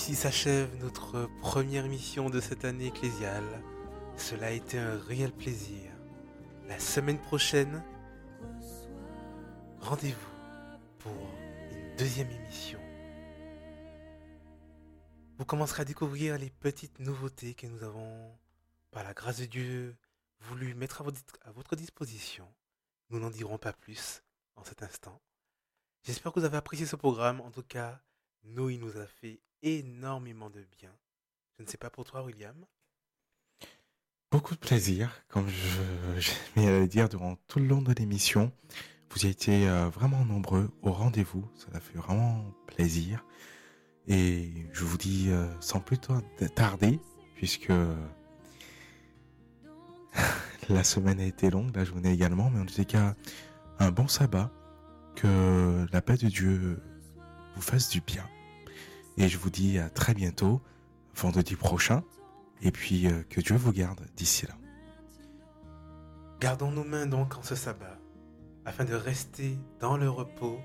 Ici 0.00 0.14
s'achève 0.14 0.74
notre 0.76 1.28
première 1.42 1.84
émission 1.84 2.30
de 2.30 2.40
cette 2.40 2.64
année 2.64 2.86
ecclésiale. 2.86 3.62
Cela 4.16 4.46
a 4.46 4.50
été 4.50 4.78
un 4.78 4.98
réel 4.98 5.30
plaisir. 5.30 5.92
La 6.68 6.78
semaine 6.78 7.18
prochaine, 7.18 7.84
rendez-vous 9.78 10.30
pour 11.00 11.12
une 11.70 11.96
deuxième 11.98 12.30
émission. 12.30 12.80
Vous 15.36 15.44
commencerez 15.44 15.82
à 15.82 15.84
découvrir 15.84 16.38
les 16.38 16.48
petites 16.48 16.98
nouveautés 16.98 17.52
que 17.52 17.66
nous 17.66 17.84
avons, 17.84 18.38
par 18.92 19.04
la 19.04 19.12
grâce 19.12 19.40
de 19.40 19.44
Dieu, 19.44 19.98
voulu 20.40 20.72
mettre 20.72 21.04
à 21.44 21.52
votre 21.52 21.76
disposition. 21.76 22.48
Nous 23.10 23.20
n'en 23.20 23.28
dirons 23.28 23.58
pas 23.58 23.74
plus 23.74 24.22
en 24.56 24.64
cet 24.64 24.82
instant. 24.82 25.20
J'espère 26.04 26.32
que 26.32 26.40
vous 26.40 26.46
avez 26.46 26.56
apprécié 26.56 26.86
ce 26.86 26.96
programme. 26.96 27.42
En 27.42 27.50
tout 27.50 27.62
cas, 27.62 28.00
il 28.44 28.80
nous 28.80 28.96
a 28.96 29.06
fait 29.06 29.40
énormément 29.62 30.50
de 30.50 30.64
bien. 30.78 30.92
Je 31.58 31.64
ne 31.64 31.68
sais 31.68 31.78
pas 31.78 31.90
pour 31.90 32.04
toi, 32.04 32.22
William. 32.22 32.64
Beaucoup 34.30 34.54
de 34.54 34.60
plaisir, 34.60 35.10
comme 35.28 35.48
j'aimais 36.18 36.86
dire 36.88 37.08
durant 37.08 37.36
tout 37.48 37.58
le 37.58 37.66
long 37.66 37.82
de 37.82 37.92
l'émission. 37.92 38.52
Vous 39.10 39.24
avez 39.24 39.30
été 39.30 39.68
euh, 39.68 39.88
vraiment 39.88 40.24
nombreux 40.24 40.70
au 40.82 40.92
rendez-vous. 40.92 41.44
Ça 41.56 41.80
fait 41.80 41.98
vraiment 41.98 42.44
plaisir. 42.66 43.24
Et 44.06 44.52
je 44.72 44.84
vous 44.84 44.96
dis 44.96 45.30
euh, 45.30 45.46
sans 45.60 45.80
plus 45.80 45.98
tarder, 46.54 47.00
puisque 47.34 47.72
la 50.68 50.84
semaine 50.84 51.18
a 51.20 51.24
été 51.24 51.50
longue, 51.50 51.74
la 51.74 51.84
journée 51.84 52.12
également, 52.12 52.50
mais 52.50 52.60
en 52.60 52.66
tout 52.66 52.84
cas, 52.84 53.14
un 53.78 53.90
bon 53.90 54.08
sabbat. 54.08 54.50
Que 55.16 55.86
la 55.92 56.00
paix 56.00 56.16
de 56.16 56.28
Dieu 56.28 56.80
fasse 57.60 57.88
du 57.88 58.00
bien. 58.00 58.28
Et 59.16 59.28
je 59.28 59.38
vous 59.38 59.50
dis 59.50 59.78
à 59.78 59.90
très 59.90 60.14
bientôt, 60.14 60.60
vendredi 61.14 61.56
prochain. 61.56 62.02
Et 62.62 62.70
puis 62.70 63.06
euh, 63.06 63.22
que 63.28 63.40
Dieu 63.40 63.56
vous 63.56 63.72
garde 63.72 64.00
d'ici 64.16 64.46
là. 64.46 64.54
Gardons 66.40 66.70
nos 66.70 66.84
mains 66.84 67.06
donc 67.06 67.36
en 67.36 67.42
ce 67.42 67.54
sabbat, 67.54 67.98
afin 68.64 68.84
de 68.84 68.94
rester 68.94 69.58
dans 69.78 69.96
le 69.96 70.08
repos 70.08 70.58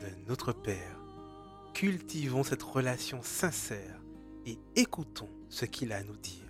de 0.00 0.28
notre 0.28 0.52
Père. 0.52 1.00
Cultivons 1.74 2.44
cette 2.44 2.62
relation 2.62 3.20
sincère 3.22 4.00
et 4.46 4.58
écoutons 4.76 5.30
ce 5.48 5.64
qu'il 5.64 5.92
a 5.92 5.96
à 5.96 6.02
nous 6.02 6.16
dire. 6.16 6.44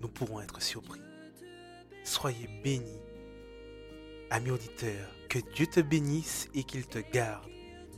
Nous 0.00 0.08
pourrons 0.08 0.40
être 0.40 0.62
surpris. 0.62 1.00
Soyez 2.04 2.48
bénis. 2.62 3.00
Amis 4.30 4.50
auditeurs, 4.50 5.08
que 5.28 5.38
Dieu 5.54 5.66
te 5.66 5.80
bénisse 5.80 6.48
et 6.54 6.64
qu'il 6.64 6.86
te 6.86 6.98
garde. 6.98 7.48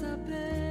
Reçois 0.00 0.69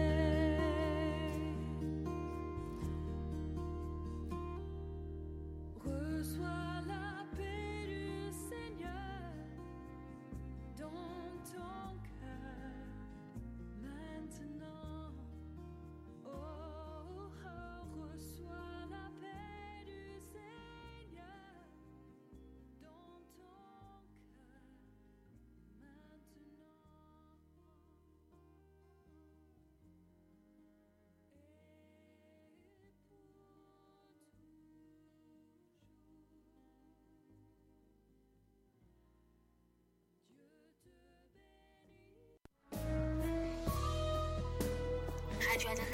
Radio 45.60 45.73
Adult 45.73 45.80
Life. 45.80 45.89